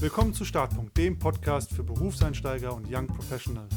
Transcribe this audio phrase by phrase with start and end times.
[0.00, 3.74] Willkommen zu Startpunkt, dem Podcast für Berufseinsteiger und Young Professionals.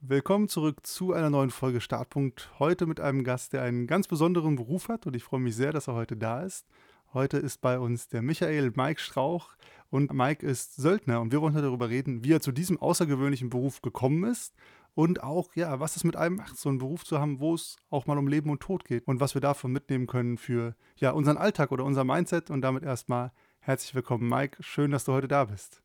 [0.00, 2.50] Willkommen zurück zu einer neuen Folge Startpunkt.
[2.58, 5.72] Heute mit einem Gast, der einen ganz besonderen Beruf hat und ich freue mich sehr,
[5.72, 6.66] dass er heute da ist.
[7.14, 9.50] Heute ist bei uns der Michael Mike Strauch
[9.90, 13.48] und Mike ist Söldner und wir wollen heute darüber reden, wie er zu diesem außergewöhnlichen
[13.48, 14.56] Beruf gekommen ist
[14.94, 17.76] und auch, ja, was es mit einem macht, so einen Beruf zu haben, wo es
[17.90, 21.10] auch mal um Leben und Tod geht und was wir davon mitnehmen können für, ja,
[21.10, 24.62] unseren Alltag oder unser Mindset und damit erstmal herzlich willkommen, Mike.
[24.62, 25.82] Schön, dass du heute da bist.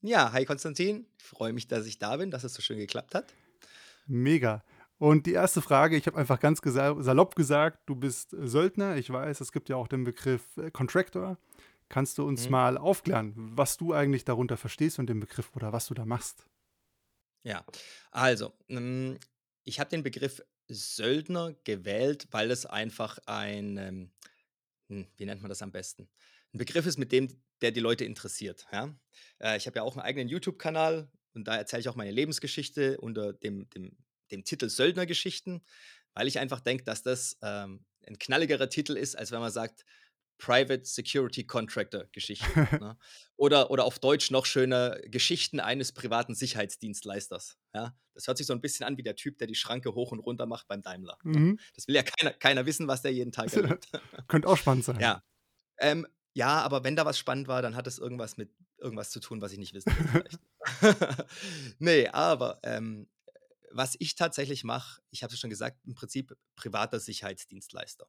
[0.00, 1.06] Ja, hi Konstantin.
[1.18, 3.32] Ich freue mich, dass ich da bin, dass es so schön geklappt hat.
[4.06, 4.62] Mega.
[4.98, 8.96] Und die erste Frage, ich habe einfach ganz salopp gesagt, du bist Söldner.
[8.96, 11.38] Ich weiß, es gibt ja auch den Begriff äh, Contractor.
[11.88, 12.52] Kannst du uns mhm.
[12.52, 16.46] mal aufklären, was du eigentlich darunter verstehst und den Begriff oder was du da machst?
[17.46, 17.64] Ja,
[18.10, 19.18] also, hm,
[19.64, 24.12] ich habe den Begriff Söldner gewählt, weil es einfach ein, ähm,
[24.88, 26.08] hm, wie nennt man das am besten?
[26.54, 28.98] Ein Begriff ist, mit dem der die Leute interessiert, ja?
[29.40, 33.00] Äh, ich habe ja auch einen eigenen YouTube-Kanal und da erzähle ich auch meine Lebensgeschichte
[33.00, 33.98] unter dem dem
[34.30, 35.64] dem Titel Söldnergeschichten,
[36.14, 39.84] weil ich einfach denke, dass das, ähm, 'n knalligerer Titel ist, als wenn man sagt
[40.38, 42.46] Private Security Contractor Geschichten.
[42.80, 42.96] ne?
[43.36, 47.56] Oder, oder auf Deutsch noch schöner Geschichten eines privaten Sicherheitsdienstleisters.
[47.74, 47.96] Ja?
[48.14, 50.20] Das hört sich so ein bisschen an wie der Typ, der die Schranke hoch und
[50.20, 51.18] runter macht beim Daimler.
[51.24, 51.38] Ne?
[51.38, 51.60] Mhm.
[51.74, 53.88] Das will ja keiner, keiner wissen, was der jeden Tag erlebt.
[54.28, 55.00] Könnte auch spannend sein.
[55.00, 55.22] Ja.
[55.78, 59.20] Ähm, ja, aber wenn da was spannend war, dann hat es irgendwas mit irgendwas zu
[59.20, 60.24] tun, was ich nicht wissen will.
[61.78, 63.08] nee, aber ähm,
[63.70, 68.06] was ich tatsächlich mache, ich habe es schon gesagt, im Prinzip privater Sicherheitsdienstleister.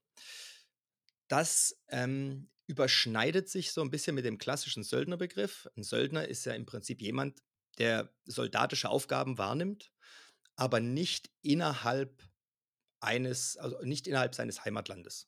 [1.27, 5.67] Das ähm, überschneidet sich so ein bisschen mit dem klassischen Söldnerbegriff.
[5.75, 7.41] Ein Söldner ist ja im Prinzip jemand,
[7.77, 9.91] der soldatische Aufgaben wahrnimmt,
[10.55, 12.23] aber nicht innerhalb
[12.99, 15.27] eines, also nicht innerhalb seines Heimatlandes.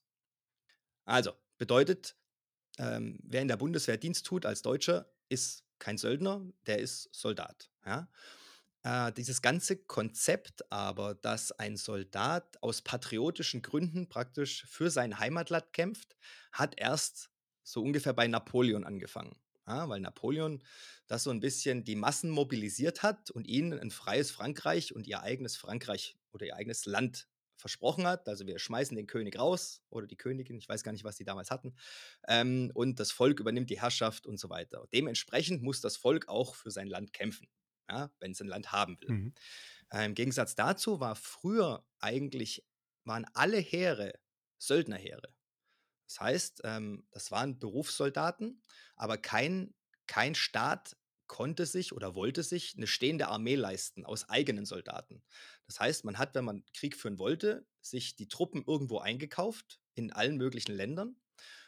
[1.06, 2.16] Also bedeutet,
[2.78, 7.70] ähm, wer in der Bundeswehr Dienst tut als Deutscher, ist kein Söldner, der ist Soldat.
[7.86, 8.10] Ja?
[8.87, 15.73] Äh, dieses ganze Konzept aber, dass ein Soldat aus patriotischen Gründen praktisch für sein Heimatland
[15.73, 16.15] kämpft,
[16.53, 17.30] hat erst
[17.64, 19.36] so ungefähr bei Napoleon angefangen.
[19.67, 20.64] Ja, weil Napoleon
[21.08, 25.21] das so ein bisschen die Massen mobilisiert hat und ihnen ein freies Frankreich und ihr
[25.21, 27.27] eigenes Frankreich oder ihr eigenes Land
[27.58, 28.30] versprochen hat.
[28.30, 31.25] Also wir schmeißen den König raus oder die Königin, ich weiß gar nicht, was die
[31.25, 31.75] damals hatten.
[32.30, 34.87] Ähm, und das Volk übernimmt die Herrschaft und so weiter.
[34.93, 37.49] Dementsprechend muss das Volk auch für sein Land kämpfen
[37.89, 39.09] ja, wenn es ein Land haben will.
[39.09, 39.33] Mhm.
[39.92, 42.65] Äh, Im Gegensatz dazu war früher eigentlich,
[43.03, 44.14] waren alle Heere
[44.59, 45.33] Söldnerheere.
[46.08, 48.61] Das heißt, ähm, das waren Berufssoldaten,
[48.95, 49.73] aber kein,
[50.08, 55.23] kein Staat konnte sich oder wollte sich eine stehende Armee leisten aus eigenen Soldaten.
[55.65, 60.14] Das heißt, man hat, wenn man Krieg führen wollte, sich die Truppen irgendwo eingekauft in
[60.14, 61.17] allen möglichen Ländern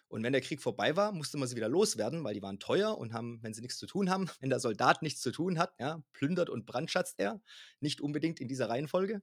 [0.10, 2.98] und wenn der Krieg vorbei war, musste man sie wieder loswerden, weil die waren teuer
[2.98, 5.74] und haben, wenn sie nichts zu tun haben, wenn der Soldat nichts zu tun hat,
[5.80, 7.42] ja, plündert und brandschatzt er.
[7.80, 9.22] Nicht unbedingt in dieser Reihenfolge.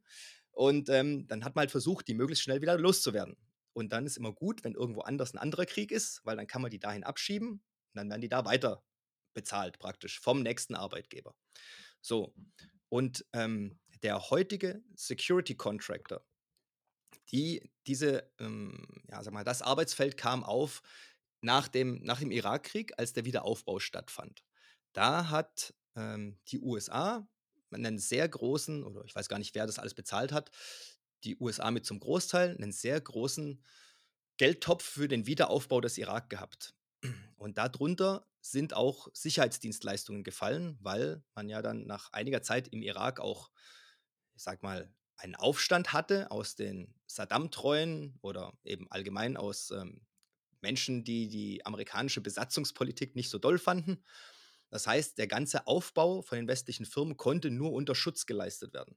[0.52, 3.36] Und ähm, dann hat man halt versucht, die möglichst schnell wieder loszuwerden.
[3.72, 6.62] Und dann ist immer gut, wenn irgendwo anders ein anderer Krieg ist, weil dann kann
[6.62, 8.82] man die dahin abschieben und dann werden die da weiter
[9.34, 11.34] bezahlt, praktisch vom nächsten Arbeitgeber.
[12.00, 12.32] So.
[12.88, 16.24] Und ähm, der heutige Security Contractor,
[17.32, 20.82] die, diese, ähm, ja, sag mal, das Arbeitsfeld kam auf
[21.40, 24.44] nach dem, nach dem Irakkrieg, als der Wiederaufbau stattfand.
[24.92, 27.28] Da hat ähm, die USA
[27.70, 30.50] einen sehr großen, oder ich weiß gar nicht, wer das alles bezahlt hat,
[31.24, 33.62] die USA mit zum Großteil einen sehr großen
[34.38, 36.74] Geldtopf für den Wiederaufbau des Irak gehabt.
[37.36, 43.20] Und darunter sind auch Sicherheitsdienstleistungen gefallen, weil man ja dann nach einiger Zeit im Irak
[43.20, 43.50] auch,
[44.34, 50.06] ich sag mal, einen Aufstand hatte aus den Saddam-Treuen oder eben allgemein aus ähm,
[50.60, 54.02] Menschen, die die amerikanische Besatzungspolitik nicht so doll fanden.
[54.70, 58.96] Das heißt, der ganze Aufbau von den westlichen Firmen konnte nur unter Schutz geleistet werden.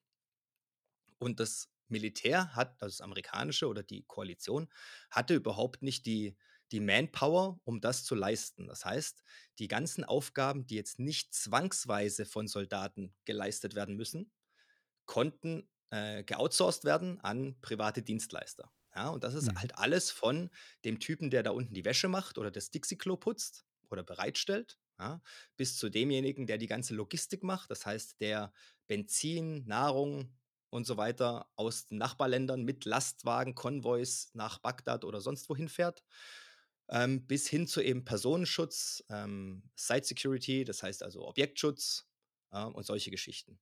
[1.20, 4.68] Und das Militär hat, also das amerikanische oder die Koalition,
[5.12, 6.36] hatte überhaupt nicht die,
[6.72, 8.68] die Manpower, um das zu leisten.
[8.68, 9.24] Das heißt,
[9.60, 14.32] die ganzen Aufgaben, die jetzt nicht zwangsweise von Soldaten geleistet werden müssen,
[15.06, 18.72] konnten äh, geoutsourced werden an private Dienstleister.
[18.96, 19.60] Ja, und das ist mhm.
[19.60, 20.50] halt alles von
[20.84, 25.22] dem Typen, der da unten die Wäsche macht oder das Dixie-Klo putzt oder bereitstellt, ja,
[25.58, 27.72] bis zu demjenigen, der die ganze Logistik macht.
[27.72, 28.52] Das heißt, der
[28.88, 30.36] Benzin, Nahrung
[30.70, 36.04] und so weiter aus den Nachbarländern mit Lastwagen, Konvois nach Bagdad oder sonst wohin fährt.
[36.90, 42.08] Ähm, bis hin zu eben Personenschutz, ähm, Site Security, das heißt also Objektschutz
[42.52, 43.60] äh, und solche Geschichten.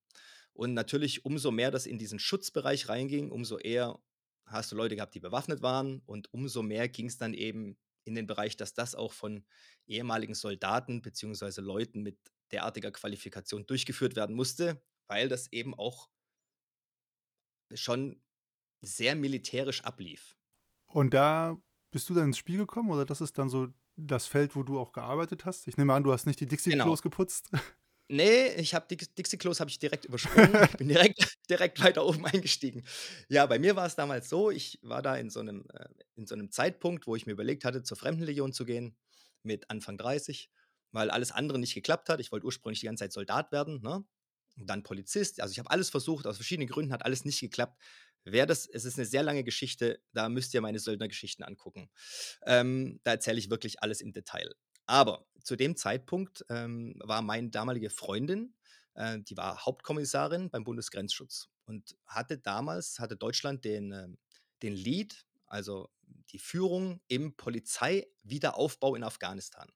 [0.57, 3.99] Und natürlich, umso mehr das in diesen Schutzbereich reinging, umso eher
[4.47, 8.15] hast du Leute gehabt, die bewaffnet waren und umso mehr ging es dann eben in
[8.15, 9.45] den Bereich, dass das auch von
[9.85, 12.17] ehemaligen Soldaten beziehungsweise Leuten mit
[12.51, 16.09] derartiger Qualifikation durchgeführt werden musste, weil das eben auch
[17.73, 18.21] schon
[18.81, 20.37] sehr militärisch ablief.
[20.87, 21.57] Und da
[21.91, 24.79] bist du dann ins Spiel gekommen oder das ist dann so das Feld, wo du
[24.79, 25.67] auch gearbeitet hast?
[25.67, 27.09] Ich nehme an, du hast nicht die Dixie-Klos Genau.
[27.11, 27.49] geputzt.
[28.09, 30.63] Nee, ich habe Dix Dixie-Klos habe ich direkt übersprungen.
[30.63, 32.85] Ich bin direkt direkt weiter oben eingestiegen.
[33.29, 36.25] Ja, bei mir war es damals so, ich war da in so einem äh, in
[36.25, 38.95] so 'nem Zeitpunkt, wo ich mir überlegt hatte, zur Fremdenlegion zu gehen
[39.43, 40.49] mit Anfang 30,
[40.91, 42.19] weil alles andere nicht geklappt hat.
[42.21, 44.05] Ich wollte ursprünglich die ganze Zeit Soldat werden, ne?
[44.57, 45.41] Und dann Polizist.
[45.41, 47.77] Also, ich habe alles versucht, aus verschiedenen Gründen hat alles nicht geklappt.
[48.23, 51.89] Wer das es ist eine sehr lange Geschichte, da müsst ihr meine Söldnergeschichten angucken.
[52.45, 54.53] Ähm, da erzähle ich wirklich alles im Detail.
[54.87, 58.55] Aber zu dem Zeitpunkt, ähm, war meine damalige Freundin,
[58.95, 64.19] äh, die war Hauptkommissarin beim Bundesgrenzschutz und hatte damals hatte Deutschland den, ähm
[64.63, 65.89] den Lead, also
[66.31, 69.69] die Führung im Polizeiwiederaufbau in Afghanistan.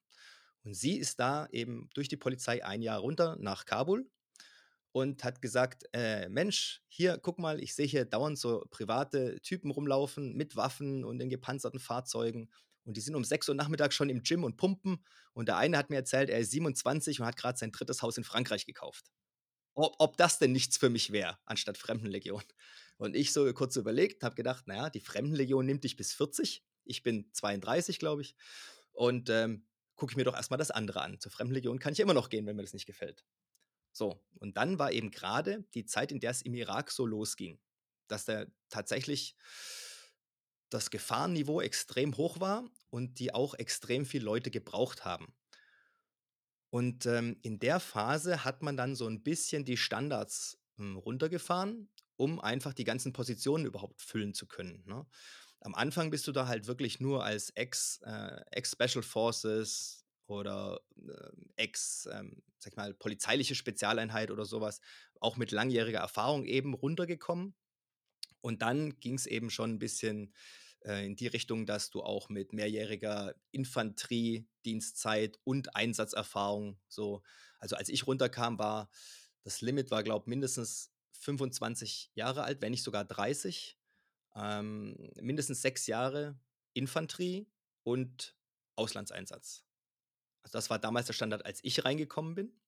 [0.64, 4.10] Und sie ist da eben durch die Polizei ein Jahr runter nach Kabul
[4.92, 9.70] und hat gesagt: „Äh, Mensch, hier, guck mal, ich sehe hier dauernd so private Typen
[9.70, 12.50] rumlaufen mit Waffen und in gepanzerten Fahrzeugen.
[12.84, 15.04] Und die sind um sechs Uhr nachmittags schon im Gym und pumpen.
[15.34, 18.16] Und der eine hat mir erzählt, er ist 27 und hat gerade sein drittes Haus
[18.18, 19.10] in Frankreich gekauft.
[19.74, 22.42] Ob ob das denn nichts für mich wäre, anstatt Fremdenlegion?“
[22.98, 26.64] Und ich so kurz überlegt, habe gedacht: „Na ja, die Fremdenlegion nimmt dich bis 40.
[26.84, 28.34] Ich bin 32, glaube ich.
[28.92, 31.20] Und, ähm, gucke ich mir doch erst mal das andere an.
[31.20, 33.24] Zur Fremdenlegion kann ich immer noch gehen, wenn mir das nicht gefällt.“
[33.92, 37.60] So, und dann war eben gerade die Zeit, in der es im Irak so losging,
[38.08, 39.36] dass da tatsächlich
[40.74, 45.34] das Gefahrenniveau extrem hoch war und die auch extrem viel Leute gebraucht haben.
[46.70, 51.90] Und, ähm, in der Phase hat man dann so ein bisschen die Standards, hm, runtergefahren,
[52.16, 55.06] um einfach die ganzen Positionen überhaupt füllen zu können, ne?
[55.60, 61.50] Am Anfang bist du da halt wirklich nur als Ex äh, Ex-Special Forces oder, ähm,
[61.56, 64.80] Ex ähm, ich mal, polizeiliche Spezialeinheit oder sowas,
[65.20, 67.54] auch mit langjähriger Erfahrung eben runtergekommen.
[68.40, 70.34] Und dann ging es eben schon ein bisschen,
[70.84, 77.22] äh, in die Richtung, dass du auch mit mehrjähriger Infanteriedienstzeit und Einsatzerfahrung so
[77.62, 78.90] also, als ich runterkam, war
[79.44, 83.78] das Limit war, glaube mindestens 25 Jahre alt, wenn nicht sogar 30.
[84.34, 86.40] Ähm, mindestens 6 Jahre
[86.72, 87.48] Infanterie
[87.84, 88.36] und
[88.74, 89.64] Auslandseinsatz.
[90.42, 92.60] Also, das war damals der Standard, als ich reingekommen bin.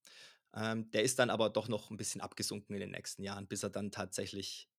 [0.55, 3.65] Ähm, der ist dann aber doch noch ein bisschen abgesunken in den nächsten Jahren, bis
[3.65, 4.71] er dann tatsächlich,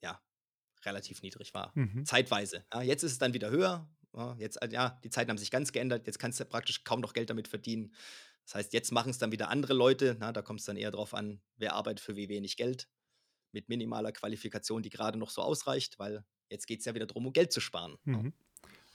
[0.00, 0.22] ja,
[0.84, 1.72] relativ niedrig war.
[1.74, 2.04] Mhm.
[2.04, 2.64] Zeitweise.
[2.72, 3.88] Ja, jetzt ist es dann wieder höher.
[4.14, 6.06] Ja, jetzt, äh, ja, die Zeiten haben sich ganz geändert.
[6.06, 7.94] Jetzt kannst du praktisch kaum noch Geld damit verdienen.
[8.44, 10.16] Das heißt, jetzt machen es dann wieder andere Leute.
[10.18, 12.88] Na, da kommt es dann eher drauf an, wer arbeitet für wie wenig Geld
[13.52, 17.26] mit minimaler Qualifikation, die gerade noch so ausreicht, weil jetzt geht es ja wieder darum,
[17.26, 17.96] um Geld zu sparen.
[18.04, 18.32] Mhm.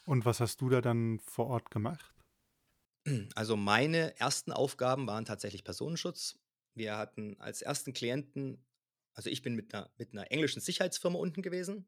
[0.06, 2.14] Und was hast du da dann vor Ort gemacht?
[3.36, 6.40] Also meine ersten Aufgaben waren tatsächlich Personenschutz.
[6.74, 8.66] Wir hatten als ersten Klienten,
[9.16, 11.88] also ich bin mit einer, mit einer englischen Sicherheitsfirma unten gewesen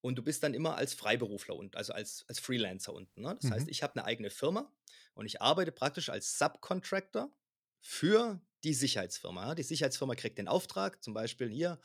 [0.00, 3.22] und du bist dann immer als Freiberufler unten, also als, als Freelancer unten.
[3.22, 3.36] Ne?
[3.40, 3.70] Das heißt, Mhm.
[3.70, 4.70] ich habe eine eigene Firma
[5.14, 7.32] und ich arbeite praktisch als Subcontractor
[7.80, 9.48] für die Sicherheitsfirma.
[9.48, 9.54] Ja?
[9.54, 11.78] Die Sicherheitsfirma kriegt den Auftrag, zum Beispiel hier,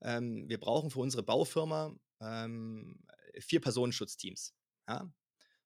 [0.00, 3.04] ähm, wir brauchen für unsere Baufirma ähm,
[3.38, 4.54] vier Personenschutzteams.
[4.88, 5.12] Ja?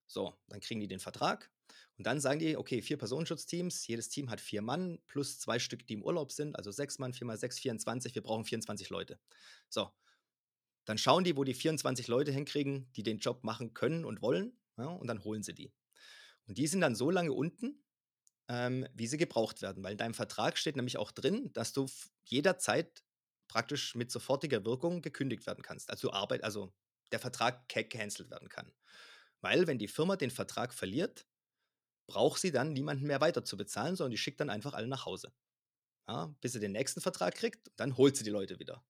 [0.06, 1.50] So, dann kriegen die den Vertrag
[1.96, 5.86] und dann sagen die, okay, vier Personenschutzteams, jedes Team hat vier Mann plus zwei Stück,
[5.86, 9.20] die im Urlaub sind, also sechs Mann, vier mal sechs, 24, wir brauchen 24 Leute.
[9.68, 9.90] So,
[10.84, 14.58] dann schauen die, wo die 24 Leute hinkriegen, die den Job machen können und wollen,
[14.76, 15.72] ja, und dann holen sie die.
[16.46, 17.84] Und die sind dann so lange unten,
[18.48, 21.86] ähm, wie sie gebraucht werden, weil in deinem Vertrag steht nämlich auch drin, dass du
[22.24, 23.04] jederzeit
[23.48, 25.90] praktisch mit sofortiger Wirkung gekündigt werden kannst.
[25.90, 26.74] Also Arbeit, also
[27.12, 28.72] der Vertrag ca- cancelled werden kann.
[29.40, 31.26] Weil wenn die Firma den Vertrag verliert,
[32.06, 35.06] braucht sie dann niemanden mehr weiter zu bezahlen, sondern die schickt dann einfach alle nach
[35.06, 35.32] Hause.
[36.06, 38.84] Ja, bis sie den nächsten Vertrag kriegt, dann holt sie die Leute wieder.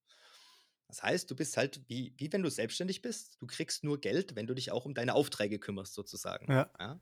[0.89, 3.37] Das heißt, du bist halt wie, wie wenn du selbstständig bist.
[3.41, 6.51] Du kriegst nur Geld, wenn du dich auch um deine Aufträge kümmerst, sozusagen.
[6.53, 6.71] Ja.
[6.79, 7.01] Ja?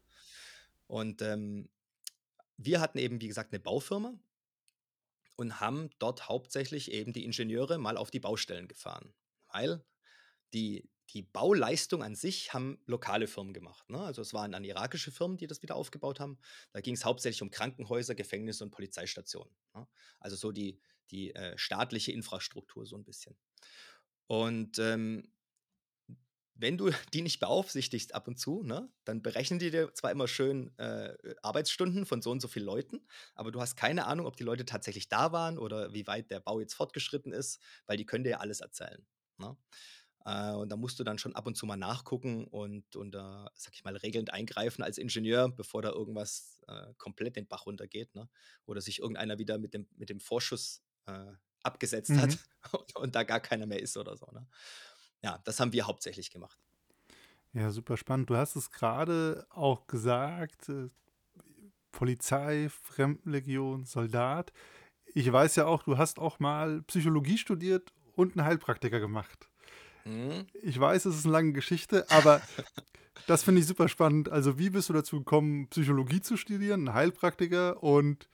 [0.87, 1.69] Und ähm,
[2.57, 4.15] wir hatten eben, wie gesagt, eine Baufirma
[5.37, 9.15] und haben dort hauptsächlich eben die Ingenieure mal auf die Baustellen gefahren.
[9.49, 9.85] Weil
[10.53, 13.89] die, die Bauleistung an sich haben lokale Firmen gemacht.
[13.91, 14.01] Ne?
[14.01, 16.39] Also es waren dann irakische Firmen, die das wieder aufgebaut haben.
[16.73, 19.55] Da ging es hauptsächlich um Krankenhäuser, Gefängnisse und Polizeistationen.
[19.75, 19.87] Ne?
[20.21, 20.79] Also so die,
[21.11, 23.37] die äh, staatliche Infrastruktur so ein bisschen.
[24.27, 25.31] Und ähm,
[26.55, 30.29] wenn du die nicht beaufsichtigst ab und zu, ne, dann berechnen die dir zwar immer
[30.29, 34.37] schön äh, Arbeitsstunden von so und so vielen Leuten, aber du hast keine Ahnung, ob
[34.37, 38.07] die Leute tatsächlich da waren oder wie weit der Bau jetzt fortgeschritten ist, weil die
[38.07, 39.05] können dir ja alles erzählen.
[39.39, 39.57] Ne?
[40.25, 43.19] Äh, und da musst du dann schon ab und zu mal nachgucken und, und äh,
[43.55, 48.15] sag ich mal, regelnd eingreifen als Ingenieur, bevor da irgendwas äh, komplett den Bach runtergeht.
[48.15, 48.29] Ne?
[48.67, 52.21] Oder sich irgendeiner wieder mit dem, mit dem Vorschuss äh, abgesetzt mhm.
[52.21, 52.39] hat
[52.73, 54.27] und, und, da gar keiner mehr ist oder so.
[54.33, 54.47] Ne?
[55.23, 56.59] Ja, das haben wir hauptsächlich gemacht.
[57.53, 58.31] Ja, super spannend.
[58.31, 60.89] Du hast es gerade auch gesagt, äh,
[61.91, 64.53] Polizei, Fremdenlegion, Soldat.
[65.15, 69.52] Ich weiß ja auch, du hast auch mal Psychologie studiert und einen Heilpraktiker gemacht.
[70.05, 70.47] Mhm.
[70.63, 72.41] Ich weiß, es ist eine lange Geschichte, aber
[73.27, 74.31] das finde ich super spannend.
[74.31, 78.29] Also, wie bist du dazu gekommen, Psychologie zu studieren, ein Heilpraktiker und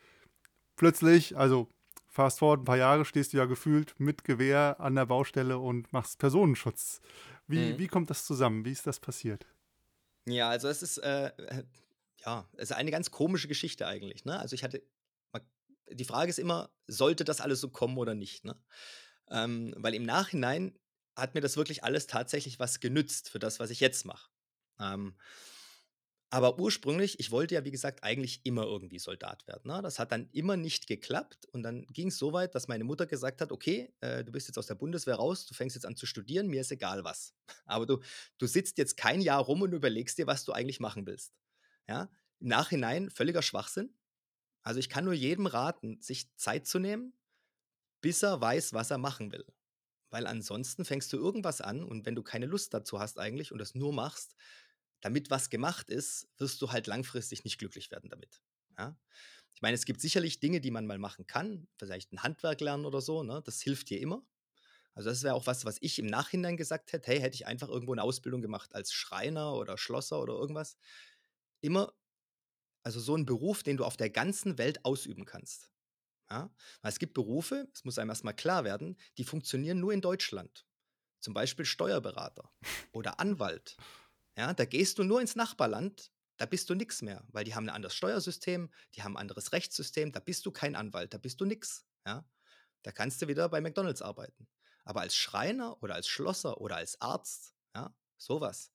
[0.77, 1.69] plötzlich, also
[2.09, 5.93] fast forward ein paar Jahre, stehst du ja gefühlt mit Gewehr an der Baustelle und
[5.93, 7.01] machst Personenschutz.
[7.47, 7.79] Wie, mhm.
[7.79, 8.65] wie kommt das zusammen?
[8.65, 9.47] Wie ist das passiert?
[10.27, 11.31] Ja, also es ist, äh,
[12.25, 14.25] ja, es ist eine ganz komische Geschichte eigentlich.
[14.25, 14.39] Ne?
[14.39, 14.83] Also ich hatte,
[15.91, 18.45] die Frage ist immer, sollte das alles so kommen oder nicht?
[18.45, 18.57] Ne?
[19.31, 20.79] Ähm, weil im Nachhinein
[21.19, 24.31] hat mir das wirklich alles tatsächlich was genützt für das, was ich jetzt mache.
[24.81, 25.17] Ähm,
[26.31, 29.73] aber ursprünglich, ich wollte ja, wie gesagt, eigentlich immer irgendwie Soldat werden.
[29.73, 29.81] Ne?
[29.81, 31.47] Das hat dann immer nicht geklappt.
[31.53, 34.47] Und dann ging es so weit, dass meine Mutter gesagt hat: Okay, äh, du bist
[34.47, 37.35] jetzt aus der Bundeswehr raus, du fängst jetzt an zu studieren, mir ist egal was.
[37.65, 38.01] Aber du,
[38.37, 41.33] du sitzt jetzt kein Jahr rum und überlegst dir, was du eigentlich machen willst.
[41.89, 42.11] Ja?
[42.41, 43.95] Im Nachhinein völliger Schwachsinn.
[44.63, 47.15] Also ich kann nur jedem raten, sich Zeit zu nehmen,
[48.03, 49.47] bis er weiß, was er machen will.
[50.11, 53.59] Weil ansonsten fängst du irgendwas an und wenn du keine Lust dazu hast eigentlich und
[53.59, 54.35] das nur machst,
[55.01, 58.41] damit was gemacht ist, wirst du halt langfristig nicht glücklich werden damit.
[58.79, 58.97] Ja?
[59.55, 62.85] Ich meine, es gibt sicherlich Dinge, die man mal machen kann, vielleicht ein Handwerk lernen
[62.85, 63.43] oder so, ne?
[63.45, 64.25] das hilft dir immer.
[64.95, 67.69] Also das wäre auch was, was ich im Nachhinein gesagt hätte, hey, hätte ich einfach
[67.69, 70.77] irgendwo eine Ausbildung gemacht als Schreiner oder Schlosser oder irgendwas.
[71.61, 71.93] Immer,
[72.83, 75.71] also so ein Beruf, den du auf der ganzen Welt ausüben kannst.
[76.31, 76.51] Ja?
[76.83, 80.67] Weil es gibt Berufe, es muss einem erstmal klar werden, die funktionieren nur in Deutschland.
[81.21, 82.53] Zum Beispiel Steuerberater
[82.93, 83.77] oder Anwalt
[84.39, 87.65] ja, da gehst du nur ins Nachbarland, da bist du nichts mehr, weil die haben
[87.65, 91.41] ein anderes Steuersystem, die haben ein anderes Rechtssystem, da bist du kein Anwalt, da bist
[91.41, 91.85] du nix.
[92.07, 92.25] Ja?
[92.83, 94.47] Da kannst du wieder bei McDonalds arbeiten.
[94.85, 98.71] Aber als Schreiner oder als Schlosser oder als Arzt, ja, sowas,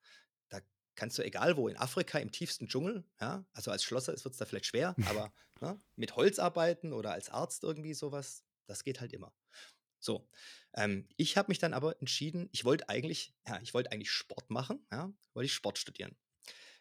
[0.96, 4.38] kannst du egal wo, in Afrika im tiefsten Dschungel, ja, also als Schlosser wird es
[4.38, 9.02] da vielleicht schwer, aber ne, mit Holz arbeiten oder als Arzt irgendwie sowas, das geht
[9.02, 9.34] halt immer.
[10.00, 10.30] So,
[10.74, 14.50] ähm, ich habe mich dann aber entschieden, ich wollte eigentlich, ja, ich wollte eigentlich Sport
[14.50, 16.18] machen, ja, wollte ich Sport studieren.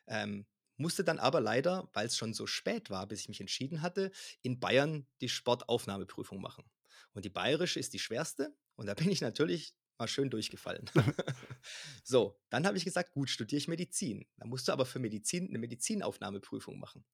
[0.08, 3.82] Ähm, musste dann aber leider, weil es schon so spät war, bis ich mich entschieden
[3.82, 4.10] hatte,
[4.42, 6.64] in Bayern die Sportaufnahmeprüfung machen.
[7.12, 10.90] Und die bayerische ist die schwerste und da bin ich natürlich mal schön durchgefallen.
[12.04, 14.26] so, dann habe ich gesagt, gut, studiere ich Medizin.
[14.36, 17.04] Da musst du aber für Medizin eine Medizinaufnahmeprüfung machen.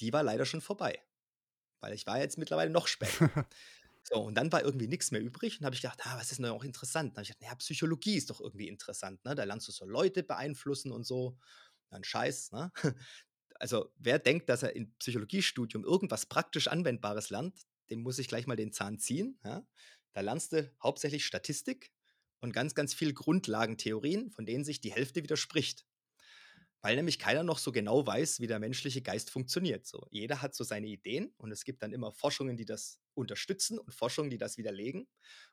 [0.00, 1.00] Die war leider schon vorbei,
[1.80, 3.48] weil ich war jetzt mittlerweile noch später.
[4.06, 6.36] So, und dann war irgendwie nichts mehr übrig und habe ich gedacht, ah, was ist
[6.36, 7.12] denn noch interessant?
[7.12, 9.34] Dann habe ich gedacht, naja, Psychologie ist doch irgendwie interessant, ne?
[9.34, 11.38] Da lernst du so Leute beeinflussen und so.
[11.88, 12.70] Dann Scheiß, ne?
[13.54, 18.46] Also, wer denkt, dass er im Psychologiestudium irgendwas praktisch Anwendbares lernt, dem muss ich gleich
[18.46, 19.38] mal den Zahn ziehen.
[19.42, 19.66] Ja?
[20.12, 21.92] Da lernst du hauptsächlich Statistik
[22.44, 25.86] und ganz, ganz viel Grundlagentheorien, von denen sich die Hälfte widerspricht
[26.82, 29.86] weil nämlich keiner noch so genau weiß, wie der menschliche Geist funktioniert.
[29.86, 33.78] So, jeder hat so seine Ideen und es gibt dann immer Forschungen, die das unterstützen
[33.78, 35.08] und Forschungen, die das widerlegen.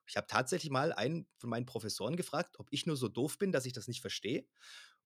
[0.05, 3.53] Ich habe tatsächlich mal einen von meinen Professoren gefragt, ob ich nur so doof bin,
[3.53, 4.45] dass ich das nicht verstehe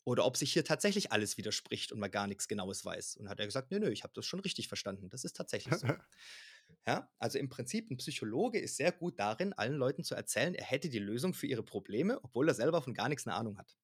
[0.04, 3.18] oder ob sich hier tatsächlich alles widerspricht und man gar nichts Genaues weiß.
[3.18, 5.10] Und hat er gesagt, nö, nö, ich habe das schon richtig verstanden.
[5.10, 5.96] Das ist tatsächlich so.
[6.88, 10.66] ja, also im Prinzip ein Psychologe ist sehr gut darin, allen Leuten zu erzählen, er
[10.66, 13.76] hätte die Lösung für ihre Probleme, obwohl er selber von gar nichts eine Ahnung hat.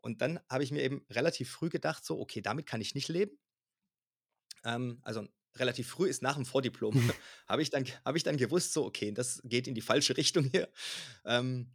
[0.00, 3.08] Und dann habe ich mir eben relativ früh gedacht, so, okay, damit kann ich nicht
[3.08, 3.38] leben.
[4.64, 5.26] Ähm, also
[5.56, 6.92] relativ früh ist nach dem Vordiplom,
[7.48, 10.44] habe ich, dann, hab ich dann gewusst, so, okay, das geht in die falsche Richtung
[10.44, 10.68] hier.
[11.24, 11.72] Ähm,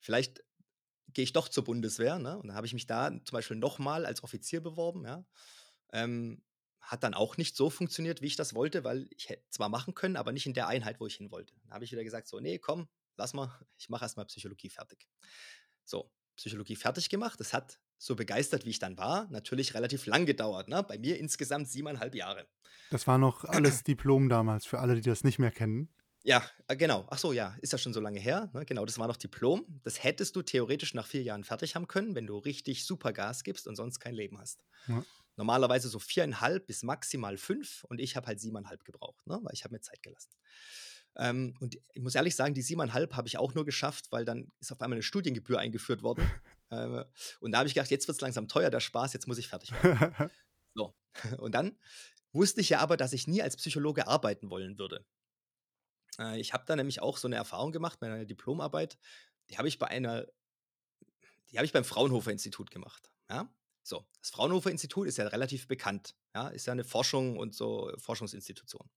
[0.00, 0.42] vielleicht
[1.12, 2.18] gehe ich doch zur Bundeswehr.
[2.18, 2.38] Ne?
[2.38, 5.04] Und dann habe ich mich da zum Beispiel nochmal als Offizier beworben.
[5.04, 5.24] Ja?
[5.92, 6.42] Ähm,
[6.86, 9.94] hat dann auch nicht so funktioniert, wie ich das wollte, weil ich hätte zwar machen
[9.94, 11.54] können, aber nicht in der Einheit, wo ich hin wollte.
[11.64, 15.08] Dann habe ich wieder gesagt, so, nee, komm, lass mal, ich mache erstmal Psychologie fertig.
[15.84, 17.40] So, Psychologie fertig gemacht.
[17.40, 20.68] Das hat so begeistert, wie ich dann war, natürlich relativ lang gedauert.
[20.68, 20.82] Ne?
[20.82, 22.46] Bei mir insgesamt siebeneinhalb Jahre.
[22.90, 25.88] Das war noch alles Diplom damals, für alle, die das nicht mehr kennen.
[26.22, 27.06] Ja, äh, genau.
[27.08, 28.50] Ach so, ja, ist ja schon so lange her.
[28.52, 28.64] Ne?
[28.64, 29.80] Genau, das war noch Diplom.
[29.82, 33.44] Das hättest du theoretisch nach vier Jahren fertig haben können, wenn du richtig super Gas
[33.44, 34.64] gibst und sonst kein Leben hast.
[34.88, 35.04] Ja.
[35.36, 39.38] Normalerweise so viereinhalb bis maximal fünf und ich habe halt siebeneinhalb gebraucht, ne?
[39.42, 40.30] weil ich habe mir Zeit gelassen.
[41.16, 44.50] Ähm, und ich muss ehrlich sagen, die siebeneinhalb habe ich auch nur geschafft, weil dann
[44.60, 46.30] ist auf einmal eine Studiengebühr eingeführt worden.
[46.70, 47.04] äh,
[47.40, 49.48] und da habe ich gedacht, jetzt wird es langsam teuer, der Spaß, jetzt muss ich
[49.48, 50.30] fertig werden.
[50.74, 50.94] so.
[51.38, 51.78] Und dann
[52.32, 55.06] wusste ich ja aber, dass ich nie als Psychologe arbeiten wollen würde.
[56.18, 58.98] Äh, ich habe da nämlich auch so eine Erfahrung gemacht bei einer Diplomarbeit.
[59.48, 60.26] Die habe ich bei einer
[61.50, 63.10] die habe ich beim Fraunhofer Institut gemacht.
[63.30, 63.48] Ja?
[63.86, 66.16] So, das Fraunhofer Institut ist ja relativ bekannt.
[66.34, 66.48] Ja?
[66.48, 68.90] Ist ja eine Forschung und so Forschungsinstitution.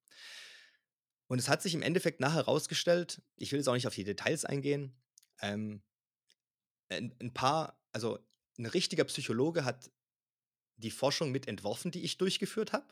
[1.28, 4.04] Und es hat sich im Endeffekt nachher herausgestellt, ich will jetzt auch nicht auf die
[4.04, 5.00] Details eingehen,
[5.42, 5.84] ähm,
[6.90, 8.18] ein, ein paar, also
[8.58, 9.92] ein richtiger Psychologe hat
[10.78, 12.88] die Forschung mit entworfen, die ich durchgeführt habe.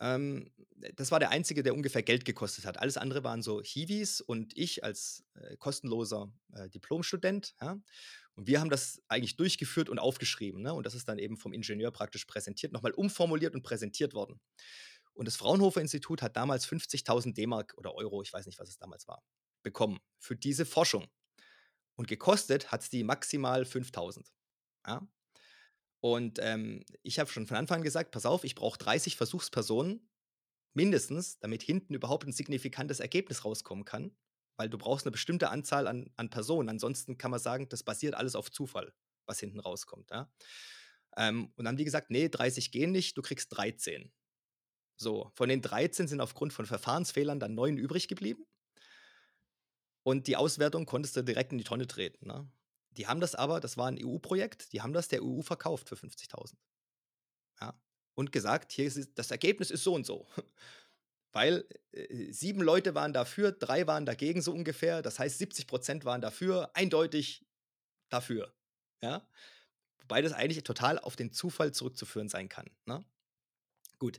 [0.00, 0.50] Ähm,
[0.94, 2.78] das war der einzige, der ungefähr Geld gekostet hat.
[2.78, 7.54] Alles andere waren so Hiwis und ich als äh, kostenloser äh, Diplomstudent.
[7.60, 7.80] Ja?
[8.34, 10.62] Und wir haben das eigentlich durchgeführt und aufgeschrieben.
[10.62, 10.72] Ne?
[10.72, 14.40] Und das ist dann eben vom Ingenieur praktisch präsentiert, nochmal umformuliert und präsentiert worden.
[15.14, 18.78] Und das Fraunhofer Institut hat damals 50.000 D-Mark oder Euro, ich weiß nicht, was es
[18.78, 19.24] damals war,
[19.64, 21.08] bekommen für diese Forschung.
[21.96, 24.24] Und gekostet hat es die maximal 5.000.
[24.86, 25.08] Ja?
[26.00, 30.08] Und ähm, ich habe schon von Anfang an gesagt, pass auf, ich brauche 30 Versuchspersonen
[30.74, 34.16] mindestens, damit hinten überhaupt ein signifikantes Ergebnis rauskommen kann.
[34.56, 36.68] Weil du brauchst eine bestimmte Anzahl an, an Personen.
[36.68, 38.92] Ansonsten kann man sagen, das basiert alles auf Zufall,
[39.26, 40.10] was hinten rauskommt.
[40.10, 40.32] Ja?
[41.16, 44.12] Ähm, und dann haben die gesagt, nee, 30 gehen nicht, du kriegst 13.
[44.96, 48.44] So, von den 13 sind aufgrund von Verfahrensfehlern dann 9 übrig geblieben.
[50.02, 52.26] Und die Auswertung konntest du direkt in die Tonne treten.
[52.26, 52.50] Ne?
[52.98, 55.94] Die haben das aber, das war ein EU-Projekt, die haben das der EU verkauft für
[55.94, 56.54] 50.000.
[57.60, 57.80] Ja.
[58.14, 60.26] Und gesagt, hier ist das Ergebnis ist so und so.
[61.32, 65.00] Weil äh, sieben Leute waren dafür, drei waren dagegen so ungefähr.
[65.00, 67.46] Das heißt, 70 Prozent waren dafür, eindeutig
[68.08, 68.52] dafür.
[69.00, 69.24] Ja.
[70.00, 72.68] Wobei das eigentlich total auf den Zufall zurückzuführen sein kann.
[72.84, 73.04] Ne?
[74.00, 74.18] Gut.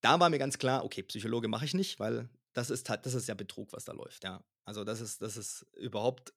[0.00, 3.28] Da war mir ganz klar, okay, Psychologe mache ich nicht, weil das ist, das ist
[3.28, 4.24] ja Betrug, was da läuft.
[4.24, 4.42] Ja.
[4.64, 6.34] Also das ist, das ist überhaupt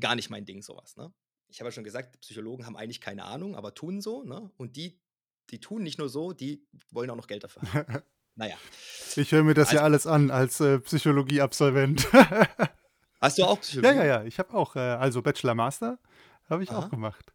[0.00, 0.96] gar nicht mein Ding, sowas.
[0.96, 1.12] Ne?
[1.48, 4.22] Ich habe ja schon gesagt, Psychologen haben eigentlich keine Ahnung, aber tun so.
[4.22, 4.50] Ne?
[4.56, 5.00] Und die,
[5.50, 8.02] die tun nicht nur so, die wollen auch noch Geld dafür haben.
[8.34, 8.56] naja.
[9.16, 12.08] Ich höre mir das also, ja alles an als äh, Psychologie-Absolvent.
[13.20, 13.96] hast du auch Psychologie?
[13.96, 14.24] Ja, ja, ja.
[14.24, 15.98] Ich habe auch, äh, also Bachelor Master
[16.48, 16.78] habe ich Aha.
[16.78, 17.32] auch gemacht.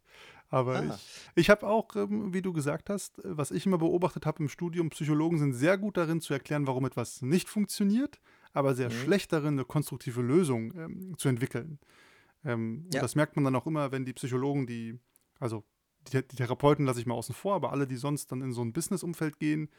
[0.50, 0.84] Aber ah.
[0.84, 4.42] ich, ich habe auch, ähm, wie du gesagt hast, äh, was ich immer beobachtet habe
[4.42, 8.18] im Studium, Psychologen sind sehr gut darin zu erklären, warum etwas nicht funktioniert,
[8.52, 8.94] aber sehr mhm.
[8.94, 11.78] schlecht darin, eine konstruktive Lösung ähm, zu entwickeln.
[12.44, 13.00] Ähm, ja.
[13.00, 14.98] Und das merkt man dann auch immer, wenn die Psychologen, die,
[15.38, 15.64] also
[16.08, 18.62] die, die Therapeuten lasse ich mal außen vor, aber alle, die sonst dann in so
[18.62, 19.70] ein Business-Umfeld gehen,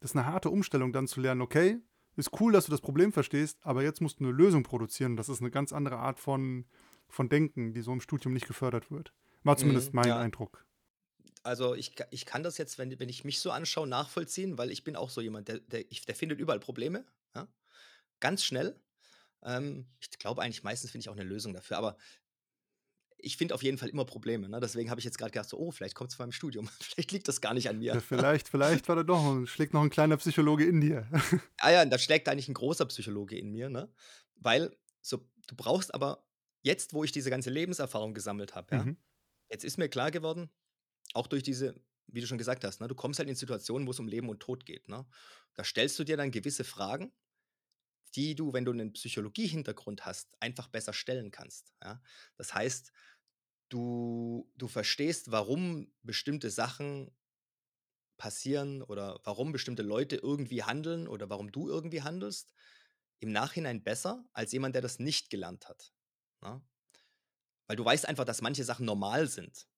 [0.00, 1.80] das ist eine harte Umstellung, dann zu lernen, okay,
[2.16, 5.16] ist cool, dass du das Problem verstehst, aber jetzt musst du eine Lösung produzieren.
[5.16, 6.66] Das ist eine ganz andere Art von,
[7.08, 9.12] von Denken, die so im Studium nicht gefördert wird.
[9.44, 10.18] War zumindest mhm, mein ja.
[10.18, 10.66] Eindruck.
[11.44, 14.82] Also ich, ich kann das jetzt, wenn, wenn ich mich so anschaue, nachvollziehen, weil ich
[14.82, 17.04] bin auch so jemand, der, der, der findet überall Probleme.
[17.36, 17.46] Ja?
[18.18, 18.74] Ganz schnell.
[19.44, 21.96] Ähm, ich glaube eigentlich, meistens finde ich auch eine Lösung dafür, aber
[23.20, 24.48] ich finde auf jeden Fall immer Probleme.
[24.48, 24.60] Ne?
[24.60, 26.68] Deswegen habe ich jetzt gerade gedacht, so, oh, vielleicht kommt es von meinem Studium.
[26.80, 27.94] vielleicht liegt das gar nicht an mir.
[27.94, 31.08] Ja, vielleicht, vielleicht war da doch, schlägt noch ein kleiner Psychologe in dir.
[31.58, 33.92] ah ja, da schlägt eigentlich ein großer Psychologe in mir, ne?
[34.36, 36.24] Weil so, du brauchst aber
[36.62, 38.96] jetzt, wo ich diese ganze Lebenserfahrung gesammelt habe, ja, mhm.
[39.50, 40.50] jetzt ist mir klar geworden,
[41.14, 41.74] auch durch diese,
[42.06, 44.28] wie du schon gesagt hast, ne, du kommst halt in Situationen, wo es um Leben
[44.28, 44.88] und Tod geht.
[44.88, 45.06] Ne?
[45.54, 47.12] Da stellst du dir dann gewisse Fragen
[48.10, 51.72] die du, wenn du einen Psychologie-Hintergrund hast, einfach besser stellen kannst.
[51.82, 52.02] Ja?
[52.36, 52.92] Das heißt,
[53.68, 57.10] du, du verstehst, warum bestimmte Sachen
[58.16, 62.52] passieren oder warum bestimmte Leute irgendwie handeln oder warum du irgendwie handelst,
[63.20, 65.92] im Nachhinein besser als jemand, der das nicht gelernt hat.
[66.42, 66.62] Ja?
[67.66, 69.68] Weil du weißt einfach, dass manche Sachen normal sind.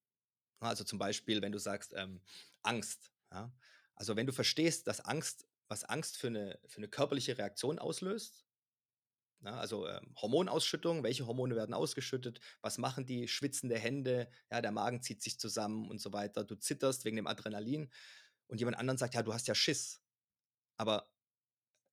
[0.61, 2.21] Also zum Beispiel, wenn du sagst, ähm,
[2.63, 3.13] Angst.
[3.31, 3.53] Ja?
[3.95, 8.45] Also wenn du verstehst, dass Angst was Angst für eine, für eine körperliche Reaktion auslöst.
[9.43, 14.73] Ja, also ähm, Hormonausschüttung, welche Hormone werden ausgeschüttet, was machen die, schwitzende Hände, ja, der
[14.73, 17.91] Magen zieht sich zusammen und so weiter, du zitterst wegen dem Adrenalin
[18.49, 20.03] und jemand anderen sagt, ja, du hast ja Schiss.
[20.77, 21.11] Aber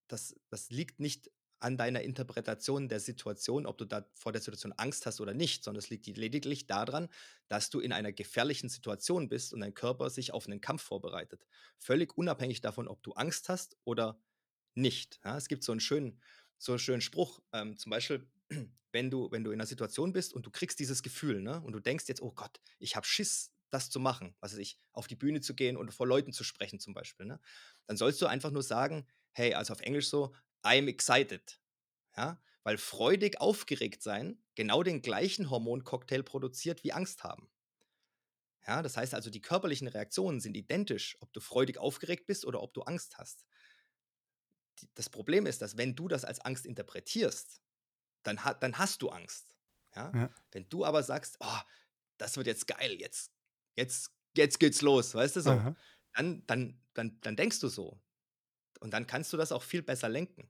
[0.07, 4.73] das, das liegt nicht an deiner Interpretation der Situation, ob du da vor der Situation
[4.73, 7.09] Angst hast oder nicht, sondern es liegt lediglich daran,
[7.47, 11.47] dass du in einer gefährlichen Situation bist und dein Körper sich auf einen Kampf vorbereitet.
[11.77, 14.21] Völlig unabhängig davon, ob du Angst hast oder
[14.75, 15.19] nicht.
[15.25, 16.21] Ja, es gibt so einen schönen,
[16.57, 18.29] so einen schönen Spruch, ähm, zum Beispiel,
[18.91, 21.73] wenn du, wenn du in einer Situation bist und du kriegst dieses Gefühl, ne, und
[21.73, 25.07] du denkst jetzt, oh Gott, ich habe Schiss, das zu machen, was weiß ich, auf
[25.07, 27.39] die Bühne zu gehen und vor Leuten zu sprechen zum Beispiel, ne,
[27.85, 31.59] dann sollst du einfach nur sagen, hey, also auf Englisch so, I'm excited.
[32.15, 37.49] Ja, weil freudig aufgeregt sein genau den gleichen Hormoncocktail produziert wie Angst haben.
[38.67, 42.61] Ja, das heißt also, die körperlichen Reaktionen sind identisch, ob du freudig aufgeregt bist oder
[42.61, 43.45] ob du Angst hast.
[44.95, 47.61] Das Problem ist, dass wenn du das als Angst interpretierst,
[48.23, 49.55] dann, ha dann hast du Angst.
[49.95, 50.11] Ja?
[50.13, 50.29] ja?
[50.51, 51.59] Wenn du aber sagst, oh,
[52.17, 53.31] das wird jetzt geil, jetzt,
[53.75, 55.75] jetzt, jetzt geht's los, weißt du so,
[56.13, 58.01] dann, dann, dann, dann denkst du so.
[58.79, 60.49] Und dann kannst du das auch viel besser lenken.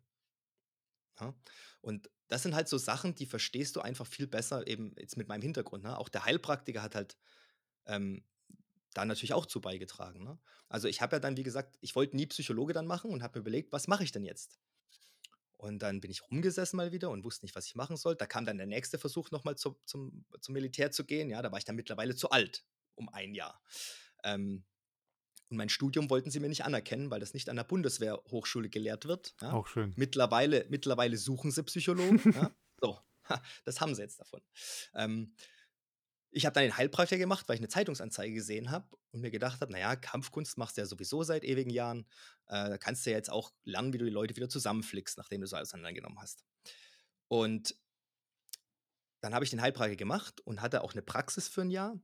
[1.19, 1.33] Ja?
[1.81, 5.27] Und das sind halt so Sachen, die verstehst du einfach viel besser, eben jetzt mit
[5.27, 5.83] meinem Hintergrund.
[5.83, 5.97] Ne?
[5.97, 7.17] Auch der Heilpraktiker hat halt
[7.85, 8.23] ähm,
[8.93, 10.23] da natürlich auch zu beigetragen.
[10.23, 10.39] Ne?
[10.69, 13.39] Also ich habe ja dann, wie gesagt, ich wollte nie Psychologe dann machen und habe
[13.39, 14.59] mir überlegt, was mache ich denn jetzt?
[15.57, 18.15] Und dann bin ich rumgesessen mal wieder und wusste nicht, was ich machen soll.
[18.15, 21.29] Da kam dann der nächste Versuch, nochmal zu, zum, zum Militär zu gehen.
[21.29, 22.63] Ja, da war ich dann mittlerweile zu alt,
[22.95, 23.59] um ein Jahr.
[24.23, 24.65] Ähm,
[25.49, 29.05] und mein Studium wollten sie mir nicht anerkennen, weil das nicht an der Bundeswehrhochschule gelehrt
[29.05, 29.35] wird.
[29.41, 29.53] Ja.
[29.53, 29.93] Auch schön.
[29.95, 32.21] Mittlerweile, mittlerweile suchen sie Psychologen.
[32.33, 32.51] ja.
[32.79, 32.95] So,
[33.65, 34.39] das haben sie jetzt davon.
[34.93, 35.33] Ähm,
[36.29, 39.61] ich habe dann den Heilpraktiker gemacht, weil ich eine Zeitungsanzeige gesehen habe und mir gedacht
[39.61, 42.05] habe, naja, Kampfkunst machst du ja sowieso seit ewigen Jahren.
[42.45, 45.41] Äh, da kannst du ja jetzt auch lernen, wie du die Leute wieder zusammenflickst, nachdem
[45.41, 46.45] du sie auseinandergenommen hast.
[47.27, 47.75] Und
[49.21, 51.99] dann habe ich den Heilpraktiker gemacht und hatte auch eine Praxis für ein Jahr.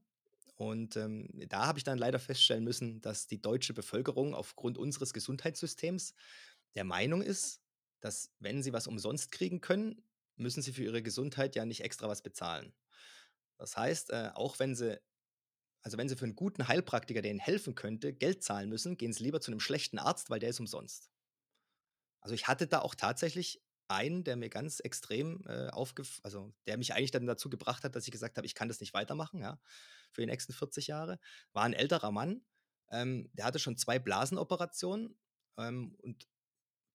[0.55, 5.13] Und ähm, da habe ich dann leider feststellen müssen, dass die deutsche Bevölkerung aufgrund unseres
[5.13, 6.13] Gesundheitssystems
[6.75, 7.61] der Meinung ist,
[8.01, 10.03] dass wenn sie was umsonst kriegen können,
[10.35, 12.73] müssen sie für ihre Gesundheit ja nicht extra was bezahlen.
[13.57, 14.99] Das heißt, äh, auch wenn sie,
[15.81, 19.13] also wenn sie für einen guten Heilpraktiker, der ihnen helfen könnte, Geld zahlen müssen, gehen
[19.13, 21.09] sie lieber zu einem schlechten Arzt, weil der ist umsonst.
[22.21, 23.61] Also ich hatte da auch tatsächlich
[23.93, 27.95] einen, der mir ganz extrem äh, aufgef also der mich eigentlich dann dazu gebracht hat,
[27.95, 29.59] dass ich gesagt habe, ich kann das nicht weitermachen, ja,
[30.11, 31.19] für die nächsten 40 Jahre.
[31.53, 32.41] War ein älterer Mann,
[32.91, 35.17] ähm, der hatte schon zwei Blasenoperationen
[35.57, 36.27] ähm, und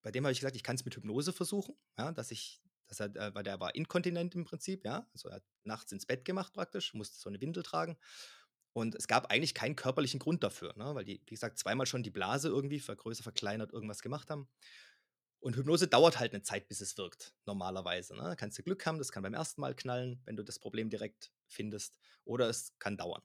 [0.02, 3.00] bei dem habe ich gesagt, ich kann es mit Hypnose versuchen, ja, dass ich, dass
[3.00, 6.24] er, äh, weil der war inkontinent im Prinzip, ja, also er hat nachts ins Bett
[6.24, 7.98] gemacht praktisch, musste so eine Windel tragen.
[8.74, 10.94] Und es gab eigentlich keinen körperlichen Grund dafür, ne?
[10.94, 14.48] weil die, wie gesagt, zweimal schon die Blase irgendwie vergrößert, verkleinert, irgendwas gemacht haben.
[15.40, 18.14] Und Hypnose dauert halt eine Zeit, bis es wirkt, normalerweise.
[18.16, 18.22] Ne?
[18.22, 20.90] Da kannst du Glück haben, das kann beim ersten Mal knallen, wenn du das Problem
[20.90, 23.22] direkt findest, oder es kann dauern.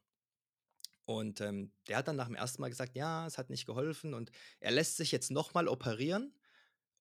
[1.06, 4.14] Und ähm, der hat dann nach dem ersten Mal gesagt, ja, es hat nicht geholfen
[4.14, 6.34] und er lässt sich jetzt nochmal operieren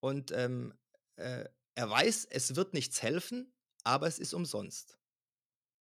[0.00, 0.74] und ähm,
[1.16, 1.44] äh,
[1.74, 4.98] er weiß, es wird nichts helfen, aber es ist umsonst.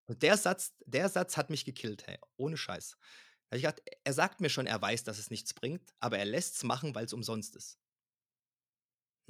[0.06, 2.98] Und der Satz, der Satz hat mich gekillt, hey, ohne Scheiß.
[3.54, 6.56] Ich gedacht, er sagt mir schon, er weiß, dass es nichts bringt, aber er lässt
[6.58, 7.80] es machen, weil es umsonst ist.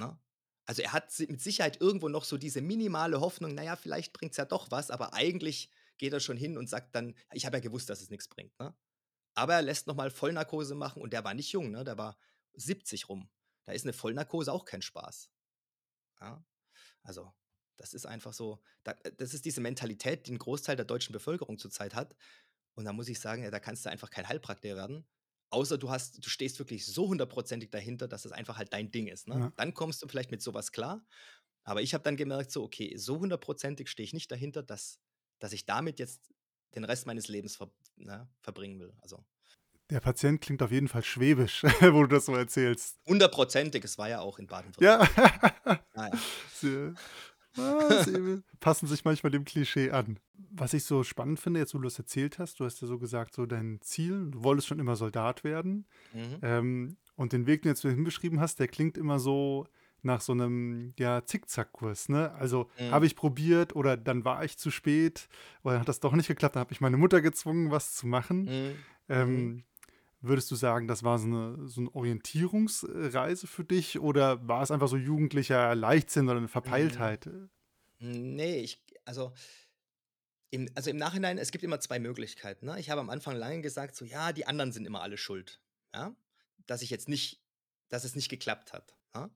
[0.02, 0.20] Ne?
[0.66, 4.38] Also er hat mit Sicherheit irgendwo noch so diese minimale Hoffnung, naja, vielleicht bringt es
[4.38, 7.62] ja doch was, aber eigentlich geht er schon hin und sagt dann, ich habe ja
[7.62, 8.58] gewusst, dass es nichts bringt.
[8.60, 8.76] Ne?
[9.36, 11.84] Aber er lässt nochmal Vollnarkose machen und der war nicht jung, ne?
[11.84, 12.18] der war
[12.54, 13.30] 70 rum.
[13.64, 15.30] Da ist eine Vollnarkose auch kein Spaß.
[16.20, 16.44] Ja?
[17.04, 17.32] Also,
[17.78, 21.96] das ist einfach so, das ist diese Mentalität, die ein Großteil der deutschen Bevölkerung zurzeit
[21.96, 22.16] hat.
[22.76, 25.08] Und da muss ich sagen, ja, da kannst du einfach kein Heilpraktiker werden,
[25.52, 29.08] Außer du hast, du stehst wirklich so hundertprozentig dahinter, dass das einfach halt dein Ding
[29.08, 29.28] ist.
[29.28, 29.36] Ne?
[29.36, 29.54] Ja.
[29.58, 31.06] Dann kommst du vielleicht mit sowas klar.
[31.64, 35.00] Aber ich habe dann gemerkt, so, okay, so hundertprozentig stehe ich nicht dahinter, dass,
[35.40, 36.22] dass ich damit jetzt
[36.74, 38.94] den Rest meines Lebens ver, ne, verbringen will.
[39.02, 39.24] Also.
[39.90, 42.98] Der Patient klingt auf jeden Fall schwäbisch, wo du das so erzählst.
[43.06, 45.16] Hundertprozentig, es war ja auch in Baden-Württemberg.
[45.66, 45.80] Ja.
[45.96, 46.12] ah,
[46.62, 46.94] ja.
[47.58, 48.06] Ah,
[48.60, 50.20] passen sich manchmal dem Klischee an.
[50.52, 52.98] Was ich so spannend finde, jetzt wo du das erzählt hast, du hast ja so
[52.98, 55.86] gesagt, so dein Ziel, du wolltest schon immer Soldat werden.
[56.14, 56.38] Mhm.
[56.42, 59.68] Ähm, und den Weg, den du jetzt hinbeschrieben hast, der klingt immer so
[60.04, 62.10] nach so einem ja, Zickzackkurs.
[62.10, 62.32] Ne?
[62.34, 62.92] Also mhm.
[62.92, 65.28] habe ich probiert oder dann war ich zu spät
[65.64, 68.08] oder dann hat das doch nicht geklappt, dann habe ich meine Mutter gezwungen, was zu
[68.08, 68.46] machen.
[68.46, 68.76] Mhm.
[69.10, 69.64] Ähm, mhm.
[70.24, 74.70] Würdest du sagen, das war so eine, so eine Orientierungsreise für dich oder war es
[74.70, 77.26] einfach so jugendlicher Leichtsinn oder eine Verpeiltheit?
[77.98, 79.34] Hm, nee, ich, also
[80.52, 82.68] im, also im Nachhinein, es gibt immer zwei Möglichkeiten.
[82.68, 82.80] Ne?
[82.80, 85.60] Ich habe am Anfang lange gesagt, so ja, die anderen sind immer alle schuld.
[85.94, 86.16] Ja?
[86.68, 87.42] Dass ich jetzt nicht,
[87.90, 88.96] dass es nicht geklappt hat.
[89.16, 89.32] Ja?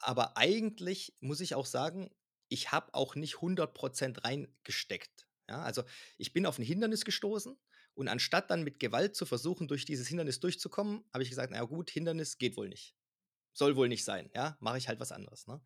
[0.00, 2.10] Aber eigentlich muss ich auch sagen,
[2.48, 5.28] ich habe auch nicht 100% reingesteckt.
[5.48, 5.62] Ja?
[5.62, 5.84] Also
[6.18, 7.56] ich bin auf ein Hindernis gestoßen
[7.96, 11.62] und anstatt dann mit Gewalt zu versuchen, durch dieses Hindernis durchzukommen, habe ich gesagt, na
[11.64, 12.94] gut, Hindernis geht wohl nicht.
[13.52, 15.46] Soll wohl nicht sein, ja, mache ich halt was anderes.
[15.46, 15.60] Ne?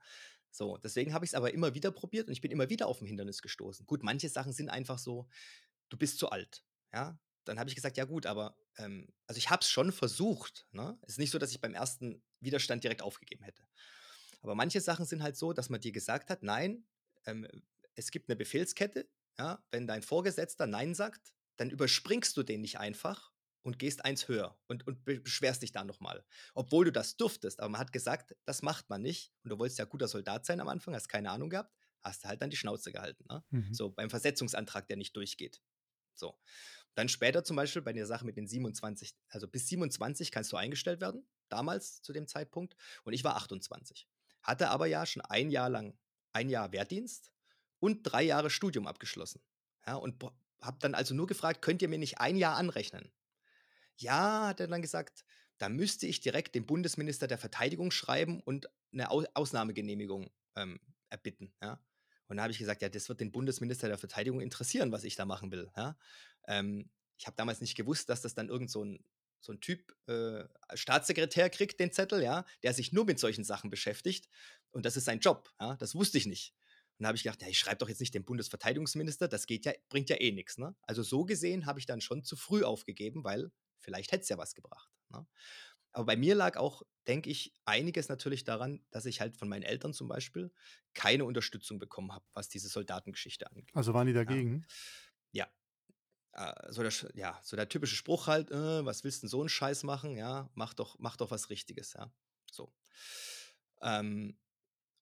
[0.53, 3.01] So, deswegen habe ich es aber immer wieder probiert und ich bin immer wieder auf
[3.01, 3.85] ein Hindernis gestoßen.
[3.85, 5.29] Gut, manche Sachen sind einfach so,
[5.88, 7.19] du bist zu alt, ja.
[7.45, 10.66] Dann habe ich gesagt, ja gut, aber ähm, also ich habe es schon versucht.
[10.73, 10.99] Ne?
[11.03, 13.66] Es ist nicht so, dass ich beim ersten Widerstand direkt aufgegeben hätte.
[14.43, 16.85] Aber manche Sachen sind halt so, dass man dir gesagt hat, nein,
[17.25, 17.49] ähm,
[17.95, 22.79] es gibt eine Befehlskette, ja, wenn dein Vorgesetzter Nein sagt, dann überspringst du den nicht
[22.79, 26.25] einfach und gehst eins höher und, und beschwerst dich dann nochmal.
[26.55, 29.31] Obwohl du das durftest, aber man hat gesagt, das macht man nicht.
[29.44, 32.29] Und du wolltest ja guter Soldat sein am Anfang, hast keine Ahnung gehabt, hast du
[32.29, 33.27] halt dann die Schnauze gehalten.
[33.29, 33.44] Ne?
[33.51, 33.75] Mhm.
[33.75, 35.61] So beim Versetzungsantrag, der nicht durchgeht.
[36.14, 36.35] So.
[36.94, 40.57] Dann später zum Beispiel bei der Sache mit den 27, also bis 27 kannst du
[40.57, 42.75] eingestellt werden, damals zu dem Zeitpunkt.
[43.05, 44.09] Und ich war 28.
[44.42, 45.99] Hatte aber ja schon ein Jahr lang,
[46.33, 47.31] ein Jahr Wehrdienst
[47.81, 49.42] und drei Jahre Studium abgeschlossen.
[49.87, 50.18] Ja, und
[50.61, 53.11] habe dann also nur gefragt, könnt ihr mir nicht ein Jahr anrechnen?
[53.96, 55.25] Ja, hat er dann gesagt,
[55.59, 61.53] da müsste ich direkt dem Bundesminister der Verteidigung schreiben und eine Ausnahmegenehmigung ähm, erbitten.
[61.62, 61.85] Ja?
[62.29, 65.16] Und da habe ich gesagt, ja, das wird den Bundesminister der Verteidigung interessieren, was ich
[65.16, 65.70] da machen will.
[65.77, 65.99] Ja?
[66.46, 69.05] Ähm, ich habe damals nicht gewusst, dass das dann irgend so ein,
[69.40, 70.44] so ein Typ äh,
[70.75, 74.29] Staatssekretär kriegt, den Zettel, ja, der sich nur mit solchen Sachen beschäftigt.
[74.70, 75.53] Und das ist sein Job.
[75.61, 75.77] Ja?
[75.77, 76.55] Das wusste ich nicht.
[77.01, 79.65] Und da habe ich gedacht, ja, ich schreibe doch jetzt nicht den Bundesverteidigungsminister, das geht
[79.65, 80.59] ja, bringt ja eh nichts.
[80.59, 80.77] Ne?
[80.83, 84.37] Also so gesehen habe ich dann schon zu früh aufgegeben, weil vielleicht hätte es ja
[84.37, 84.93] was gebracht.
[85.09, 85.27] Ne?
[85.93, 89.63] Aber bei mir lag auch, denke ich, einiges natürlich daran, dass ich halt von meinen
[89.63, 90.53] Eltern zum Beispiel
[90.93, 93.71] keine Unterstützung bekommen habe, was diese Soldatengeschichte angeht.
[93.73, 94.67] Also waren die dagegen?
[95.33, 95.49] Ja.
[96.35, 96.53] ja.
[96.53, 99.41] Äh, so, der, ja, so der typische Spruch halt, äh, was willst du denn so
[99.41, 100.19] einen Scheiß machen?
[100.19, 102.13] Ja, mach doch, mach doch was Richtiges, ja.
[102.53, 102.75] So.
[103.81, 104.39] Ähm,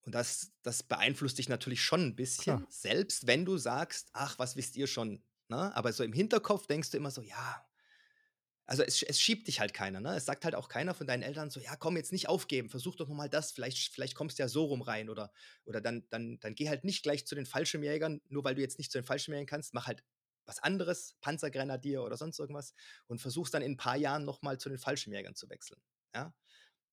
[0.08, 2.66] und das, das beeinflusst dich natürlich schon ein bisschen, Klar.
[2.70, 5.22] selbst wenn du sagst, ach, was wisst ihr schon?
[5.48, 5.76] Ne?
[5.76, 7.62] Aber so im Hinterkopf denkst du immer so, ja,
[8.64, 10.16] also es, es, schiebt dich halt keiner, ne?
[10.16, 12.96] Es sagt halt auch keiner von deinen Eltern so, ja, komm, jetzt nicht aufgeben, versuch
[12.96, 15.30] doch nochmal das, vielleicht, vielleicht kommst du ja so rum rein oder,
[15.66, 18.78] oder dann, dann, dann geh halt nicht gleich zu den Fallschirmjägern, nur weil du jetzt
[18.78, 20.04] nicht zu den Fallschirmjägern kannst, mach halt
[20.46, 22.72] was anderes, Panzergrenadier oder sonst irgendwas
[23.08, 25.82] und versuchst dann in ein paar Jahren nochmal zu den Fallschirmjägern zu wechseln,
[26.14, 26.34] ja?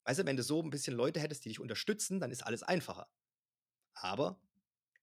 [0.06, 2.64] Weißt du, wenn du so ein bisschen Leute hättest, die dich unterstützen, dann ist alles
[2.64, 3.10] einfacher.
[3.94, 4.40] Aber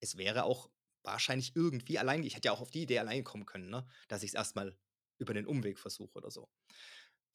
[0.00, 0.70] es wäre auch
[1.02, 3.86] wahrscheinlich irgendwie allein, ich hätte ja auch auf die Idee allein kommen können, ne?
[4.08, 4.76] dass ich es erstmal
[5.18, 6.48] über den Umweg versuche oder so.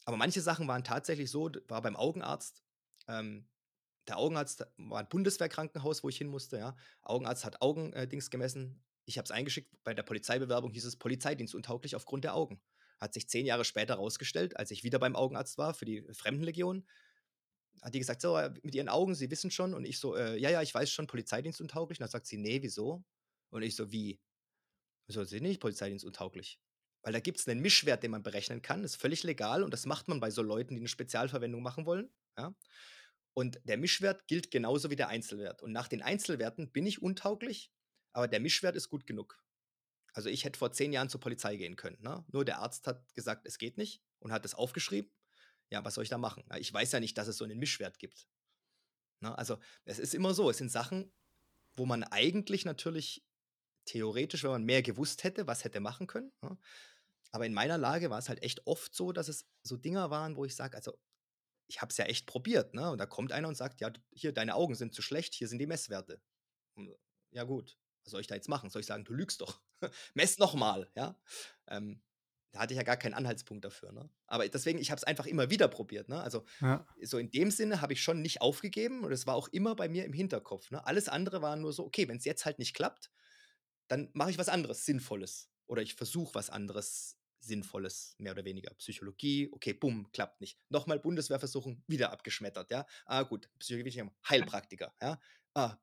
[0.06, 2.64] Aber manche Sachen waren tatsächlich so, war beim Augenarzt,
[3.08, 3.48] ähm,
[4.08, 6.78] der Augenarzt war ein Bundeswehrkrankenhaus, wo ich hin musste, ja.
[7.02, 8.84] Augenarzt hat Augendings äh, gemessen.
[9.06, 9.76] Ich habe es eingeschickt.
[9.84, 12.62] Bei der Polizeibewerbung hieß es Polizeidienstuntauglich aufgrund der Augen.
[13.00, 16.88] Hat sich zehn Jahre später herausgestellt, als ich wieder beim Augenarzt war für die Fremdenlegion.
[17.82, 19.74] Hat die gesagt, so, mit ihren Augen, sie wissen schon.
[19.74, 22.00] Und ich so, äh, ja, ja, ich weiß schon, Polizeidienstuntauglich.
[22.00, 23.04] Und dann sagt sie, nee, wieso?
[23.50, 24.20] Und ich so, wie?
[25.08, 26.60] So, sie nicht Polizeidienstuntauglich.
[27.02, 28.84] Weil da gibt es einen Mischwert, den man berechnen kann.
[28.84, 32.12] Ist völlig legal und das macht man bei so Leuten, die eine Spezialverwendung machen wollen.
[32.38, 32.54] Ja?
[33.34, 35.62] Und der Mischwert gilt genauso wie der Einzelwert.
[35.62, 37.72] Und nach den Einzelwerten bin ich untauglich,
[38.12, 39.42] aber der Mischwert ist gut genug.
[40.14, 42.02] Also ich hätte vor zehn Jahren zur Polizei gehen können.
[42.02, 42.26] Ne?
[42.32, 45.12] Nur der Arzt hat gesagt, es geht nicht und hat es aufgeschrieben.
[45.70, 46.44] Ja, was soll ich da machen?
[46.60, 48.28] Ich weiß ja nicht, dass es so einen Mischwert gibt.
[49.22, 49.38] Ne?
[49.38, 51.12] Also es ist immer so, es sind Sachen,
[51.76, 53.26] wo man eigentlich natürlich
[53.86, 56.32] theoretisch, wenn man mehr gewusst hätte, was hätte machen können.
[56.42, 56.58] Ne?
[57.32, 60.36] Aber in meiner Lage war es halt echt oft so, dass es so Dinger waren,
[60.36, 60.98] wo ich sage, also
[61.68, 62.90] ich habe es ja echt probiert, ne?
[62.90, 65.60] Und da kommt einer und sagt, ja, hier, deine Augen sind zu schlecht, hier sind
[65.60, 66.22] die Messwerte.
[67.32, 68.70] Ja gut, was soll ich da jetzt machen?
[68.70, 69.62] Soll ich sagen, du lügst doch?
[70.14, 71.20] Mess nochmal, ja?
[71.68, 72.02] Ähm,
[72.52, 74.10] da hatte ich ja gar keinen Anhaltspunkt dafür, ne?
[74.26, 76.22] Aber deswegen, ich habe es einfach immer wieder probiert, ne?
[76.22, 76.86] Also ja.
[77.02, 79.90] so in dem Sinne habe ich schon nicht aufgegeben und es war auch immer bei
[79.90, 80.86] mir im Hinterkopf, ne?
[80.86, 83.12] Alles andere war nur so, okay, wenn es jetzt halt nicht klappt,
[83.88, 85.50] dann mache ich was anderes, Sinnvolles.
[85.68, 88.74] Oder ich versuche was anderes Sinnvolles, mehr oder weniger.
[88.76, 90.60] Psychologie, okay, bumm, klappt nicht.
[90.70, 92.86] Nochmal Bundeswehr versuchen, wieder abgeschmettert, ja.
[93.06, 95.20] Ah, gut, Psychologie, Heilpraktiker, ja.
[95.54, 95.78] Ah,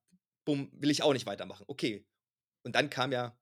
[0.45, 1.65] bumm, will ich auch nicht weitermachen.
[1.69, 2.07] Okay.
[2.63, 3.39] Und dann kam ja,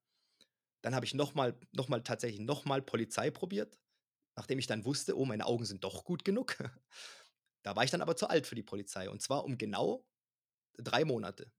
[0.83, 3.79] dann habe ich nochmal, nochmal tatsächlich nochmal Polizei probiert,
[4.37, 6.57] nachdem ich dann wusste, oh, meine Augen sind doch gut genug.
[7.63, 9.09] da war ich dann aber zu alt für die Polizei.
[9.09, 10.05] Und zwar um genau
[10.77, 11.51] drei Monate.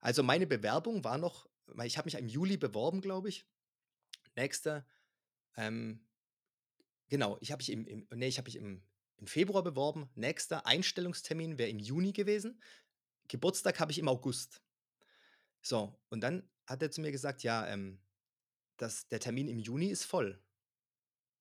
[0.00, 1.48] Also meine Bewerbung war noch,
[1.84, 3.44] ich habe mich im Juli beworben, glaube ich.
[4.36, 4.86] Nächster,
[5.56, 6.06] ähm,
[7.08, 8.84] genau, ich habe mich im, im nee, ich habe mich im,
[9.16, 10.08] im Februar beworben.
[10.14, 12.60] Nächster Einstellungstermin wäre im Juni gewesen.
[13.26, 14.62] Geburtstag habe ich im August.
[15.62, 17.98] So, und dann hat er zu mir gesagt, ja, ähm,
[18.76, 20.42] das, der Termin im Juni ist voll.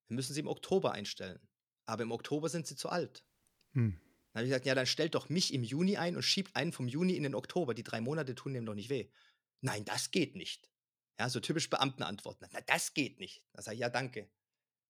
[0.07, 1.39] Wir müssen sie im Oktober einstellen.
[1.85, 3.25] Aber im Oktober sind sie zu alt.
[3.73, 3.99] Hm.
[4.31, 6.71] Dann habe ich gesagt, ja, dann stellt doch mich im Juni ein und schiebt einen
[6.71, 7.73] vom Juni in den Oktober.
[7.73, 9.09] Die drei Monate tun dem doch nicht weh.
[9.61, 10.69] Nein, das geht nicht.
[11.19, 12.47] Ja, so typisch Beamtenantworten.
[12.51, 13.43] Na, das geht nicht.
[13.53, 14.29] Da sage ich, ja, danke.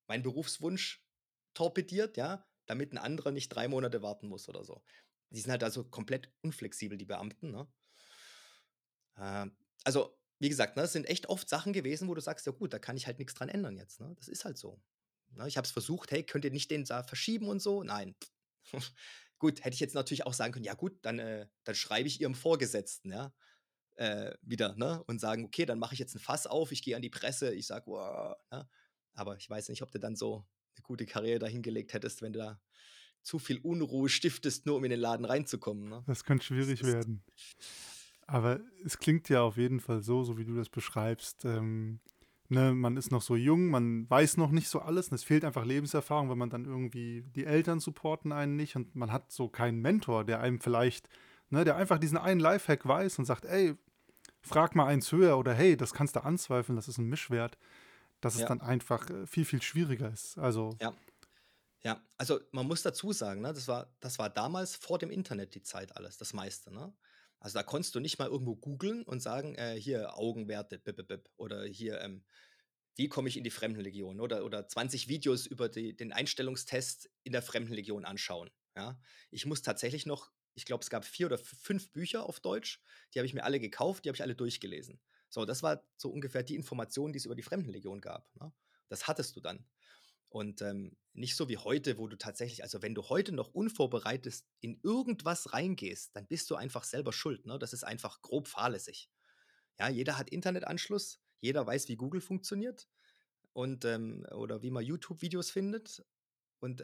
[0.08, 1.06] Mein Berufswunsch
[1.54, 4.84] torpediert, ja, damit ein anderer nicht drei Monate warten muss oder so.
[5.30, 7.52] Die sind halt also komplett unflexibel, die Beamten.
[7.52, 7.68] Ne?
[9.18, 9.48] Äh,
[9.84, 12.72] also, wie gesagt, ne, es sind echt oft Sachen gewesen, wo du sagst, ja gut,
[12.72, 14.00] da kann ich halt nichts dran ändern jetzt.
[14.00, 14.14] Ne?
[14.18, 14.80] Das ist halt so.
[15.32, 15.48] Ne?
[15.48, 17.82] Ich habe es versucht, hey, könnt ihr nicht den da verschieben und so?
[17.82, 18.16] Nein.
[19.40, 22.22] gut, hätte ich jetzt natürlich auch sagen können, ja gut, dann, äh, dann schreibe ich
[22.22, 23.34] ihrem Vorgesetzten, ja
[23.96, 25.04] äh, wieder, ne?
[25.06, 27.54] Und sagen, okay, dann mache ich jetzt ein Fass auf, ich gehe an die Presse,
[27.54, 28.70] ich sage, wow, ne?
[29.14, 32.40] Aber ich weiß nicht, ob du dann so eine gute Karriere dahingelegt hättest, wenn du
[32.40, 32.62] da
[33.22, 35.90] zu viel Unruhe stiftest, nur um in den Laden reinzukommen.
[35.90, 36.04] Ne?
[36.06, 37.24] Das könnte schwierig das werden.
[38.28, 41.46] Aber es klingt ja auf jeden Fall so, so wie du das beschreibst.
[41.46, 42.00] Ähm,
[42.50, 45.46] ne, man ist noch so jung, man weiß noch nicht so alles und es fehlt
[45.46, 49.48] einfach Lebenserfahrung, wenn man dann irgendwie die Eltern supporten einen nicht und man hat so
[49.48, 51.10] keinen Mentor, der einem vielleicht,
[51.50, 53.76] ne, der einfach diesen einen Lifehack weiß und sagt, ey,
[54.42, 57.58] frag mal eins höher oder hey, das kannst du anzweifeln, das ist ein Mischwert,
[58.22, 58.48] dass es ja.
[58.48, 60.38] dann einfach äh, viel, viel schwieriger ist.
[60.38, 60.76] Also.
[60.82, 60.94] Ja.
[61.84, 65.54] Ja, also man muss dazu sagen, ne, das, war, das war damals vor dem Internet
[65.54, 66.74] die Zeit alles, das meiste.
[66.74, 66.92] Ne?
[67.40, 71.08] Also, da konntest du nicht mal irgendwo googeln und sagen, äh, hier Augenwerte, bip, bip,
[71.08, 72.24] bip, oder hier, ähm,
[72.96, 77.34] wie komme ich in die Fremdenlegion oder oder 20 Videos über die den Einstellungstest in
[77.34, 79.00] der Fremdenlegion anschauen, ja?
[79.32, 82.82] Ich muss tatsächlich noch ich glaube, es gab 4 oder f 5 Bücher auf Deutsch,
[83.14, 85.02] die habe ich mir alle gekauft, die habe ich alle durchgelesen.
[85.30, 88.54] So, das war so ungefähr die Information, die es über die Fremdenlegion gab, ne?
[88.90, 89.66] Das hattest du dann.
[90.36, 94.44] Und, ähm, nicht so wie heute, wo du tatsächlich also, wenn du heute noch unvorbereitet
[94.60, 97.58] in irgendwas reingehst, dann bist du einfach selber schuld, ne?
[97.58, 99.10] Das ist einfach grob fahrlässig.
[99.80, 102.90] Ja, jeder hat Internetanschluss, jeder weiß, wie Google funktioniert
[103.54, 106.06] und, ähm oder wie man YouTube-Videos findet.
[106.60, 106.82] Und,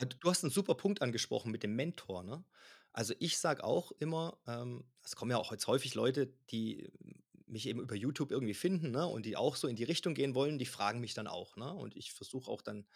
[0.00, 2.44] äh, du hast 'n super Punkt angesprochen mit dem Mentor, ne?
[2.92, 6.90] Also, ich sage auch immer, ähm es kommen ja auch jetzt häufig Leute, die
[7.46, 10.34] mich eben über YouTube irgendwie finden, ne, und die auch so in die Richtung gehen
[10.34, 11.72] wollen, die fragen mich dann auch, ne?
[11.74, 12.86] Und ich versuche auch dann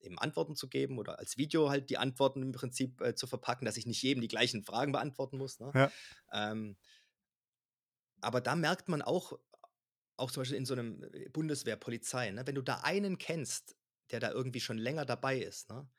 [0.00, 3.64] eben Antworten zu geben oder als Video halt die Antworten im Prinzip, äh, zu verpacken,
[3.66, 5.74] dass ich nicht jedem die gleichen Fragen beantworten muss, ne?
[5.74, 5.92] Ja.
[6.32, 6.76] Ähm
[8.20, 9.38] aber da merkt man auch
[10.18, 13.76] auch zum Beispiel in so 'nem, äh, Bundeswehr, Polizei, ne, wenn du da einen kennst,
[14.12, 15.90] der da irgendwie schon länger dabei ist, ne?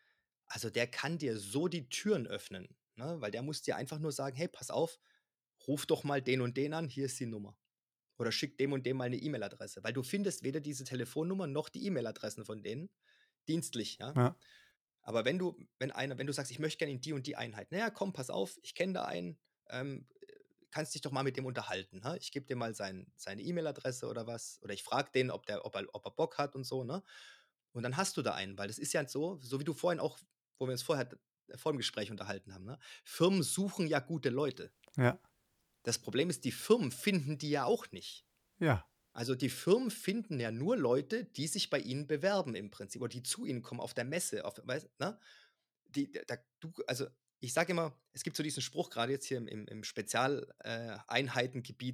[0.47, 4.11] Also, der kann dir so die Türen öffnen, ne, weil der muss dir einfach nur
[4.13, 4.99] sagen: „Hey, pass auf,
[5.67, 7.57] ruf doch mal den und den an, hier ist die Nummer.
[8.19, 11.69] Oder schick dem und dem mal 'ne E-Mail-Adresse.“ Weil du findest weder diese Telefonnummer noch
[11.69, 12.89] die E-Mail-Adressen von denen
[13.47, 14.15] dienstlich, ja?
[14.15, 14.37] Ja.
[15.03, 17.35] Aber wenn du wenn einer wenn du sagst: „Ich möchte gerne in die und die
[17.37, 20.27] Einheit.“ „Na ja, komm, pass auf, ich kenne da einen, ähm, äh,
[20.71, 22.17] kannst dich doch mal mit dem unterhalten, ne?
[22.21, 25.65] Ich gebe dir mal sein seine E-Mail-Adresse oder was oder ich frage den, ob der
[25.65, 27.03] ob er ob er Bock hat und so“, ne?
[27.73, 29.99] Und dann hast du da einen, weil das ist ja so so wie du vorhin
[30.01, 30.19] auch
[30.59, 31.17] wo wir uns vorher d
[31.57, 32.79] vor dem Gespräch unterhalten haben, ne?
[33.05, 34.71] Firmen suchen ja gute Leute.
[34.97, 35.19] Ja.
[35.87, 38.27] Das Problem ist, die Firmen finden die ja auch nicht.
[38.59, 38.87] Ja.
[39.13, 43.09] Also, die Firmen finden ja nur Leute, die sich bei ihnen bewerben im Prinzip oder
[43.09, 45.19] die zu ihnen kommen auf der Messe, auf weißt ne?
[45.85, 47.07] Die da du also,
[47.39, 50.53] ich sage immer, es gibt so diesen Spruch, grade jetzt hier im im im Spezial
[50.59, 50.97] äh,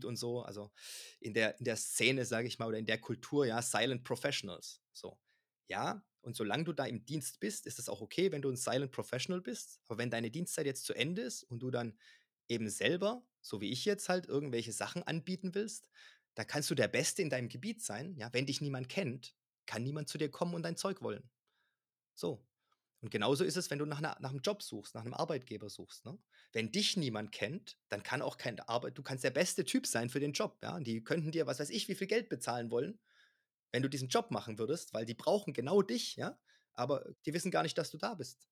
[0.06, 0.72] und so, also,
[1.20, 4.82] in der in der Szene, sage ich mal, oder in der Kultur, ja, Silent Professionals,
[4.94, 5.20] so.
[5.70, 8.58] Ja, und solange du da im Dienst bist, ist es auch okay, wenn du 'n
[8.58, 9.82] Silent Professional bist.
[9.88, 11.98] Aber wenn deine Dienstzeit jetzt zu Ende ist und du dann
[12.50, 15.90] eben selber, so wie ich jetzt halt, irgendwelche Sachen anbieten willst,
[16.36, 18.34] da kannst du der Beste in deinem Gebiet sein, ja?
[18.34, 19.36] Wenn dich niemand kennt,
[19.68, 21.32] kann niemand zu dir kommen und dein Zeug wollen.
[22.16, 22.48] So.
[23.02, 25.70] Und genauso ist es, wenn du nach 'ner nach 'nem Job suchst, nach 'nem Arbeitgeber
[25.70, 26.20] suchst, ne?
[26.54, 30.10] Wenn dich niemand kennt, dann kann auch kein Arbeit du kannst der beste Typ sein
[30.10, 30.80] für den Job, ja?
[30.82, 33.00] Die könnten dir, was weiß ich, wie viel Geld bezahlen wollen,
[33.74, 36.40] wenn du diesen Job machen würdest, weil die brauchen genau dich, ja?
[36.74, 38.48] Aber die wissen gar nicht, dass du da bist.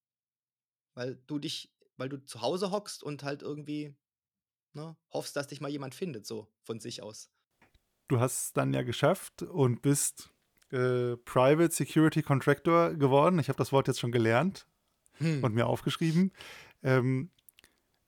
[0.97, 3.95] Weil du dich weil du zu Hause hockst und halt irgendwie,
[4.73, 7.27] ne, hoffst, dass dich mal jemand findet, so von sich aus.
[8.09, 10.31] Du hast es dann ja geschafft und bist,
[10.71, 13.39] äh, Private Security Contractor geworden.
[13.39, 14.67] Ich habe das Wort jetzt schon gelernt
[15.19, 15.41] Hm.
[15.41, 16.33] und mir aufgeschrieben.
[16.83, 17.31] Ähm,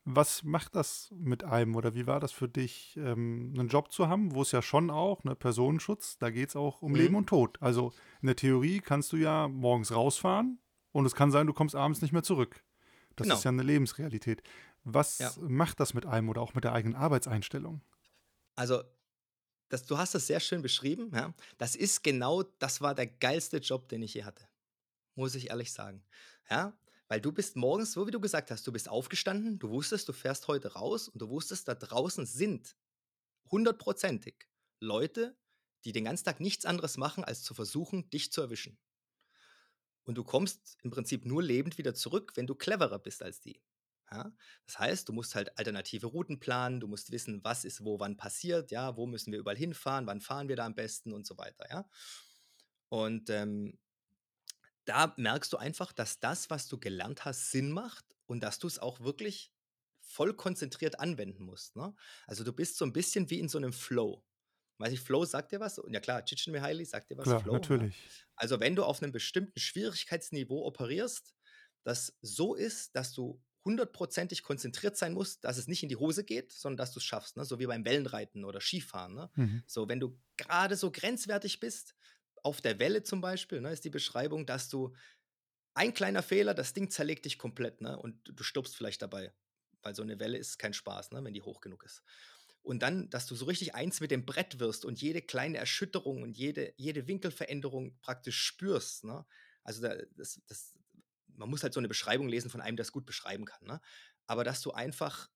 [0.04, 4.08] was macht das mit einem oder wie war das für dich, ähm, 'nen Job zu
[4.08, 7.16] haben, wo es ja schon auch, ne, Personenschutz, da geht's auch um Leben Mhm.
[7.16, 7.58] und Tod.
[7.62, 10.60] Also, in der Theorie kannst du ja morgens rausfahren
[10.92, 12.64] und es kann sein, du kommst abends nicht mehr zurück.
[13.16, 13.46] Das ist Genau.
[13.46, 14.42] ja 'ne Lebensrealität.
[14.84, 15.34] Was Ja.
[15.40, 17.82] macht das mit einem oder auch mit der eigenen Arbeitseinstellung?
[18.56, 18.82] Also,
[19.70, 21.34] das du hast das sehr schön beschrieben, ja.
[21.58, 24.48] Das ist genau das war der geilste Job, den ich je hatte,
[25.16, 26.04] muss ich ehrlich sagen,
[26.50, 26.78] ja?
[27.08, 30.14] Weil du bist morgens, so wie du gesagt hast, du bist aufgestanden, du wusstest, du
[30.14, 32.76] fährst heute raus und du wusstest, da draußen sind
[33.50, 34.48] hundertprozentig
[34.80, 35.38] Leute,
[35.84, 38.78] die den ganzen Tag nichts anderes machen, als zu versuchen, dich zu erwischen.
[40.04, 43.62] Und du kommst im Prinzip nur lebend wieder zurück, wenn du cleverer bist als die,
[44.14, 44.32] ja?
[44.66, 48.16] Das heißt, du musst halt alternative Routen planen, du musst wissen, was ist wo wann
[48.16, 48.96] passiert, ja?
[48.96, 51.88] Wo müssen wir überall hinfahren, wann fahren wir da am besten und so weiter, ja?
[52.92, 53.78] Und, ähm
[54.88, 58.78] da merkst du einfach, dass das, was du gelernt hast, Sinn macht und dass du's
[58.78, 59.52] auch wirklich
[60.00, 61.94] voll konzentriert anwenden musst, ne?
[62.26, 64.24] Also, du bist so 'n bisschen wie in so 'nem Flow.
[64.78, 65.80] Weiß nicht, Flow sagt dir was?
[65.90, 67.88] Ja klar, Csikszentmihalyi sagt dir was, Klar, Flow, ja?
[67.88, 68.14] natürlich.
[68.36, 71.34] Also, wenn du auf 'nem bestimmten Schwierigkeitsniveau operierst,
[71.84, 76.24] das so ist, dass du hundertprozentig konzentriert sein musst, dass es nicht in die Hose
[76.24, 77.44] geht, sondern dass du's schaffst, ne?
[77.44, 79.30] So wie beim Wellenreiten oder Skifahren, ne?
[79.36, 79.64] Mhm.
[79.66, 81.94] So, wenn du grade so grenzwertig bist,
[82.42, 84.94] auf der Welle zum Beispiel, ne, ist die Beschreibung, dass du
[85.74, 89.32] ein kleiner Fehler, das Ding zerlegt dich komplett, ne, und du stirbst vielleicht dabei,
[89.82, 92.02] weil so 'ne Welle ist kein Spaß, ne, wenn die hoch genug ist.
[92.62, 96.22] Und dann, dass du so richtig eins mit dem Brett wirst und jede kleine Erschütterung
[96.22, 99.26] und jede jede Winkelveränderung praktisch spürst, ne?
[99.64, 100.74] Also, da das das
[101.36, 103.80] man muss halt so 'ne Beschreibung lesen von einem, der's gut beschreiben kann, ne?
[104.26, 105.28] Aber dass du einfach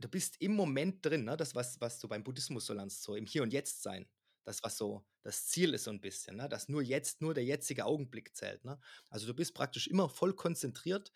[0.00, 1.36] du bist im Moment drin, ne?
[1.36, 4.08] Das, was was du beim Buddhismus so lernst, so im Hier und Jetzt sein.
[4.44, 6.48] Das, was so das Ziel ist so 'n bisschen, ne?
[6.48, 8.80] Dass nur jetzt nur der jetzige Augenblick zählt, ne?
[9.10, 11.12] Also, du bist praktisch immer voll konzentriert.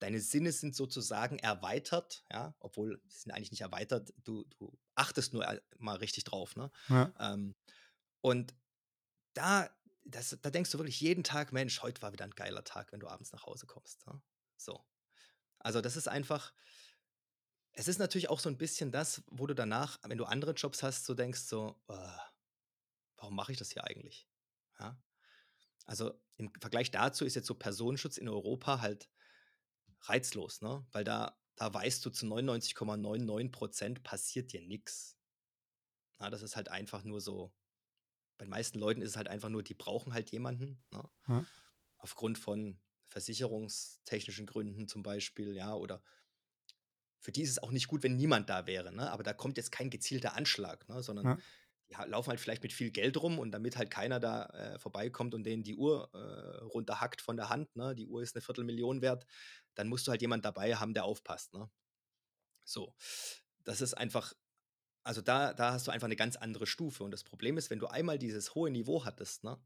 [0.00, 5.32] deine Sinne sind sozusagen erweitert, ja, obwohl sie sind eigentlich nicht erweitert, du du achtest
[5.34, 6.70] nur al mal richtig drauf, ne?
[6.88, 7.14] Ja.
[7.20, 7.56] Ähm,
[8.22, 8.54] und
[9.34, 9.70] da
[10.04, 13.00] das da denkst du wirklich jeden Tag: „Mensch, heute war wieder 'n geiler Tag“, wenn
[13.00, 14.22] du abends nach Hause kommst, ne?
[14.56, 14.84] So.
[15.60, 16.52] Also, das ist einfach
[17.76, 20.82] es ist natürlich auch so 'n bisschen das, wo du danach, wenn du andere Jobs
[20.82, 21.82] hast, so denkst so:
[23.16, 24.28] „Warum mache ich das hier eigentlich?“
[24.80, 25.02] Ja?
[25.86, 29.10] Also, im Vergleich dazu ist jetzt so Personenschutz in Europa halt
[30.02, 30.86] reizlos, ne?
[30.92, 35.12] Weil da da weißt du zu 99,99 % passiert dir nix.
[36.20, 37.52] Ja, das ist halt einfach nur so
[38.38, 41.02] bei den meisten Leuten ist es halt einfach nur, die brauchen halt jemanden, ne?
[41.28, 41.44] Ja.
[41.98, 46.02] Aufgrund von versicherungstechnischen Gründen zum Beispiel, ja, oder
[47.20, 49.10] für die ist es auch nicht gut, wenn niemand da wäre, ne?
[49.10, 51.44] Aber da kommt jetzt kein gezielter Anschlag, ne, sondern Ja.
[51.90, 55.34] die laufen halt vielleicht mit viel Geld rum und damit halt keiner da, äh, vorbeikommt
[55.34, 57.94] und denen die Uhr, äh, runterhackt von der Hand, ne?
[57.94, 59.26] Die Uhr ist 'ne 1.000.000 wert,
[59.74, 61.70] dann musst du halt jemand dabei haben, der aufpasst, ne?
[62.64, 62.94] So.
[63.64, 64.34] Das ist einfach
[65.04, 67.78] also, da da hast du einfach 'ne ganz andere Stufe und das Problem ist, wenn
[67.80, 69.58] du einmal dieses hohe Niveau hattest, ne,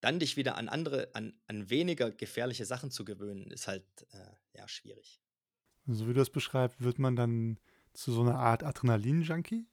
[0.00, 4.32] dann dich wieder an andere an an weniger gefährliche Sachen zu gewöhnen, ist halt, äh,
[4.58, 5.18] ja, schwierig.
[5.86, 7.58] So wie du das beschreibst, wird man dann
[7.92, 9.66] zu so 'ner Art Adrenalin-Junkie?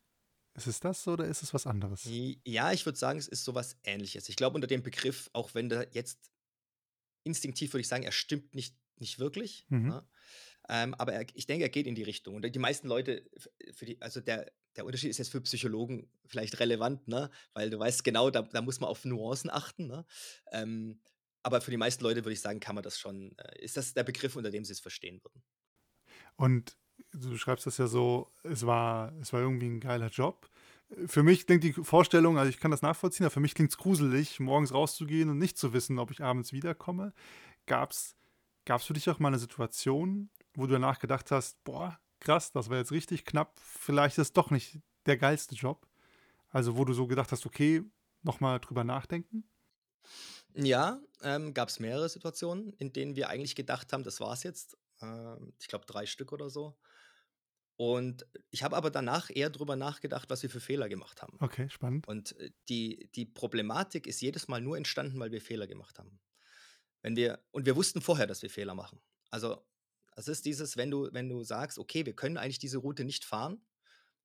[0.55, 2.15] Ist es das oder ist es was anderes?
[2.47, 4.27] Ja, ich würde sagen, es ist so was Ähnliches.
[4.27, 6.31] Ich glaube, unter dem Begriff, auch wenn der jetzt
[7.25, 9.91] instinktiv würde ich sagen, er stimmt nicht nicht wirklich, Mhm.
[9.91, 10.07] ne?
[10.69, 12.35] Ähm, aber er ich denke, er geht in die Richtung.
[12.35, 13.29] Und die meisten Leute
[13.81, 18.03] die also, der der Unterschied ist jetzt für Psychologen vielleicht relevant, ne, weil du weißt
[18.03, 20.05] genau, da da muss man auf Nuancen achten, ne?
[20.51, 21.01] Ähm,
[21.43, 23.93] aber für die meisten Leute würde ich sagen, kann man das schon äh, ist das
[23.93, 25.43] der Begriff, unter dem sie es verstehen würden.
[26.39, 26.77] Und
[27.13, 30.49] du beschreibst das ja so, es war es war irgendwie 'n geiler Job.
[31.07, 34.39] Für mich klingt die Vorstellung also, ich kann das nachvollziehen, aber für mich klingt's gruselig,
[34.39, 37.13] morgens rauszugehen und nicht zu wissen, ob ich abends wiederkomme.
[37.67, 38.15] Gab's
[38.65, 42.69] gab's für dich auch mal 'ne Situation, wo du danach gedacht hast: „Boah, krass, das
[42.69, 43.59] war jetzt richtig knapp.
[43.59, 45.87] Vielleicht ist doch nicht der geilste Job?“
[46.49, 47.83] Also, wo du so gedacht hast: „Okay,
[48.23, 49.49] noch mal drüber nachdenken?“
[50.53, 54.77] Ja, ähm, gab's mehrere Situationen, in denen wir eigentlich gedacht haben, das war's jetzt.
[55.01, 56.77] Ähm, ich glaube 3 Stück oder so.
[57.77, 61.41] Und ich habe aber danach eher drüber nachgedacht, was wir für Fehler gemacht haben.
[61.41, 62.07] Okay, spannend.
[62.07, 66.21] Und, äh, die die Problematik ist jedes Mal nur entstanden, weil wir Fehler gemacht haben.
[67.01, 69.01] Wenn wir und wir wussten vorher, dass wir Fehler machen.
[69.31, 69.65] Also,
[70.15, 73.25] es ist dieses, wenn du wenn du sagst: „Okay, wir können eigentlich diese Route nicht
[73.25, 73.65] fahren,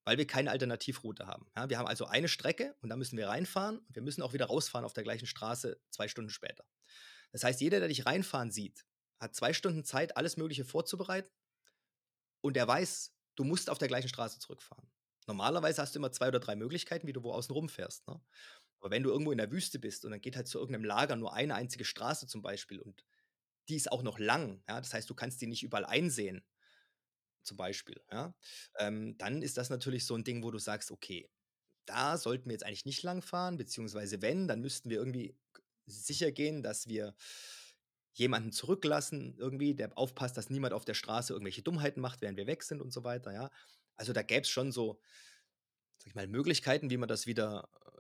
[0.05, 3.29] weil wir keine Alternativroute haben.“ Ja, wir haben also eine Strecke und da müssen wir
[3.29, 6.65] reinfahren und wir müssen auch wieder rausfahren auf der gleichen Straße 2 Stunden später.
[7.33, 8.87] Das heißt, jeder, der dich reinfahren sieht,
[9.21, 11.31] hat 2 Stunden Zeit, alles Mögliche vorzubereiten
[12.41, 14.91] und er weiß, du musst auf der gleichen Straße zurückfahren.
[15.27, 18.21] Normalerweise hast du immer 2 oder 3 Möglichkeiten, wie du wo außen rumfährst, ne?
[18.81, 20.85] Aber wenn du irgendwo in der Wüste bist und dann geht halt zu irgend 'nem
[20.85, 23.05] Lager nur eine einzige Straße zum Beispiel und
[23.69, 26.45] die ist auch noch lang, ja, das heißt, du kannst die nicht überall einsehen
[27.43, 28.35] zum Beispiel, ja,
[28.79, 31.31] ähm, dann ist das natürlich so 'n Ding, wo du sagst: „Okay,
[31.87, 36.63] da sollten wir jetzt eigentlich nicht langfahren, beziehungsweise wenn, dann müssten wir irgendwie g sichergehen,
[36.63, 37.15] dass wir
[38.15, 42.47] jemanden zurücklassen irgendwie, der aufpasst, dass niemand auf der Straße irgendwelche Dummheiten macht, während wir
[42.47, 43.51] weg sind“ und so weiter, ja?
[43.97, 45.01] Also, da gäb's schon so,
[45.99, 47.91] sage ich mal, Möglichkeiten, wie man das wieder äh,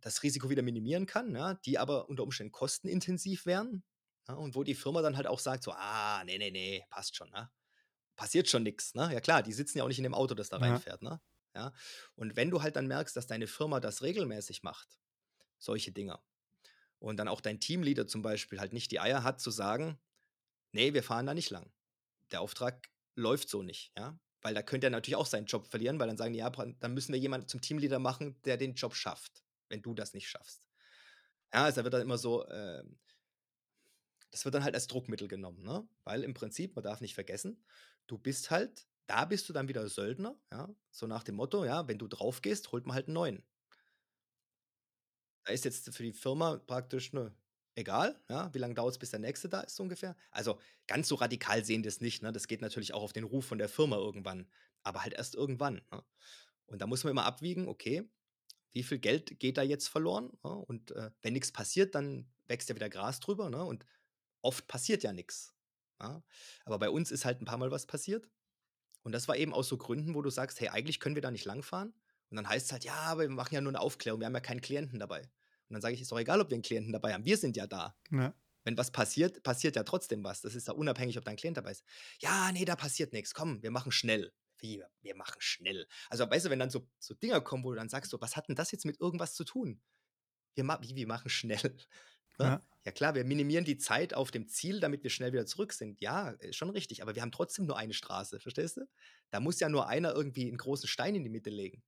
[0.00, 3.84] das Risiko wieder minimieren kann, ja, die aber unter Umständen kostenintensiv wären,
[4.28, 7.16] ja, und wo die Firma dann halt auch sagt so: „Ah, ne, ne, ne, passt
[7.16, 7.50] schon, ne?
[8.16, 9.12] Passiert schon nix“, ne?
[9.14, 10.82] Ja klar, die sitzen ja auch nicht in dem Auto, das da Ja.
[10.82, 11.20] reinfährt, ne?
[11.56, 11.72] Ja?
[12.16, 14.98] Und wenn du halt dann merkst, dass deine Firma das regelmäßig macht,
[15.58, 16.24] solche Dinger,
[17.00, 20.00] und dann auch dein Teamleader zum Beispiel halt nicht die Eier hat zu sagen:
[20.72, 21.72] „Ne, wir fahren da nicht lang.
[22.32, 24.18] Der Auftrag läuft so nicht“, ja?
[24.42, 26.94] Weil da könnte er natürlich auch seinen Job verlieren, weil dann sagen die: „Ja, dann
[26.94, 30.68] müssen wir jemanden zum Teamleader machen, der den Job schafft, wenn du das nicht schaffst.“
[31.54, 32.98] Ja, also, da wird dann immer so, ähm
[34.32, 35.88] das wird dann halt als Druckmittel genommen, ne?
[36.04, 37.64] Weil im Prinzip, man darf nicht vergessen,
[38.08, 41.88] du bist halt da bist du dann wieder Söldner, ja, so nach dem Motto, ja:
[41.88, 43.44] „Wenn du draufgehst, holt man halt 'n neuen.“
[45.44, 47.34] Da ist jetzt für die Firma praktisch, ne,
[47.74, 50.16] egal, ja, wie lang dauert's, bis der Nächste da ist so ungefähr.
[50.30, 52.32] Also, ganz so radikal sehen die's nicht, ne?
[52.32, 54.50] Das geht natürlich auch auf den Ruf von der Firma irgendwann,
[54.82, 56.04] aber halt erst irgendwann, ne?
[56.66, 58.10] Und da muss man immer abwiegen: „Okay,
[58.72, 60.50] wie viel Geld geht da jetzt verloren“, ne?
[60.56, 63.64] Und, äh, wenn nix passiert, dann wächst ja wieder Gras drüber, ne?
[63.64, 63.86] Und
[64.42, 65.54] oft passiert ja nix,
[66.00, 66.22] ja?
[66.64, 68.28] Aber bei uns ist halt 'n paarmal was passiert.
[69.04, 71.30] Und das war eben aus so Gründen, wo du sagst: „Hey, eigentlich können wir da
[71.32, 71.94] nicht langfahren.“
[72.30, 74.40] Und dann heißt's halt: „Ja, aber wir machen ja nur 'ne Aufklärung, wir haben ja
[74.40, 75.22] keinen Klienten dabei.“
[75.68, 77.24] Und dann sage ich: „Ist doch egal, ob wir 'n Klienten dabei haben.
[77.26, 77.96] Wir sind ja da.
[78.10, 78.34] Ja.
[78.64, 80.42] Wenn was passiert, passiert ja trotzdem was.
[80.42, 81.84] Das ist ja unabhängig, ob da 'n Klient dabei ist.“
[82.20, 83.34] „Ja, ne, da passiert nix.
[83.34, 87.14] Komm, wir machen schnell.“ „Wie, wir machen schnell?“ Also, weißt du, wenn dann so so
[87.14, 89.44] Dinger kommen, wo du dann sagst so: „Was hat 'n das jetzt mit irgendwas zu
[89.44, 89.82] tun?“
[90.56, 91.76] „Wir ma wie, wir machen schnell?“ Ne?
[92.38, 92.60] Ja.
[92.84, 96.00] Ja klar, wir minimieren die Zeit auf dem Ziel, damit wir schnell wieder zurück sind.
[96.00, 98.86] Ja, ist schon richtig, aber wir haben trotzdem nur eine Straße, verstehst du?
[99.30, 101.84] Da muss ja nur einer irgendwie einen großen Stein in die Mitte legen.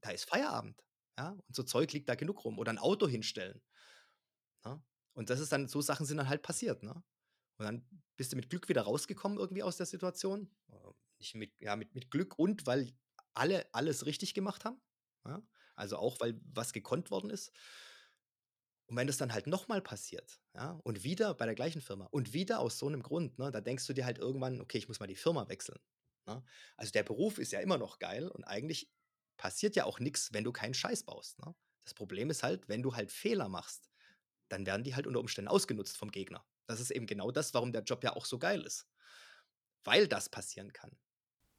[0.00, 0.82] Da ist Feierabend,
[1.18, 1.30] ja?
[1.32, 3.62] Und so Zeug liegt da genug rum oder ein Auto hinstellen,
[4.64, 4.82] ne?
[5.14, 7.02] Und das ist dann so Sachen sind dann halt passiert, ne?
[7.58, 10.54] Und dann bist du mit Glück wieder rausgekommen irgendwie aus der Situation.
[10.70, 10.76] Äh,
[11.18, 12.92] nicht mit ja, mit mit Glück und weil
[13.34, 14.80] alle alles richtig gemacht haben,
[15.26, 15.42] ja?
[15.76, 17.52] Also auch, weil was gekonnt worden ist.
[18.88, 22.06] Und wenn das dann halt noch mal passiert, ja, und wieder bei der gleichen Firma
[22.06, 24.88] und wieder aus so einem Grund, ne, da denkst du dir halt irgendwann: „Okay, ich
[24.88, 25.80] muss mal die Firma wechseln“,
[26.28, 26.44] ne?
[26.76, 28.90] Also, der Beruf ist ja immer noch geil und eigentlich
[29.38, 31.54] passiert ja auch nichts, wenn du keinen Scheiß baust, ne?
[31.84, 33.90] Das Problem ist halt, wenn du halt Fehler machst,
[34.50, 36.46] dann werden die halt unter Umständen ausgenutzt vom Gegner.
[36.68, 38.88] Das ist eben genau das, warum der Job ja auch so geil ist,
[39.84, 40.98] weil das passieren kann,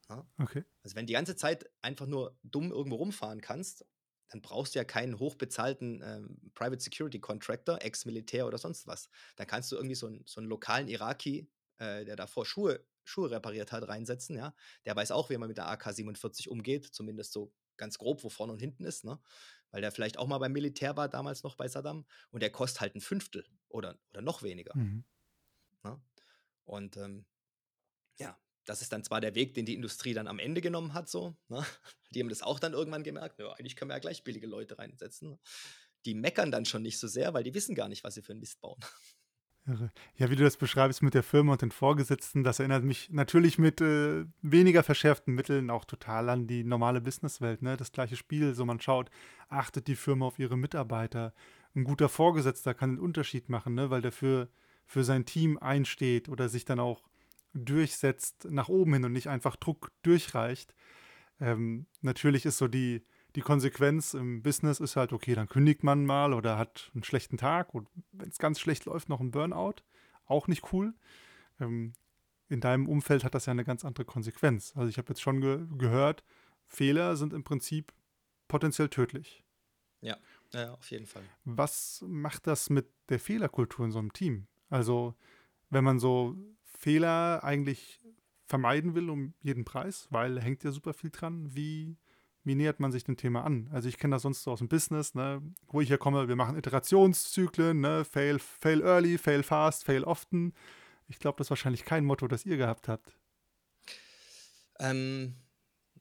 [0.09, 0.29] ne?
[0.39, 0.63] Okay.
[0.83, 3.85] Also, wenn die ganze Zeit einfach nur dumm irgendwo rumfahren kannst,
[4.29, 9.09] dann brauchst du ja keinen hochbezahlten, ähm, Private Security Contractor, Ex-Militär oder sonst was.
[9.35, 11.49] Da kannst du irgendwie so 'n so 'n lokalen Iraki,
[11.79, 14.53] äh, der davor Schuhe Schuhe repariert hat, reinsetzen, ja?
[14.85, 18.51] Der weiß auch, wie man mit der AK-47 umgeht, zumindest so ganz grob, wo vorne
[18.53, 19.21] und hinten ist, ne?
[19.71, 22.81] Weil der vielleicht auch mal beim Militär war, damals noch bei Saddam und der kostet
[22.81, 25.03] halt 1/5 oder oder noch weniger, Mhm.
[25.83, 26.01] ne?
[26.65, 27.25] Und, ähm,
[28.67, 31.37] das ist dann zwar der Weg, den die Industrie dann am Ende genommen hat so,
[31.49, 31.65] ne?
[32.15, 34.77] Die haben das auch dann irgendwann gemerkt: „Ja, eigentlich können wir ja gleich billige Leute
[34.79, 35.39] reinsetzen“, ne?
[36.05, 38.33] Die meckern dann schon nicht so sehr, weil die wissen gar nicht, was sie für
[38.33, 38.79] 'n Mist bauen.
[40.15, 43.57] Ja, wie du das beschreibst mit der Firma und den Vorgesetzten, das erinnert mich natürlich
[43.57, 47.77] mit, äh, weniger verschärften Mitteln auch total an die normale Businesswelt, ne?
[47.77, 49.09] Das gleiche Spiel, so man schaut,
[49.49, 51.33] achtet die Firma auf ihre Mitarbeiter?
[51.75, 54.49] 'N guter Vorgesetzter kann 'n Unterschied machen, ne, weil der für
[54.89, 57.09] für sein Team einsteht oder sich dann auch
[57.53, 60.75] durchsetzt nach oben hin und nicht einfach Druck durchreicht.
[61.41, 66.05] Ähm, natürlich ist so die die Konsequenz im Business ist halt, okay, dann kündigt man
[66.05, 69.75] mal oder hat 'n schlechten Tag und wenn's ganz schlecht läuft, noch 'n Burnout,
[70.25, 70.95] auch nicht cool.
[71.61, 71.93] Ähm,
[72.49, 74.73] in deinem Umfeld hat das ja 'ne ganz andere Konsequenz.
[74.77, 76.23] Also, ich habe jetzt schon ge gehört,
[76.67, 77.93] Fehler sind im Prinzip
[78.49, 79.43] potenziell tödlich.
[80.03, 80.17] Ja,
[80.53, 81.29] ja, auf jeden Fall.
[81.45, 84.47] Was macht das mit der Fehlerkultur in so 'nem Team?
[84.69, 85.15] Also,
[85.69, 86.35] wenn man so
[86.77, 87.99] Fehler eigentlich
[88.45, 91.97] vermeiden will um jeden Preis, weil hängt ja super viel dran, wie
[92.43, 93.69] wie nähert man sich dem Thema an?
[93.73, 97.81] Also, ich kenne das sonst so aus'm Business, ne, wo ich herkomme, wir machen Iterationszyklen,
[97.81, 100.53] ne, fail fail early, fail fast, fail often.
[101.09, 103.17] Ich glaube, das ist wahrscheinlich kein Motto, das ihr gehabt habt.
[104.79, 105.35] Ähm,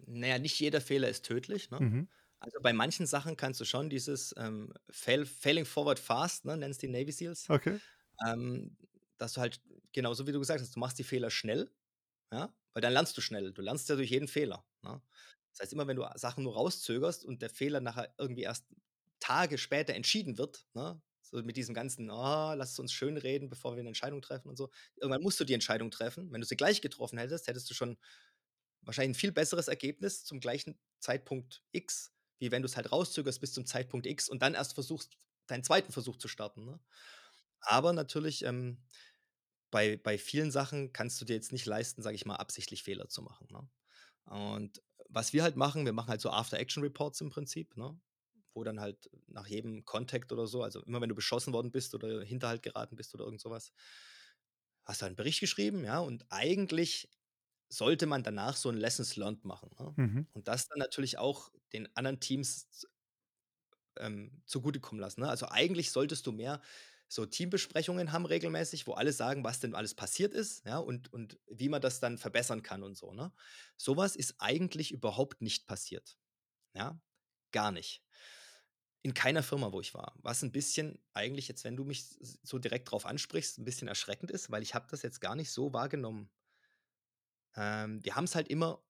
[0.07, 1.81] na ja, nicht jeder Fehler ist tödlich, ne?
[1.81, 2.07] Mhm.
[2.41, 6.79] Also, bei manchen Sachen kannst du schon dieses, ähm, fail failing forward fast, ne, nennen's
[6.79, 7.81] die Navy Seals, Okay.
[8.27, 8.77] ähm,
[9.19, 9.63] dass du halt
[9.97, 11.73] genau so wie du gesagt hast, du machst die Fehler schnell,
[12.33, 13.53] ja, weil dann lernst du schnell.
[13.55, 15.03] Du lernst ja durch jeden Fehler, ne?
[15.53, 18.67] Das heißt, immer wenn du Sachen nur rauszögerst und der Fehler nachher irgendwie erst
[19.21, 23.83] Tage später entschieden wird, ne, so mit diesem ganzen: „Ah, lass uns schönreden, bevor wir
[23.85, 24.71] 'ne Entscheidung treffen“ und so.
[24.97, 26.33] Irgendwann musst du die Entscheidung treffen.
[26.33, 27.99] Wenn du sie gleich getroffen hättest, hättest du schon
[28.83, 33.53] wahrscheinlich 'n viel besseres Ergebnis zum gleichen Zeitpunkt X, wie wenn du's halt rauszögerst bis
[33.55, 35.17] zum Zeitpunkt X und dann erst versuchst,
[35.49, 35.93] deinen 2.
[35.93, 36.81] Versuch zu starten, ne?
[37.63, 38.85] Aber natürlich, ähm,
[39.71, 43.09] bei bei vielen Sachen kannst du dir jetzt nicht leisten, sage ich mal, absichtlich Fehler
[43.09, 43.69] zu machen, ne?
[44.27, 47.99] Und was wir halt machen, wir machen halt so After Action Reports im Prinzip, ne,
[48.55, 51.95] wo dann halt nach jedem Contact oder so also, immer wenn du beschossen worden bist
[51.95, 53.73] oder Hinterhalt geraten bist oder irgend so was
[54.85, 57.11] hast du halt 'n Bericht geschrieben, ja, und eigentlich
[57.69, 59.97] sollte man danach so 'n Lessons learned machen, ne?
[59.97, 60.27] Mhm.
[60.33, 62.87] Und das dann natürlich auch den anderen Teams
[63.99, 65.29] ähm, zugutekommen lassen, ne?
[65.29, 66.61] Also, eigentlich solltest du mehr
[67.09, 71.39] so Teambesprechungen haben regelmäßig, wo alle sagen, was denn alles passiert ist, ja, und und
[71.51, 73.33] wie man das dann verbessern kann und so, ne?
[73.77, 76.19] So was ist eigentlich überhaupt nicht passiert,
[76.75, 77.01] ja,
[77.53, 77.99] gar nicht.
[79.05, 80.15] In keiner Firma, wo ich war.
[80.23, 82.05] Was 'n bisschen eigentlich jetzt, wenn du mich
[82.43, 85.53] so direkt drauf ansprichst, 'n bisschen erschreckend ist, weil ich habe das jetzt gar nicht
[85.53, 86.29] so wahrgenommen.
[87.55, 88.83] Ähm, wir haben's halt immer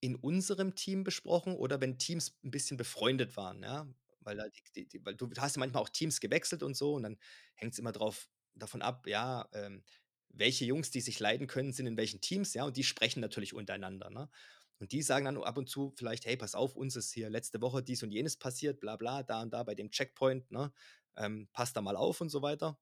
[0.00, 3.88] in unserem Team besprochen oder wenn Teams 'n bisschen befreundet waren, ja?
[4.24, 4.44] Weil da
[4.76, 7.18] die die weil du hast ja manchmal auch Teams gewechselt und so und dann
[7.56, 9.82] hängt's immer drauf davon ab, ja, ähm,
[10.28, 13.54] welche Jungs, die sich leiden können, sind in welchen Teams, ja, und die sprechen natürlich
[13.54, 14.30] untereinander, ne?
[14.78, 17.60] Und die sagen dann ab und zu vielleicht: „Hey, pass auf, uns ist hier letzte
[17.60, 20.72] Woche dies und jenes passiert, bla bla, da und da bei dem Checkpoint, ne?
[21.16, 22.78] Ähm, passt da mal auf“ und so weiter.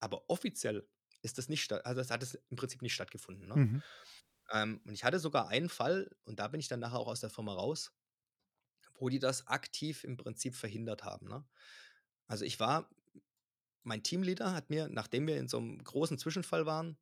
[0.00, 0.88] Aber offiziell
[1.22, 3.62] ist das nicht also, das hat es im Prinzip nicht stattgefunden, ne?
[3.62, 3.82] Mhm.
[4.52, 7.20] Ähm, und ich hatte sogar einen Fall und da bin ich dann nachher auch aus
[7.20, 7.95] der Firma raus,
[9.00, 11.46] wo die das aktiv im Prinzip verhindert haben, ne?
[12.28, 12.90] Also, ich war
[13.84, 16.98] mein Teamleader hat mir, nachdem wir in so 'nem großen Zwischenfall waren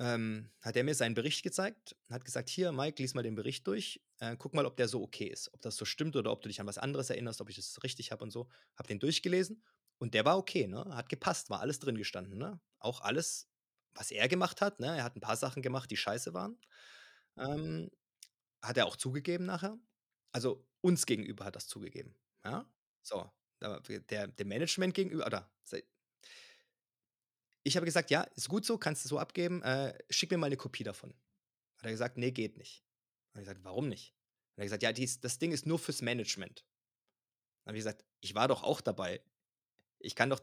[0.00, 3.66] ähm, hat er mir seinen Bericht gezeigt hat gesagt: „Hier, Mike, lies mal den Bericht
[3.66, 4.04] durch.
[4.18, 6.48] Äh, guck mal, ob der so okay ist, ob das so stimmt oder ob du
[6.48, 9.64] dich an was anderes erinnerst, ob ich das richtig habe und so.“ Habe den durchgelesen
[9.98, 10.84] Und der war okay, ne?
[10.96, 12.60] Hat gepasst, war alles drin gestanden, ne?
[12.78, 13.48] Auch alles,
[13.94, 14.96] was er gemacht hat, ne?
[14.98, 16.58] Er hat ein paar Sachen gemacht, die scheiße waren.
[17.38, 17.90] Ähm,
[18.62, 19.78] hat er auch zugegeben nachher.
[20.34, 22.14] Also uns gegenüber hat das zugegeben.
[22.44, 22.68] Ja?
[23.02, 23.30] So,
[23.60, 25.50] der, dem Management gegenüber, oder
[27.64, 30.46] ich habe gesagt, ja, ist gut so, kannst du so abgeben, äh, schick mir mal
[30.46, 31.14] eine Kopie davon.
[31.78, 32.84] Hat er gesagt, nee, geht nicht.
[33.30, 34.14] Hat er gesagt, warum nicht?
[34.52, 36.64] Hat er gesagt, ja, dies, das Ding ist nur fürs Management.
[37.64, 39.22] Dann habe ich gesagt, ich war doch auch dabei.
[39.98, 40.40] Ich kann doch,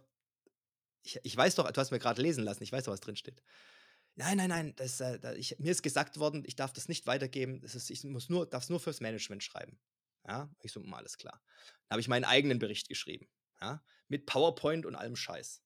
[1.04, 3.16] ich, ich weiß doch, du hast mir gerade lesen lassen, ich weiß doch, was drin
[3.16, 3.42] steht.
[4.16, 7.62] Nein, nein, nein, das, äh, ich, mir ist gesagt worden, ich darf das nicht weitergeben,
[7.62, 9.80] das ist, ich muss nur, darf es nur fürs Management schreiben.
[10.28, 11.42] Ja, ich so, hm, alles klar.
[11.88, 13.30] Dann habe ich meinen eigenen Bericht geschrieben.
[13.62, 15.64] Ja, mit PowerPoint und allem Scheiß.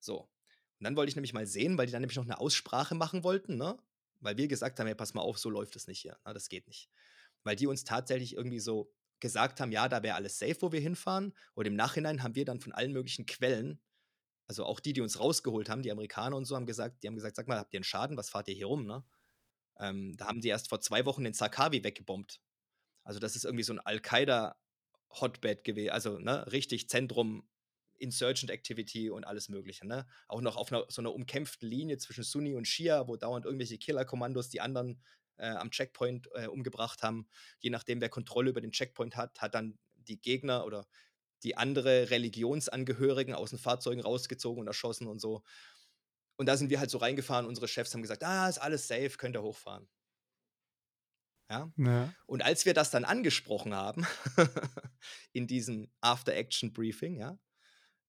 [0.00, 0.20] So.
[0.22, 3.24] Und dann wollte ich nämlich mal sehen, weil die dann nämlich noch eine Aussprache machen
[3.24, 3.78] wollten, ne?
[4.20, 6.18] Weil wir gesagt haben, ja, pass mal auf, so läuft das nicht hier.
[6.24, 6.90] Na, das geht nicht.
[7.44, 10.80] Weil die uns tatsächlich irgendwie so gesagt haben, ja, da wäre alles safe, wo wir
[10.80, 11.34] hinfahren.
[11.54, 13.80] Und im Nachhinein haben wir dann von allen möglichen Quellen,
[14.48, 17.14] also auch die, die uns rausgeholt haben, die Amerikaner und so, haben gesagt, die haben
[17.14, 18.16] gesagt, sag mal, habt ihr einen Schaden?
[18.16, 19.04] Was fahrt ihr hier rum, ne?
[19.78, 22.40] Ähm, da haben die erst vor zwei Wochen den Zakawi weggebombt.
[23.04, 27.48] Also das ist irgendwie so ein Al-Qaida-Hotbed gewesen, also ne, richtig Zentrum
[27.98, 29.86] Insurgent Activity und alles Mögliche.
[29.86, 30.06] Ne?
[30.28, 33.78] Auch noch auf einer, so einer umkämpften Linie zwischen Sunni und Shia, wo dauernd irgendwelche
[33.78, 35.02] Killer-Kommandos die anderen
[35.36, 37.28] äh, am Checkpoint äh, umgebracht haben.
[37.58, 40.86] Je nachdem, wer Kontrolle über den Checkpoint hat, hat dann die Gegner oder
[41.42, 45.42] die andere Religionsangehörigen aus den Fahrzeugen rausgezogen und erschossen und so.
[46.36, 47.46] Und da sind wir halt so reingefahren.
[47.46, 49.88] Unsere Chefs haben gesagt: Ah, ist alles safe, könnt ihr hochfahren.
[51.50, 51.72] Ja?
[51.76, 52.12] ja.
[52.26, 54.06] Und als wir das dann angesprochen haben,
[55.32, 57.38] in diesem After-Action-Briefing, ja,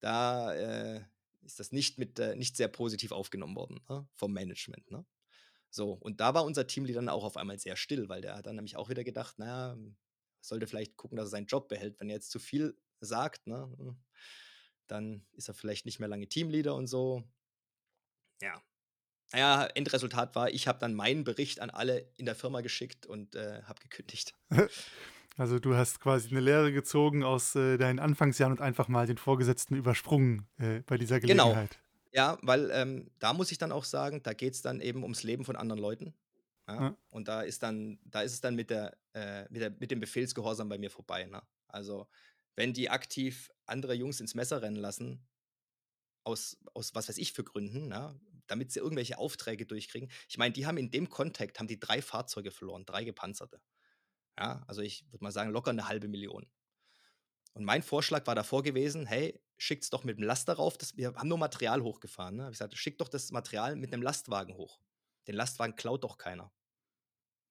[0.01, 1.03] da äh,
[1.41, 4.07] ist das nicht, mit, äh, nicht sehr positiv aufgenommen worden ne?
[4.13, 4.91] vom Management.
[4.91, 5.05] Ne?
[5.69, 8.47] So, und da war unser Teamlead dann auch auf einmal sehr still, weil der hat
[8.47, 9.77] dann nämlich auch wieder gedacht, naja,
[10.41, 11.99] sollte vielleicht gucken, dass er seinen Job behält.
[11.99, 13.95] Wenn er jetzt zu viel sagt, ne,
[14.87, 17.23] dann ist er vielleicht nicht mehr lange Teamleader und so.
[18.41, 18.61] Ja.
[19.31, 23.35] Naja, Endresultat war, ich habe dann meinen Bericht an alle in der Firma geschickt und
[23.35, 24.33] äh, habe gekündigt.
[25.37, 29.17] Also du hast quasi eine Lehre gezogen aus äh, deinen Anfangsjahren und einfach mal den
[29.17, 31.45] Vorgesetzten übersprungen äh, bei dieser Genau.
[31.45, 31.79] Gelegenheit.
[32.11, 35.23] Ja, weil ähm, da muss ich dann auch sagen, da geht es dann eben ums
[35.23, 36.13] Leben von anderen Leuten.
[36.67, 36.81] Ja?
[36.81, 36.97] Ja.
[37.09, 40.01] Und da ist dann, da ist es dann mit der, äh, mit der, mit dem
[40.01, 41.23] Befehlsgehorsam bei mir vorbei.
[41.23, 41.41] Ne?
[41.69, 42.09] Also,
[42.55, 45.27] wenn die aktiv andere Jungs ins Messer rennen lassen,
[46.23, 48.19] aus, aus was weiß ich für Gründen, ne?
[48.47, 50.09] damit sie irgendwelche Aufträge durchkriegen.
[50.27, 53.61] Ich meine, die haben in dem Kontext haben die drei Fahrzeuge verloren, drei gepanzerte.
[54.37, 56.49] Ja, also ich würde mal sagen, locker eine halbe Million.
[57.53, 60.77] Und mein Vorschlag war davor gewesen, hey, schickt's doch mit dem Laster rauf.
[60.77, 62.37] Das, wir haben nur Material hochgefahren.
[62.37, 62.43] Ne?
[62.45, 64.79] Ich gesagt, schickt doch das Material mit einem Lastwagen hoch.
[65.27, 66.51] Den Lastwagen klaut doch keiner.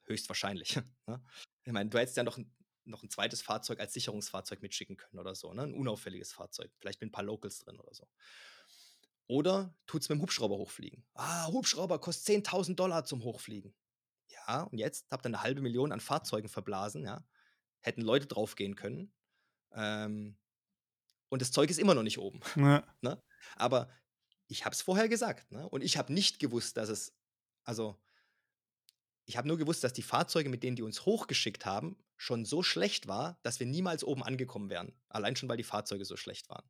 [0.05, 0.77] Höchstwahrscheinlich.
[1.07, 1.23] ne?
[1.65, 2.39] Ich meine, du hättest ja noch
[2.89, 5.53] noch ein zweites Fahrzeug als Sicherungsfahrzeug mitschicken können oder so.
[5.53, 5.63] Ne?
[5.63, 6.71] Ein unauffälliges Fahrzeug.
[6.79, 8.09] Vielleicht mit ein paar Locals drin oder so.
[9.27, 11.05] Oder tut's mit dem Hubschrauber hochfliegen.
[11.15, 13.75] Ah, Hubschrauber kostet 10.000 Dollar zum Hochfliegen.
[14.29, 17.25] Ja, und jetzt habt ihr eine halbe Million an Fahrzeugen verblasen, ja.
[17.81, 19.13] Hätten Leute draufgehen können.
[19.73, 20.39] Ähm,
[21.29, 22.41] und das Zeug ist immer noch nicht oben.
[22.57, 22.85] Ja.
[23.03, 23.23] Ne?
[23.57, 23.91] Aber
[24.49, 25.53] ich habe es vorher gesagt.
[25.53, 25.69] Ne?
[25.69, 27.15] Und ich habe nicht gewusst, dass es,
[27.65, 28.01] also
[29.29, 32.63] ich habe nur gewusst, dass die Fahrzeuge, mit denen die uns hochgeschickt haben, schon so
[32.63, 34.99] schlecht war, dass wir niemals oben angekommen wären.
[35.11, 36.65] Allein schon, weil die Fahrzeuge so schlecht waren.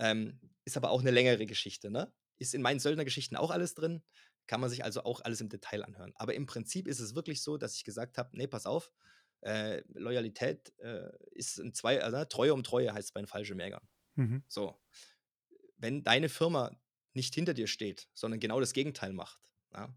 [0.00, 1.88] Ähm, ist aber auch eine längere Geschichte.
[1.88, 2.12] Ne?
[2.38, 4.02] Ist in meinen Söldnergeschichten auch alles drin.
[4.48, 6.12] Kann man sich also auch alles im Detail anhören.
[6.16, 8.90] Aber im Prinzip ist es wirklich so, dass ich gesagt habe: Nee, pass auf,
[9.42, 13.86] äh, Loyalität äh, ist ein zwei, also, Treue um Treue heißt es bei den Fallschirmjägern.
[14.16, 14.42] Mhm.
[14.48, 14.80] So.
[15.76, 16.76] Wenn deine Firma
[17.14, 19.38] nicht hinter dir steht, sondern genau das Gegenteil macht,
[19.72, 19.94] ja,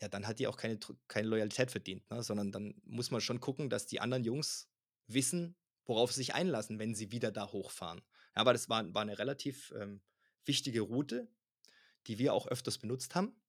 [0.00, 0.78] ja dann hat die auch keine,
[1.08, 2.22] keine Loyalität verdient, ne?
[2.22, 4.68] sondern dann muss man schon gucken, dass die anderen Jungs
[5.06, 8.02] wissen, worauf sie sich einlassen, wenn sie wieder da hochfahren.
[8.34, 10.02] Ja, aber das war, war eine relativ ähm,
[10.44, 11.28] wichtige Route,
[12.06, 13.40] die wir auch öfters benutzt haben.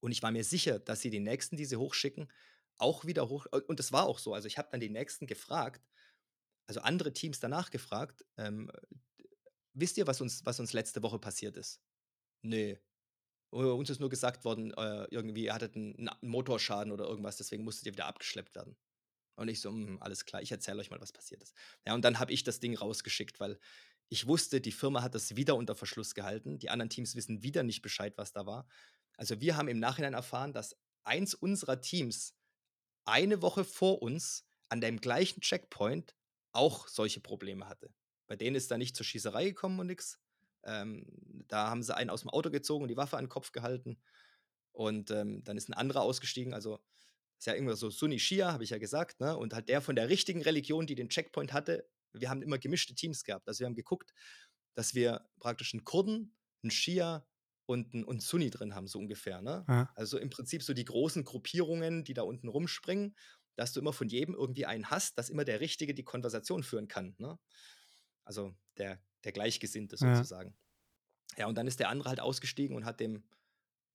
[0.00, 2.30] Und ich war mir sicher, dass sie die nächsten, die sie hochschicken,
[2.78, 3.46] auch wieder hoch.
[3.66, 4.34] Und das war auch so.
[4.34, 5.82] Also ich habe dann die nächsten gefragt,
[6.66, 8.70] also andere Teams danach gefragt, ähm,
[9.72, 11.80] wisst ihr, was uns, was uns letzte Woche passiert ist?
[12.42, 12.78] Nee.
[13.56, 17.64] Uns ist nur gesagt worden, äh, irgendwie, ihr hattet einen, einen, Motorschaden oder irgendwas, deswegen
[17.64, 18.76] musstet ihr wieder abgeschleppt werden.
[19.36, 21.54] Und ich so, mh, hm, alles klar, ich erzähle euch mal, was passiert ist.
[21.86, 23.58] Ja, und dann habe ich das Ding rausgeschickt, weil
[24.08, 26.58] ich wusste, die Firma hat das wieder unter Verschluss gehalten.
[26.58, 28.66] Die anderen Teams wissen wieder nicht Bescheid, was da war.
[29.16, 32.34] Also wir haben im Nachhinein erfahren, dass eins unserer Teams
[33.04, 36.14] eine Woche vor uns an dem gleichen Checkpoint
[36.52, 37.92] auch solche Probleme hatte.
[38.26, 40.18] Bei denen ist da nicht zur Schießerei gekommen und nichts.
[40.66, 41.06] Ähm,
[41.48, 43.98] da haben sie einen aus dem Auto gezogen und die Waffe an den Kopf gehalten.
[44.72, 46.52] Und ähm, dann ist ein anderer ausgestiegen.
[46.52, 46.80] Also
[47.38, 49.20] ist ja irgendwas so Sunni Shia, habe ich ja gesagt.
[49.20, 49.36] Ne?
[49.36, 51.88] Und halt der von der richtigen Religion, die den Checkpoint hatte.
[52.12, 53.48] Wir haben immer gemischte Teams gehabt.
[53.48, 54.12] Also wir haben geguckt,
[54.74, 57.26] dass wir praktisch einen Kurden, einen Schia
[57.66, 59.42] und einen, und Sunni drin haben, so ungefähr.
[59.42, 59.64] Ne?
[59.68, 59.90] Ja.
[59.94, 63.16] Also im Prinzip so die großen Gruppierungen, die da unten rumspringen,
[63.56, 66.88] dass du immer von jedem irgendwie einen hast, dass immer der Richtige die Konversation führen
[66.88, 67.14] kann.
[67.18, 67.38] Ne?
[68.24, 70.14] Also der, der Gleichgesinnte Ja.
[70.16, 70.56] sozusagen.
[71.36, 73.24] Ja, und dann ist der andere halt ausgestiegen und hat dem,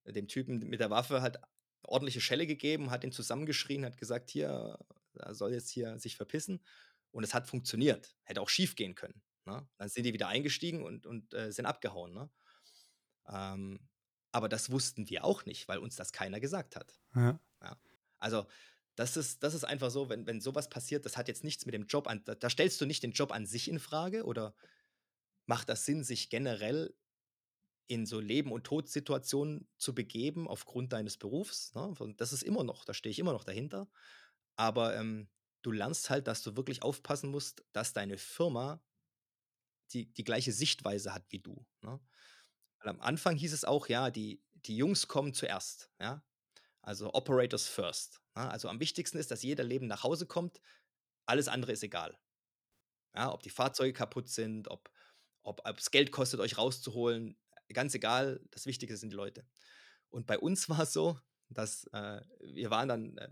[0.05, 1.39] dem Typen mit der Waffe halt
[1.83, 4.77] ordentliche Schelle gegeben, hat ihn zusammengeschrien, hat gesagt, hier,
[5.13, 6.63] er soll jetzt hier sich verpissen.
[7.11, 8.15] Und es hat funktioniert.
[8.23, 9.21] Hätte auch schief gehen können.
[9.45, 9.67] Ne?
[9.77, 12.13] Dann sind die wieder eingestiegen und, und äh, sind abgehauen.
[12.13, 12.29] Ne?
[13.27, 13.79] Ähm,
[14.31, 16.99] aber das wussten wir auch nicht, weil uns das keiner gesagt hat.
[17.61, 17.77] Ja.
[18.19, 18.45] Also,
[18.95, 21.73] das ist, das ist einfach so, wenn, wenn sowas passiert, das hat jetzt nichts mit
[21.73, 22.23] dem Job an.
[22.23, 24.53] Da, da stellst du nicht den Job an sich in Frage oder
[25.45, 26.93] macht das Sinn, sich generell
[27.87, 31.73] in so Leben- und Todsituationen zu begeben aufgrund deines Berufs.
[31.73, 31.93] Ne?
[32.17, 33.89] Das ist immer noch, da stehe ich immer noch dahinter.
[34.55, 35.29] Aber ähm,
[35.61, 38.81] du lernst halt, dass du wirklich aufpassen musst, dass deine Firma
[39.91, 41.65] die, die gleiche Sichtweise hat wie du.
[41.81, 41.99] Ne?
[42.79, 45.91] Weil am Anfang hieß es auch, ja, die, die Jungs kommen zuerst.
[45.99, 46.23] Ja?
[46.81, 48.21] Also Operators first.
[48.35, 48.49] Ja?
[48.49, 50.61] Also am wichtigsten ist, dass jeder Leben nach Hause kommt.
[51.25, 52.17] Alles andere ist egal.
[53.13, 54.89] Ja, ob die Fahrzeuge kaputt sind, ob
[55.43, 57.37] ob es Geld kostet, euch rauszuholen,
[57.73, 58.41] ganz egal.
[58.51, 59.45] Das Wichtige sind die Leute.
[60.09, 61.19] Und bei uns war es so,
[61.49, 63.29] dass äh, wir waren dann, äh,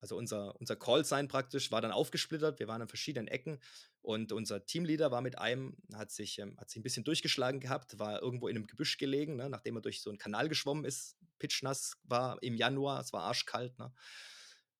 [0.00, 2.58] also unser, unser Call-Sign praktisch war dann aufgesplittert.
[2.58, 3.60] Wir waren an verschiedenen Ecken
[4.00, 7.98] und unser Teamleader war mit einem, hat sich, ähm, hat sich ein bisschen durchgeschlagen gehabt,
[8.00, 11.16] war irgendwo in einem Gebüsch gelegen, ne, nachdem er durch so einen Kanal geschwommen ist,
[11.38, 13.78] pitschnass war im Januar, es war arschkalt.
[13.78, 13.92] Ne,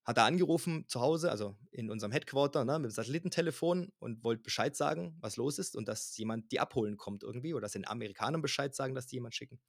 [0.04, 4.42] hat er angerufen zu Hause, also in unserem Headquarter, ne, mit dem Satellitentelefon und wollte
[4.42, 7.86] Bescheid sagen, was los ist und dass jemand die abholen kommt irgendwie oder dass den
[7.86, 9.60] Amerikanern Bescheid sagen, dass die jemand schicken.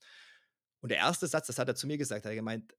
[0.80, 2.74] Und der erste Satz, das hat er zu mir gesagt, hat er gemeint,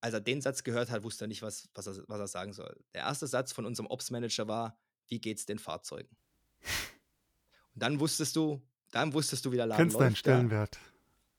[0.00, 2.52] als er den Satz gehört hat, wusste er nicht, was, was, er, was er sagen
[2.52, 2.84] soll.
[2.92, 4.78] Der erste Satz von unserem Ops-Manager war,
[5.08, 6.14] wie geht's den Fahrzeugen?
[7.72, 8.62] Und dann wusstest du,
[8.92, 10.26] dann wusstest du, wie der Laden Kennst deinen läuft.
[10.26, 10.34] Ja.
[10.34, 10.78] Stellenwert.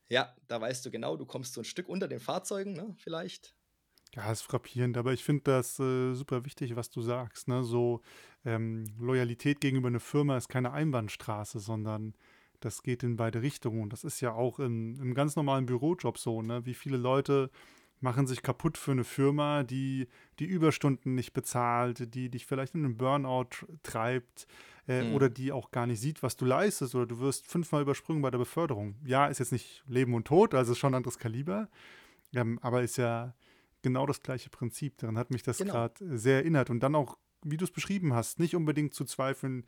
[0.10, 3.55] ja, da weißt du genau, du kommst so ein Stück unter den Fahrzeugen, ne, vielleicht.
[4.16, 7.48] Ja, ist frappierend, aber ich finde das äh, super wichtig, was du sagst.
[7.50, 7.64] Ne?
[7.64, 8.02] So
[8.46, 12.14] ähm, Loyalität gegenüber einer Firma ist keine Einbahnstraße, sondern
[12.62, 13.82] das geht in beide Richtungen.
[13.82, 16.42] Und das ist ja auch im, im ganz normalen Bürojob so.
[16.42, 16.66] Ne?
[16.66, 17.50] Wie viele Leute
[18.00, 20.08] machen sich kaputt für eine Firma, die
[20.40, 24.48] die Überstunden nicht bezahlt, die dich vielleicht in einen Burnout treibt
[24.88, 25.16] äh, Mhm.
[25.16, 28.32] oder die auch gar nicht sieht, was du leistest oder du wirst fünfmal übersprungen bei
[28.32, 28.96] der Beförderung.
[29.04, 31.68] Ja, ist jetzt nicht Leben und Tod, also ist schon ein anderes Kaliber,
[32.34, 33.34] ähm, aber ist ja
[33.86, 34.98] genau das gleiche Prinzip.
[34.98, 35.72] Daran hat mich das Genau.
[35.74, 36.70] gerade sehr erinnert.
[36.70, 39.66] Und dann auch, wie du es beschrieben hast, nicht unbedingt zu zweifeln,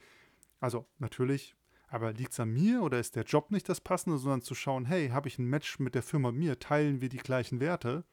[0.60, 1.56] also natürlich,
[1.88, 4.86] aber liegt es an mir oder ist der Job nicht das Passende, sondern zu schauen,
[4.86, 8.04] hey, habe ich ein Match mit der Firma mir, teilen wir die gleichen Werte?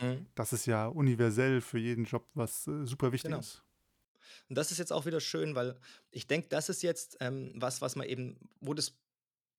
[0.00, 0.26] Mhm.
[0.34, 3.40] Das ist ja universell für jeden Job was äh, super wichtig Genau.
[3.40, 3.62] ist.
[4.48, 5.78] Und das ist jetzt auch wieder schön, weil
[6.10, 8.94] ich denke, das ist jetzt ähm, was, was man eben, wo das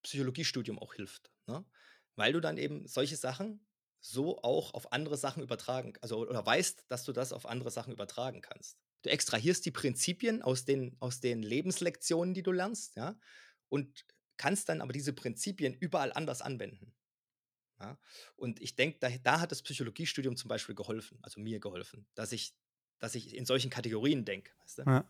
[0.03, 1.31] Psychologiestudium auch hilft.
[1.47, 1.65] Ne?
[2.15, 3.59] Weil du dann eben solche Sachen
[4.07, 7.93] so auch auf andere Sachen übertragen, also oder weißt, dass du das auf andere Sachen
[7.93, 8.77] übertragen kannst.
[9.03, 13.17] Du extrahierst die Prinzipien aus den, aus den Lebenslektionen, die du lernst, ja,
[13.69, 14.05] und
[14.37, 16.93] kannst dann aber diese Prinzipien überall anders anwenden.
[17.79, 17.97] Ja?
[18.35, 22.31] Und ich denke, da, da hat das Psychologiestudium zum Beispiel geholfen, also mir geholfen, dass
[22.31, 22.55] ich,
[22.99, 24.51] dass ich in solchen Kategorien denke.
[24.61, 24.83] Weißt du?
[24.83, 25.09] Ja.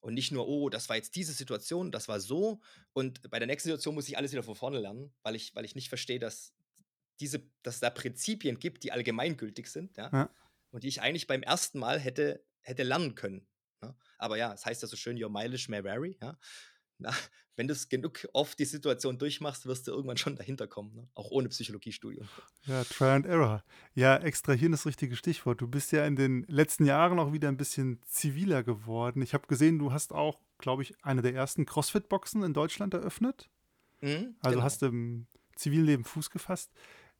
[0.00, 2.60] Und nicht nur, oh, das war jetzt diese Situation, das war so.
[2.92, 5.64] Und bei der nächsten Situation muss ich alles wieder von vorne lernen, weil ich, weil
[5.64, 6.52] ich nicht verstehe, dass,
[7.20, 10.10] diese, dass es da Prinzipien gibt, die allgemeingültig sind, ja?
[10.12, 10.30] Ja.
[10.70, 13.46] Und die ich eigentlich beim ersten Mal hätte, hätte lernen können.
[13.80, 13.94] Ne?
[14.18, 16.38] Aber ja, es heißt ja so schön, your mileage may vary, ja.
[16.98, 17.10] Na,
[17.56, 21.08] wenn du es genug oft die Situation durchmachst, wirst du irgendwann schon dahinter kommen, ne?
[21.14, 22.28] auch ohne Psychologiestudium.
[22.66, 23.64] Ja, Try and Error.
[23.94, 25.60] Ja, extrahieren ist das richtige Stichwort.
[25.60, 29.22] Du bist ja in den letzten Jahren auch wieder ein bisschen ziviler geworden.
[29.22, 33.48] Ich habe gesehen, du hast auch, glaube ich, eine der ersten CrossFit-Boxen in Deutschland eröffnet.
[34.00, 34.62] Mhm, Also genau.
[34.62, 36.72] hast du im zivilen Leben Fuß gefasst.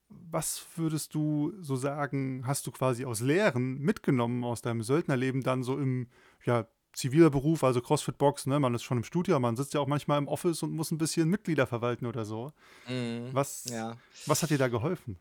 [0.09, 5.63] Was würdest du so sagen, hast du quasi aus Lehren mitgenommen aus deinem Söldnerleben dann
[5.63, 6.09] so im
[6.45, 8.59] ja, ziviler Beruf, also CrossFit-Box, ne?
[8.59, 10.99] Man ist schon im Studio, man sitzt ja auch manchmal im Office und muss ein
[10.99, 12.53] bisschen Mitglieder verwalten oder so.
[12.89, 13.97] Mhm, Was, ja.
[14.27, 15.19] was hat dir da geholfen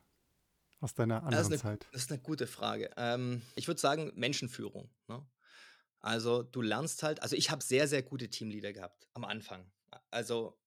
[0.80, 1.88] aus deiner Das anderen ist, eine, Zeit?
[1.92, 2.90] das ist eine gute Frage.
[2.98, 4.90] Ähm, ich würde sagen, Menschenführung.
[5.08, 5.26] Ne?
[6.00, 9.66] Also du lernst halt, also ich habe sehr, sehr gute Teamleader gehabt am Anfang.
[10.12, 10.58] Also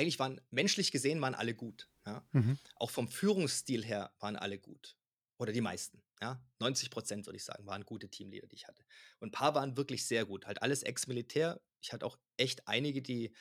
[0.00, 1.88] eigentlich waren, menschlich gesehen, waren alle gut.
[2.06, 2.26] Ja?
[2.32, 2.58] Mhm.
[2.76, 4.96] Auch vom Führungsstil her waren alle gut.
[5.38, 6.02] Oder die meisten.
[6.20, 6.42] Ja?
[6.58, 8.84] 90 Prozent, würde ich sagen, waren gute Teamleader, die ich hatte.
[9.20, 10.46] Und ein paar waren wirklich sehr gut.
[10.46, 11.60] Halt alles Ex-Militär.
[11.82, 13.34] Ich hatte auch echt einige, die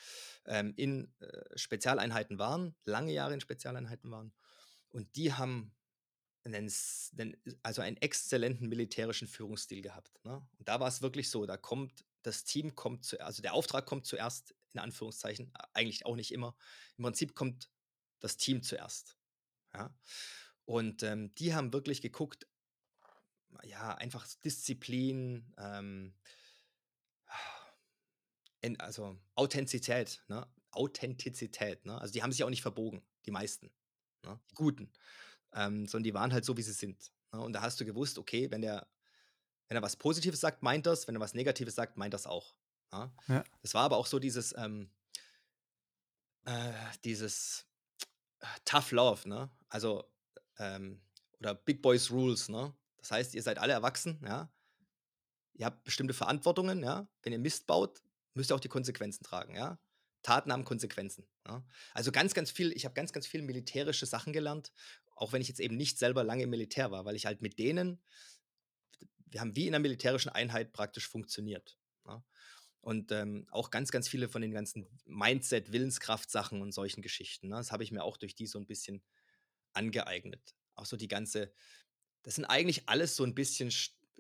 [0.46, 4.34] ähm, in äh, Spezialeinheiten waren, lange Jahre in Spezialeinheiten waren.
[4.90, 5.74] Und die haben
[6.44, 6.72] einen,
[7.64, 10.24] also einen exzellenten militärischen Führungsstil gehabt.
[10.26, 10.46] Ne?
[10.58, 13.86] Und da war es wirklich so, da kommt, das Team kommt zuerst, also der Auftrag
[13.86, 16.56] kommt zuerst in Anführungszeichen, eigentlich auch nicht immer.
[16.98, 17.70] Im Prinzip kommt
[18.20, 19.18] das Team zuerst.
[19.74, 19.94] Ja?
[20.66, 22.48] Und ähm, die haben wirklich geguckt,
[23.64, 26.14] ja, einfach Disziplin, ähm,
[28.62, 30.48] in, also Authentizität, ne?
[30.72, 32.00] Authentizität, ne?
[32.00, 33.72] Also die haben sich auch nicht verbogen, die meisten,
[34.24, 34.40] ne?
[34.52, 34.92] Die Guten,
[35.54, 37.12] ähm, sondern die waren halt so, wie sie sind.
[37.32, 37.42] Ne?
[37.42, 38.88] Und da hast du gewusst, okay, wenn der,
[39.68, 42.56] wenn er was Positives sagt, meint das, wenn er was Negatives sagt, meint das auch.
[42.92, 43.12] Ne?
[43.28, 43.44] Ja.
[43.62, 44.92] Das war aber auch so dieses, ähm,
[46.46, 46.74] äh,
[47.04, 47.66] dieses
[48.40, 49.50] äh, Tough Love, ne?
[49.70, 50.04] Also,
[50.58, 51.02] ähm,
[51.40, 52.74] oder Big Boys Rules, ne?
[52.98, 54.52] Das heißt, ihr seid alle erwachsen, ja?
[55.54, 57.08] Ihr habt bestimmte Verantwortungen, ja?
[57.22, 58.02] Wenn ihr Mist baut,
[58.34, 59.80] müsst ihr auch die Konsequenzen tragen, ja?
[60.22, 61.28] Taten haben Konsequenzen.
[61.48, 61.64] Ja?
[61.94, 64.72] Also ganz, ganz viel, ich habe ganz, ganz viel militärische Sachen gelernt,
[65.16, 67.60] auch wenn ich jetzt eben nicht selber lange im Militär war, weil ich halt mit
[67.60, 68.02] denen,
[69.28, 71.78] wir haben wie in einer militärischen Einheit praktisch funktioniert.
[72.06, 72.24] Ja?
[72.82, 77.50] Und ähm, auch ganz, ganz viele von den ganzen Mindset, Willenskraft-Sachen und solchen Geschichten.
[77.50, 77.56] Ne?
[77.56, 79.04] Das habe ich mir auch durch die so ein bisschen
[79.74, 80.56] angeeignet.
[80.76, 81.52] Auch so die ganze,
[82.24, 83.72] das sind eigentlich alles so ein bisschen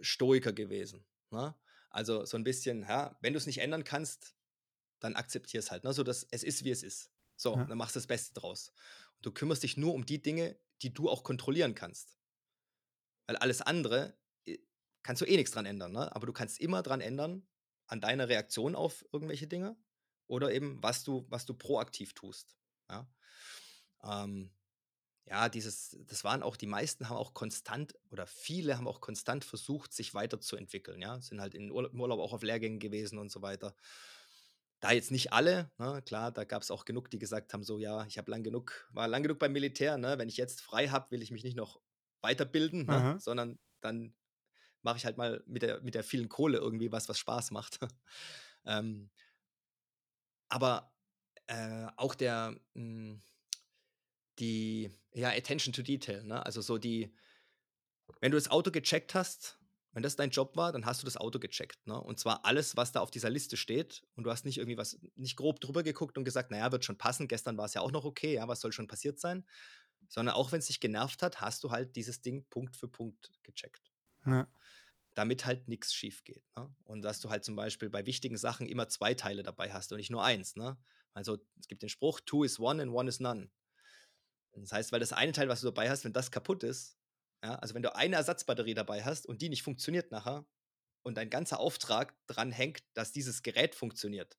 [0.01, 1.05] Stoiker gewesen.
[1.31, 1.55] Ne?
[1.89, 4.35] Also so ein bisschen, ja, wenn du es nicht ändern kannst,
[4.99, 5.83] dann akzeptier es halt.
[5.85, 5.93] Ne?
[5.93, 7.11] So dass es ist, wie es ist.
[7.37, 7.63] So, ja.
[7.63, 8.73] dann machst du das Beste draus.
[9.15, 12.17] Und du kümmerst dich nur um die Dinge, die du auch kontrollieren kannst.
[13.27, 14.57] Weil alles andere äh,
[15.03, 16.13] kannst du eh nichts dran ändern, ne?
[16.13, 17.47] Aber du kannst immer dran ändern,
[17.89, 19.75] an deiner Reaktion auf irgendwelche Dinge
[20.27, 22.55] oder eben, was du, was du proaktiv tust.
[22.89, 23.07] Ja?
[24.03, 24.51] Ähm,
[25.25, 29.45] ja, dieses, das waren auch, die meisten haben auch konstant oder viele haben auch konstant
[29.45, 33.31] versucht, sich weiterzuentwickeln, ja, sind halt in Urlaub, im Urlaub auch auf Lehrgängen gewesen und
[33.31, 33.75] so weiter.
[34.79, 37.77] Da jetzt nicht alle, ne, klar, da gab es auch genug, die gesagt haben, so,
[37.79, 40.87] ja, ich habe lang genug, war lang genug beim Militär, ne, wenn ich jetzt frei
[40.87, 41.79] habe, will ich mich nicht noch
[42.21, 44.15] weiterbilden, ne, sondern dann
[44.81, 47.79] mache ich halt mal mit der, mit der vielen Kohle irgendwie was, was Spaß macht.
[48.65, 49.09] ähm,
[50.49, 50.91] aber
[51.47, 53.21] äh, auch der, mh, hm,
[54.39, 56.45] die, ja, Attention to Detail, ne?
[56.45, 57.13] Also so die,
[58.21, 59.59] wenn du das Auto gecheckt hast,
[59.91, 61.99] wenn das dein Job war, dann hast du das Auto gecheckt, ne?
[61.99, 64.03] Und zwar alles, was da auf dieser Liste steht.
[64.15, 66.97] Und du hast nicht irgendwie was, nicht grob drüber geguckt und gesagt, naja, wird schon
[66.97, 67.27] passen.
[67.27, 69.45] Gestern war es ja auch noch okay, ja, was soll schon passiert sein?
[70.07, 73.31] Sondern auch wenn es dich genervt hat, hast du halt dieses Ding Punkt für Punkt
[73.43, 73.91] gecheckt.
[74.25, 74.47] Ja.
[75.15, 76.43] Damit halt nichts schief geht.
[76.55, 76.73] Ne?
[76.83, 79.97] Und dass du halt zum Beispiel bei wichtigen Sachen immer zwei Teile dabei hast und
[79.97, 80.55] nicht nur eins.
[80.55, 80.77] Ne?
[81.13, 83.49] Also es gibt den Spruch, two is one and one is none.
[84.53, 86.97] Das heißt, weil das eine Teil, was du dabei hast, wenn das kaputt ist,
[87.43, 90.45] ja, also wenn du eine Ersatzbatterie dabei hast und die nicht funktioniert nachher
[91.03, 94.37] und dein ganzer Auftrag dran hängt, dass dieses Gerät funktioniert,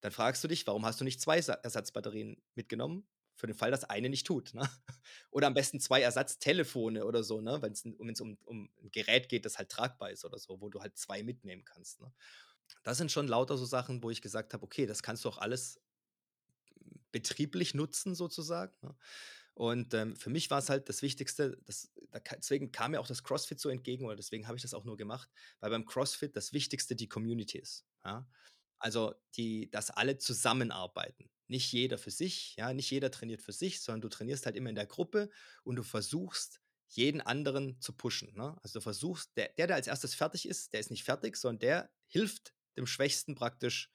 [0.00, 3.08] dann fragst du dich, warum hast du nicht zwei Ersatzbatterien mitgenommen?
[3.36, 4.54] Für den Fall, dass eine nicht tut.
[4.54, 4.68] Ne?
[5.30, 7.60] Oder am besten zwei Ersatztelefone oder so, ne?
[7.62, 10.80] wenn es um, um, ein Gerät geht, das halt tragbar ist oder so, wo du
[10.80, 12.00] halt zwei mitnehmen kannst.
[12.00, 12.12] Ne?
[12.82, 15.38] Das sind schon lauter so Sachen, wo ich gesagt habe, okay, das kannst du auch
[15.38, 15.80] alles
[17.10, 18.74] betrieblich nutzen sozusagen.
[18.82, 18.96] Ne?
[19.54, 21.92] Und ähm, für mich war es halt das Wichtigste, das,
[22.36, 24.96] deswegen kam mir auch das CrossFit so entgegen oder deswegen habe ich das auch nur
[24.96, 25.30] gemacht,
[25.60, 27.86] weil beim CrossFit das Wichtigste die Community ist.
[28.04, 28.28] Ja?
[28.80, 31.30] Also, die, dass alle zusammenarbeiten.
[31.46, 34.70] Nicht jeder für sich, ja, nicht jeder trainiert für sich, sondern du trainierst halt immer
[34.70, 35.30] in der Gruppe
[35.62, 38.32] und du versuchst, jeden anderen zu pushen.
[38.34, 38.56] Ne?
[38.62, 41.60] Also du versuchst, der, der, der als erstes fertig ist, der ist nicht fertig, sondern
[41.60, 43.90] der hilft dem Schwächsten praktisch,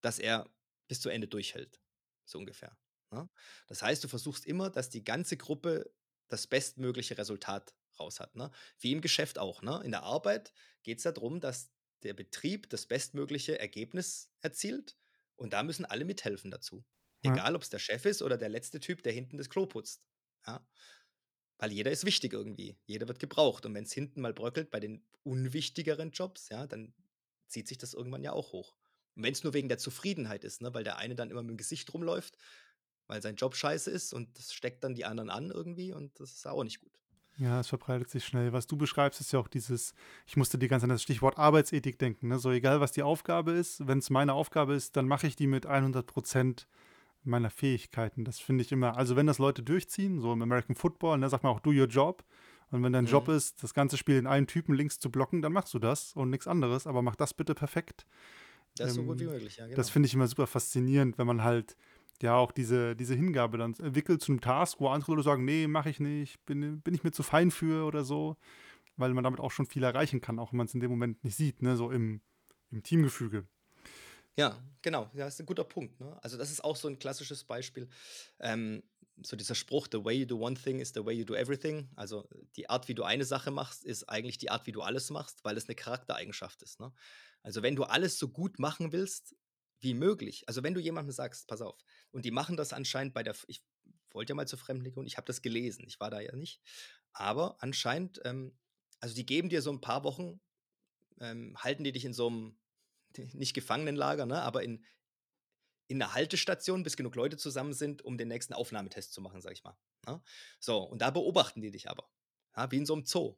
[0.00, 0.48] dass er
[0.88, 1.80] bis zu Ende durchhält
[2.24, 2.76] so ungefähr.
[3.10, 3.28] Ne?
[3.66, 5.92] Das heißt, du versuchst immer, dass die ganze Gruppe
[6.28, 8.34] das bestmögliche Resultat raus hat.
[8.36, 8.50] Ne?
[8.78, 9.62] Wie im Geschäft auch.
[9.62, 9.80] Ne?
[9.84, 10.52] In der Arbeit
[10.82, 11.70] geht es darum, dass
[12.02, 14.96] der Betrieb das bestmögliche Ergebnis erzielt
[15.36, 16.84] und da müssen alle mithelfen dazu.
[17.24, 17.32] Ja.
[17.32, 20.02] Egal, ob es der Chef ist oder der letzte Typ, der hinten das Klo putzt.
[20.46, 20.66] Ja?
[21.58, 22.76] Weil jeder ist wichtig irgendwie.
[22.86, 23.64] Jeder wird gebraucht.
[23.64, 26.92] Und wenn es hinten mal bröckelt bei den unwichtigeren Jobs, ja, dann
[27.46, 28.74] zieht sich das irgendwann ja auch hoch.
[29.14, 30.74] Wenn es nur wegen der Zufriedenheit ist, ne?
[30.74, 32.36] weil der eine dann immer mit dem Gesicht rumläuft,
[33.06, 36.32] weil sein Job scheiße ist und das steckt dann die anderen an irgendwie und das
[36.32, 36.98] ist auch nicht gut.
[37.38, 38.52] Ja, es verbreitet sich schnell.
[38.52, 39.94] Was du beschreibst, ist ja auch dieses,
[40.26, 42.28] ich musste die ganze Zeit an das Stichwort Arbeitsethik denken.
[42.28, 42.38] Ne?
[42.38, 45.46] So egal, was die Aufgabe ist, wenn es meine Aufgabe ist, dann mache ich die
[45.46, 46.66] mit 100 Prozent
[47.24, 48.24] meiner Fähigkeiten.
[48.24, 51.44] Das finde ich immer, also wenn das Leute durchziehen, so im American Football, ne, sagt
[51.44, 52.24] man auch, do your job.
[52.70, 53.10] Und wenn dein mhm.
[53.10, 56.14] Job ist, das ganze Spiel in einen Typen links zu blocken, dann machst du das
[56.14, 58.06] und nichts anderes, aber mach das bitte perfekt.
[58.76, 59.76] Das ist so gut wie ähm, möglich, ja, genau.
[59.76, 61.76] Das finde ich immer super faszinierend, wenn man halt
[62.22, 65.66] ja auch diese, diese Hingabe dann entwickelt zu einem Task, wo andere Leute sagen, nee,
[65.66, 68.36] mache ich nicht, bin, bin ich mir zu fein für oder so,
[68.96, 71.22] weil man damit auch schon viel erreichen kann, auch wenn man es in dem Moment
[71.24, 72.20] nicht sieht, ne, so im,
[72.70, 73.46] im Teamgefüge.
[74.36, 76.00] Ja, genau, ja, das ist ein guter Punkt.
[76.00, 76.18] Ne?
[76.22, 77.88] Also das ist auch so ein klassisches Beispiel.
[78.40, 78.82] Ähm,
[79.22, 81.90] so dieser Spruch, the way you do one thing is the way you do everything.
[81.96, 85.10] Also die Art, wie du eine Sache machst, ist eigentlich die Art, wie du alles
[85.10, 86.80] machst, weil es eine Charaktereigenschaft ist.
[86.80, 86.92] Ne?
[87.42, 89.36] Also wenn du alles so gut machen willst,
[89.82, 90.44] wie möglich.
[90.46, 93.62] Also wenn du jemandem sagst, pass auf, und die machen das anscheinend bei der, ich
[94.12, 96.60] wollte ja mal zur Fremdenlegion, ich habe das gelesen, ich war da ja nicht,
[97.12, 98.56] aber anscheinend, ähm,
[99.00, 100.40] also die geben dir so ein paar Wochen,
[101.20, 102.58] ähm, halten die dich in so einem,
[103.34, 104.84] nicht Gefangenenlager, ne, aber in,
[105.88, 109.52] in einer Haltestation, bis genug Leute zusammen sind, um den nächsten Aufnahmetest zu machen, sag
[109.52, 109.76] ich mal.
[110.06, 110.22] Ne?
[110.58, 112.08] So, und da beobachten die dich aber.
[112.56, 113.36] Ja, wie in so einem Zoo.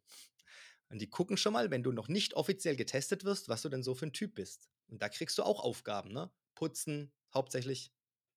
[0.89, 3.83] Und die gucken schon mal, wenn du noch nicht offiziell getestet wirst, was du denn
[3.83, 4.69] so für ein Typ bist.
[4.89, 6.31] Und da kriegst du auch Aufgaben, ne?
[6.55, 7.93] Putzen, hauptsächlich,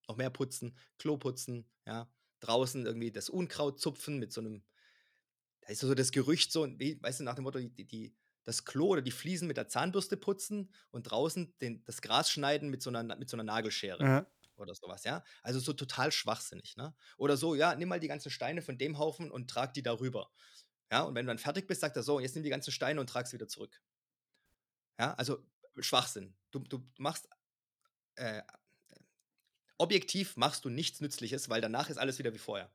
[0.07, 4.63] noch mehr putzen, Klo putzen, ja, draußen irgendwie das Unkraut zupfen mit so einem,
[5.61, 8.63] da ist so das Gerücht so, wie, weißt du, nach dem Motto, die, die, das
[8.65, 12.81] Klo oder die Fliesen mit der Zahnbürste putzen und draußen den, das Gras schneiden mit
[12.81, 14.03] so einer, mit so einer Nagelschere.
[14.03, 14.27] Ja.
[14.55, 15.23] Oder sowas, ja.
[15.43, 16.95] Also so total schwachsinnig, ne?
[17.17, 20.31] Oder so, ja, nimm mal die ganzen Steine von dem Haufen und trag die darüber.
[20.91, 22.99] Ja, und wenn du dann fertig bist, sagt er so, jetzt nimm die ganzen Steine
[22.99, 23.81] und trag sie wieder zurück.
[24.99, 25.45] Ja, also
[25.79, 26.35] Schwachsinn.
[26.51, 27.27] Du, du machst
[28.15, 28.41] äh,
[29.77, 32.71] objektiv machst du nichts Nützliches, weil danach ist alles wieder wie vorher.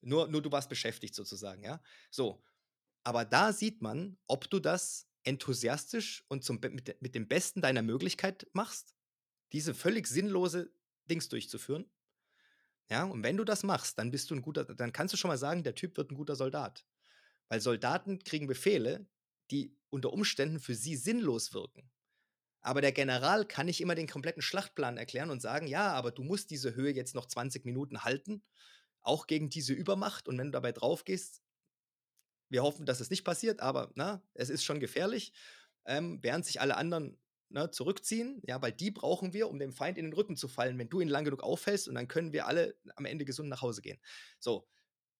[0.00, 1.82] Nur, nur du warst beschäftigt sozusagen, ja.
[2.10, 2.44] So.
[3.04, 7.82] Aber da sieht man, ob du das enthusiastisch und zum, mit, mit dem Besten deiner
[7.82, 8.94] Möglichkeit machst,
[9.52, 10.72] diese völlig sinnlose
[11.08, 11.90] Dings durchzuführen.
[12.90, 15.28] Ja, und wenn du das machst, dann bist du ein guter, dann kannst du schon
[15.28, 16.84] mal sagen, der Typ wird ein guter Soldat.
[17.48, 19.06] Weil Soldaten kriegen Befehle,
[19.50, 21.90] die unter Umständen für sie sinnlos wirken.
[22.64, 26.22] Aber der General kann nicht immer den kompletten Schlachtplan erklären und sagen, ja, aber du
[26.24, 28.42] musst diese Höhe jetzt noch 20 Minuten halten,
[29.02, 30.28] auch gegen diese Übermacht.
[30.28, 31.42] Und wenn du dabei drauf gehst,
[32.48, 35.34] wir hoffen, dass es nicht passiert, aber na, es ist schon gefährlich,
[35.84, 37.18] ähm, während sich alle anderen
[37.50, 40.78] na, zurückziehen, ja, weil die brauchen wir, um dem Feind in den Rücken zu fallen,
[40.78, 43.60] wenn du ihn lang genug auffällst und dann können wir alle am Ende gesund nach
[43.60, 44.00] Hause gehen.
[44.38, 44.66] So,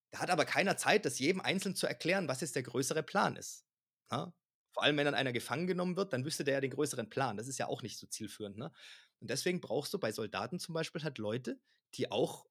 [0.09, 3.35] da hat aber keiner Zeit, das jedem einzeln zu erklären, was jetzt der größere Plan
[3.35, 3.65] ist.
[4.11, 4.33] Ja?
[4.75, 7.37] Vor allem, wenn dann einer gefangen genommen wird, dann wüsste der ja den größeren Plan.
[7.37, 8.57] Das ist ja auch nicht so zielführend.
[8.57, 8.73] Ne?
[9.21, 11.61] Und deswegen brauchst du bei Soldaten zum Beispiel halt Leute,
[11.93, 12.45] die auch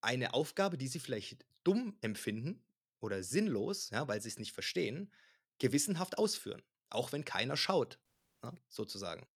[0.00, 2.64] eine Aufgabe, die sie vielleicht dumm empfinden
[3.00, 5.12] oder sinnlos, ja, weil sie es nicht verstehen,
[5.58, 6.62] gewissenhaft ausführen.
[6.88, 7.98] Auch wenn keiner schaut,
[8.44, 9.26] ja, sozusagen.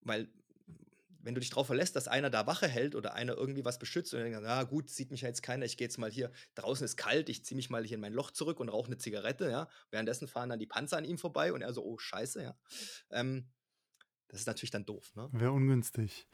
[0.00, 0.32] Weil
[1.24, 4.12] wenn du dich darauf verlässt, dass einer da Wache hält oder einer irgendwie was beschützt
[4.12, 6.30] und dann denkst, ah gut, sieht mich ja jetzt keiner, ich gehe jetzt mal hier,
[6.54, 8.98] draußen ist kalt, ich ziehe mich mal hier in mein Loch zurück und rauche eine
[8.98, 9.68] Zigarette, ja.
[9.90, 12.56] Währenddessen fahren dann die Panzer an ihm vorbei und er so, oh Scheiße, ja.
[13.10, 13.48] Ähm,
[14.28, 15.28] das ist natürlich dann doof, ne?
[15.32, 16.28] Wäre ungünstig.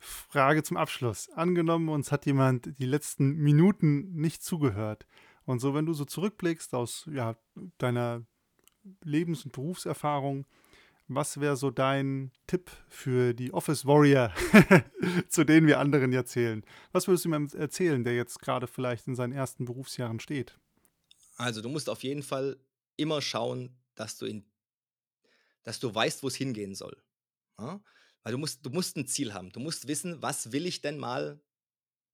[0.00, 1.28] Frage zum Abschluss.
[1.30, 5.06] Angenommen, uns hat jemand die letzten Minuten nicht zugehört.
[5.44, 7.36] Und so, wenn du so zurückblickst aus ja,
[7.78, 8.24] deiner
[9.02, 10.46] Lebens- und Berufserfahrung,
[11.14, 14.32] was wäre so dein Tipp für die Office Warrior,
[15.28, 16.64] zu denen wir anderen ja zählen?
[16.92, 20.58] Was würdest du ihm erzählen, der jetzt gerade vielleicht in seinen ersten Berufsjahren steht?
[21.36, 22.58] Also, du musst auf jeden Fall
[22.96, 24.46] immer schauen, dass du, in,
[25.64, 26.96] dass du weißt, wo es hingehen soll.
[27.58, 27.82] Ja?
[28.22, 29.50] Weil du musst, du musst ein Ziel haben.
[29.50, 31.42] Du musst wissen, was will ich denn mal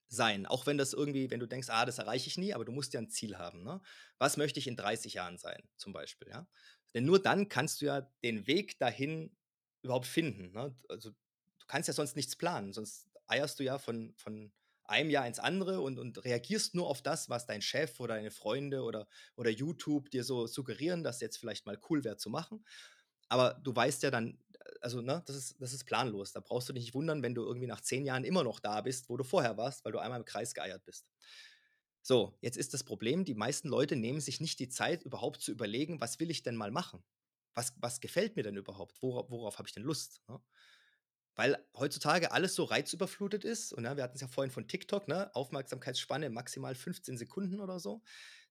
[0.09, 0.47] sein?
[0.47, 2.94] Auch wenn das irgendwie, wenn du denkst, ah, das erreiche ich nie, aber du musst
[2.94, 3.62] ja ein Ziel haben.
[3.62, 3.80] Ne?
[4.18, 6.28] Was möchte ich in 30 Jahren sein, zum Beispiel?
[6.28, 6.47] Ja?
[6.95, 9.37] Denn nur dann kannst du ja den Weg dahin
[9.82, 10.53] überhaupt finden.
[10.53, 10.74] Ne?
[10.89, 14.53] Also du kannst ja sonst nichts planen, sonst eierst du ja von, von
[14.84, 18.30] einem Jahr ins andere und, und reagierst nur auf das, was dein Chef oder deine
[18.30, 22.64] Freunde oder, oder YouTube dir so suggerieren, dass jetzt vielleicht mal cool wäre zu machen.
[23.28, 24.39] Aber du weißt ja dann,
[24.80, 26.32] also ne, das ist, das ist planlos.
[26.32, 28.80] Da brauchst du dich nicht wundern, wenn du irgendwie nach zehn Jahren immer noch da
[28.80, 31.07] bist, wo du vorher warst, weil du einmal im Kreis geeiert bist.
[32.09, 35.51] So, jetzt ist das Problem, die meisten Leute nehmen sich nicht die Zeit, überhaupt zu
[35.51, 37.03] überlegen, was will ich denn mal machen?
[37.53, 39.03] Was, was gefällt mir denn überhaupt?
[39.03, 40.23] Worauf, worauf habe ich denn Lust?
[40.29, 40.41] Ne?
[41.35, 43.73] Weil heutzutage alles so reizüberflutet ist.
[43.73, 45.35] Und ja, wir hatten es ja vorhin von TikTok, ne?
[45.35, 48.05] Aufmerksamkeitsspanne maximal 15 Sekunden oder so.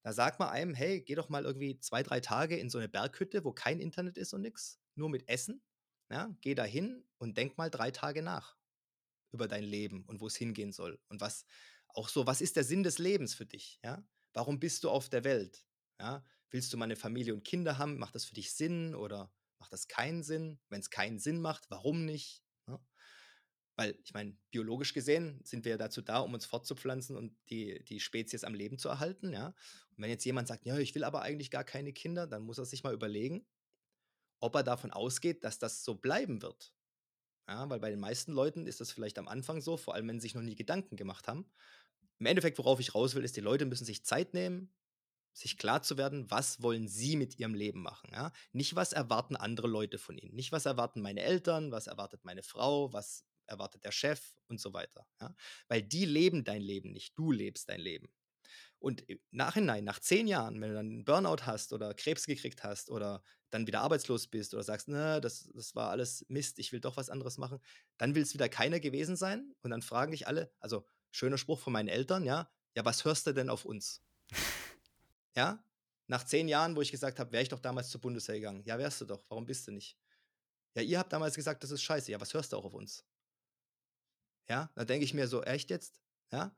[0.03, 2.89] Da sagt man einem, hey, geh doch mal irgendwie zwei, drei Tage in so eine
[2.89, 5.63] Berghütte, wo kein Internet ist und nichts, nur mit Essen.
[6.11, 6.35] Ja?
[6.41, 8.57] Geh da hin und denk mal drei Tage nach
[9.31, 11.45] über dein Leben und wo es hingehen soll und was,
[11.95, 13.79] auch so, was ist der Sinn des Lebens für dich?
[13.83, 14.05] Ja?
[14.33, 15.65] Warum bist du auf der Welt?
[15.99, 16.25] Ja?
[16.49, 17.97] Willst du mal eine Familie und Kinder haben?
[17.97, 20.59] Macht das für dich Sinn oder macht das keinen Sinn?
[20.69, 22.43] Wenn es keinen Sinn macht, warum nicht?
[22.67, 22.79] Ja?
[23.77, 27.83] Weil, ich meine, biologisch gesehen sind wir ja dazu da, um uns fortzupflanzen und die,
[27.85, 29.33] die Spezies am Leben zu erhalten.
[29.33, 29.47] Ja?
[29.47, 32.57] Und wenn jetzt jemand sagt, ja, ich will aber eigentlich gar keine Kinder, dann muss
[32.57, 33.45] er sich mal überlegen,
[34.39, 36.73] ob er davon ausgeht, dass das so bleiben wird.
[37.47, 40.19] Ja, weil bei den meisten Leuten ist das vielleicht am Anfang so, vor allem wenn
[40.19, 41.45] sie sich noch nie Gedanken gemacht haben
[42.19, 44.73] im Endeffekt, worauf ich raus will, ist, die Leute müssen sich Zeit nehmen,
[45.33, 48.09] sich klar zu werden, was wollen sie mit ihrem Leben machen.
[48.13, 48.31] Ja?
[48.53, 50.33] Nicht, was erwarten andere Leute von ihnen.
[50.33, 54.73] Nicht, was erwarten meine Eltern, was erwartet meine Frau, was erwartet der Chef und so
[54.73, 55.05] weiter.
[55.19, 55.35] Ja?
[55.67, 58.07] Weil die leben dein Leben nicht, du lebst dein Leben.
[58.79, 62.63] Und im Nachhinein, nach zehn Jahren, wenn du dann einen Burnout hast oder Krebs gekriegt
[62.63, 66.71] hast oder dann wieder arbeitslos bist oder sagst, na, das, das war alles Mist, ich
[66.71, 67.59] will doch was anderes machen,
[67.97, 70.85] dann will es wieder keiner gewesen sein und dann fragen dich alle, also
[71.15, 74.01] schöner Spruch von meinen Eltern, ja, ja, was hörst du denn auf uns?
[75.35, 75.63] ja,
[76.07, 78.63] nach zehn Jahren, wo ich gesagt habe, wäre ich doch damals zur Bundeswehr gegangen.
[78.65, 79.97] Ja, wärst du doch, warum bist du nicht?
[80.75, 83.05] Ja, ihr habt damals gesagt, das ist scheiße, ja, was hörst du auch auf uns?
[84.49, 86.01] Ja, da denke ich mir so, echt jetzt?
[86.31, 86.53] Ja,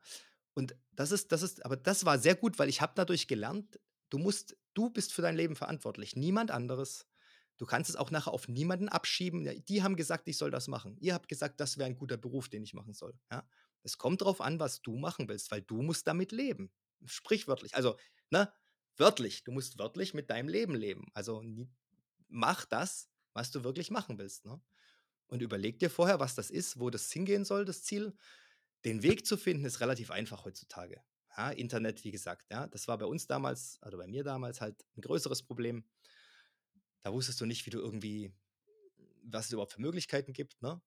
[0.54, 3.78] und das ist, das ist, aber das war sehr gut, weil ich habe dadurch gelernt,
[4.10, 7.06] du musst, du bist für dein Leben verantwortlich, niemand anderes.
[7.58, 9.44] Du kannst es auch nachher auf niemanden abschieben.
[9.44, 10.96] Ja, die haben gesagt, ich soll das machen.
[11.00, 13.18] Ihr habt gesagt, das wäre ein guter Beruf, den ich machen soll.
[13.32, 13.48] Ja?
[13.82, 16.70] Es kommt darauf an, was du machen willst, weil du musst damit leben.
[17.04, 17.74] Sprichwörtlich.
[17.74, 17.96] Also,
[18.30, 18.52] ne,
[18.96, 19.44] wörtlich.
[19.44, 21.06] Du musst wörtlich mit deinem Leben leben.
[21.14, 21.42] Also
[22.28, 24.44] mach das, was du wirklich machen willst.
[24.44, 24.60] Ne?
[25.28, 28.16] Und überleg dir vorher, was das ist, wo das hingehen soll, das Ziel.
[28.84, 31.02] Den Weg zu finden ist relativ einfach heutzutage.
[31.36, 34.84] Ja, Internet, wie gesagt, ja, das war bei uns damals, also bei mir damals halt
[34.96, 35.84] ein größeres Problem.
[37.02, 38.32] Da wusstest du nicht, wie du irgendwie,
[39.22, 40.80] was es überhaupt für Möglichkeiten gibt, ne?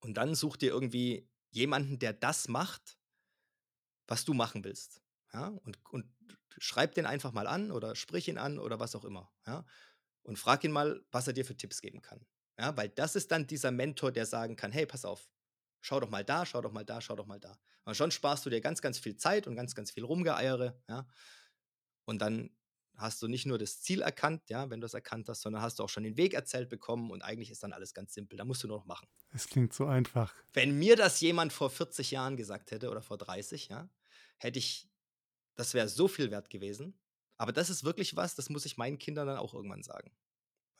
[0.00, 2.98] Und dann such dir irgendwie jemanden, der das macht,
[4.06, 5.02] was du machen willst.
[5.32, 6.06] Ja, und, und
[6.58, 9.32] schreib den einfach mal an oder sprich ihn an oder was auch immer.
[9.46, 9.64] Ja,
[10.22, 12.26] und frag ihn mal, was er dir für Tipps geben kann.
[12.58, 15.28] Ja, weil das ist dann dieser Mentor, der sagen kann: Hey, pass auf,
[15.80, 17.58] schau doch mal da, schau doch mal da, schau doch mal da.
[17.84, 21.06] Und schon sparst du dir ganz, ganz viel Zeit und ganz, ganz viel Rumgeeiere, ja.
[22.06, 22.50] Und dann
[22.96, 25.78] hast du nicht nur das Ziel erkannt, ja, wenn du es erkannt hast, sondern hast
[25.78, 28.36] du auch schon den Weg erzählt bekommen und eigentlich ist dann alles ganz simpel.
[28.36, 29.08] Da musst du nur noch machen.
[29.32, 30.34] Es klingt so einfach.
[30.52, 33.88] Wenn mir das jemand vor 40 Jahren gesagt hätte oder vor 30, ja,
[34.38, 34.88] hätte ich,
[35.56, 36.98] das wäre so viel wert gewesen.
[37.36, 40.12] Aber das ist wirklich was, das muss ich meinen Kindern dann auch irgendwann sagen.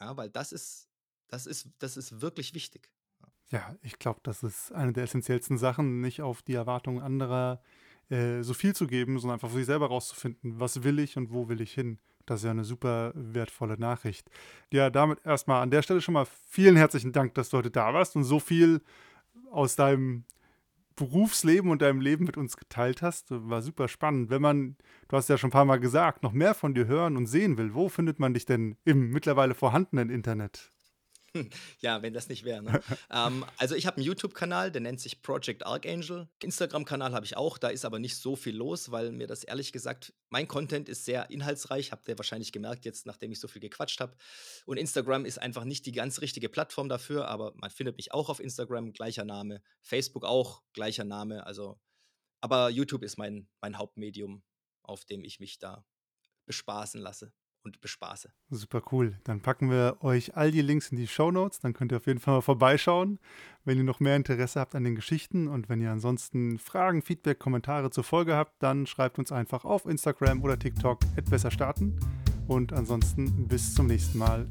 [0.01, 0.89] Ja, weil das ist,
[1.29, 2.93] das ist, das ist wirklich wichtig.
[3.51, 7.63] Ja, ich glaube, das ist eine der essentiellsten Sachen, nicht auf die Erwartungen anderer
[8.15, 11.33] äh, so viel zu geben, sondern einfach für sich selber rauszufinden, was will ich und
[11.33, 11.99] wo will ich hin.
[12.27, 14.31] Das ist ja eine super wertvolle Nachricht.
[14.73, 17.93] Ja, damit erstmal an der Stelle schon mal vielen herzlichen Dank, dass du heute da
[17.93, 18.83] warst und so viel
[19.51, 20.25] aus deinem
[20.97, 23.27] Berufsleben und deinem Leben mit uns geteilt hast.
[23.31, 24.31] War super spannend.
[24.31, 24.77] Wenn man,
[25.09, 27.59] du hast ja schon ein paar Mal gesagt, noch mehr von dir hören und sehen
[27.59, 30.74] will, wo findet man dich denn im mittlerweile vorhandenen Internet?
[31.81, 32.63] ja, wenn das nicht wäre.
[32.63, 32.83] Ne?
[33.11, 36.29] ähm, also ich habe einen YouTube-Kanal, der nennt sich Project Archangel.
[36.43, 39.73] Instagram-Kanal habe ich auch, da ist aber nicht so viel los, weil mir das ehrlich
[39.73, 43.61] gesagt, mein Content ist sehr inhaltsreich, habt ihr wahrscheinlich gemerkt jetzt, nachdem ich so viel
[43.61, 44.17] gequatscht habe.
[44.67, 48.29] Und Instagram ist einfach nicht die ganz richtige Plattform dafür, aber man findet mich auch
[48.29, 49.63] auf Instagram, gleicher Name.
[49.81, 51.47] Facebook auch, gleicher Name.
[51.47, 51.81] Also,
[52.41, 54.43] aber YouTube ist mein, mein Hauptmedium,
[54.83, 55.85] auf dem ich mich da
[56.47, 57.33] bespaßen lasse
[57.65, 58.31] und bespaße.
[58.51, 59.19] Super cool.
[59.25, 61.61] Dann packen wir euch all die Links in die Show Notes.
[61.61, 63.19] Dann könnt ihr auf jeden Fall mal vorbeischauen,
[63.65, 65.49] wenn ihr noch mehr Interesse habt an den Geschichten.
[65.49, 69.87] Und wenn ihr ansonsten Fragen, Feedback, Kommentare zur Folge habt, dann schreibt uns einfach auf
[69.87, 71.99] Instagram oder TikTok besser starten.
[72.47, 74.47] Und ansonsten bis zum nächsten Mal.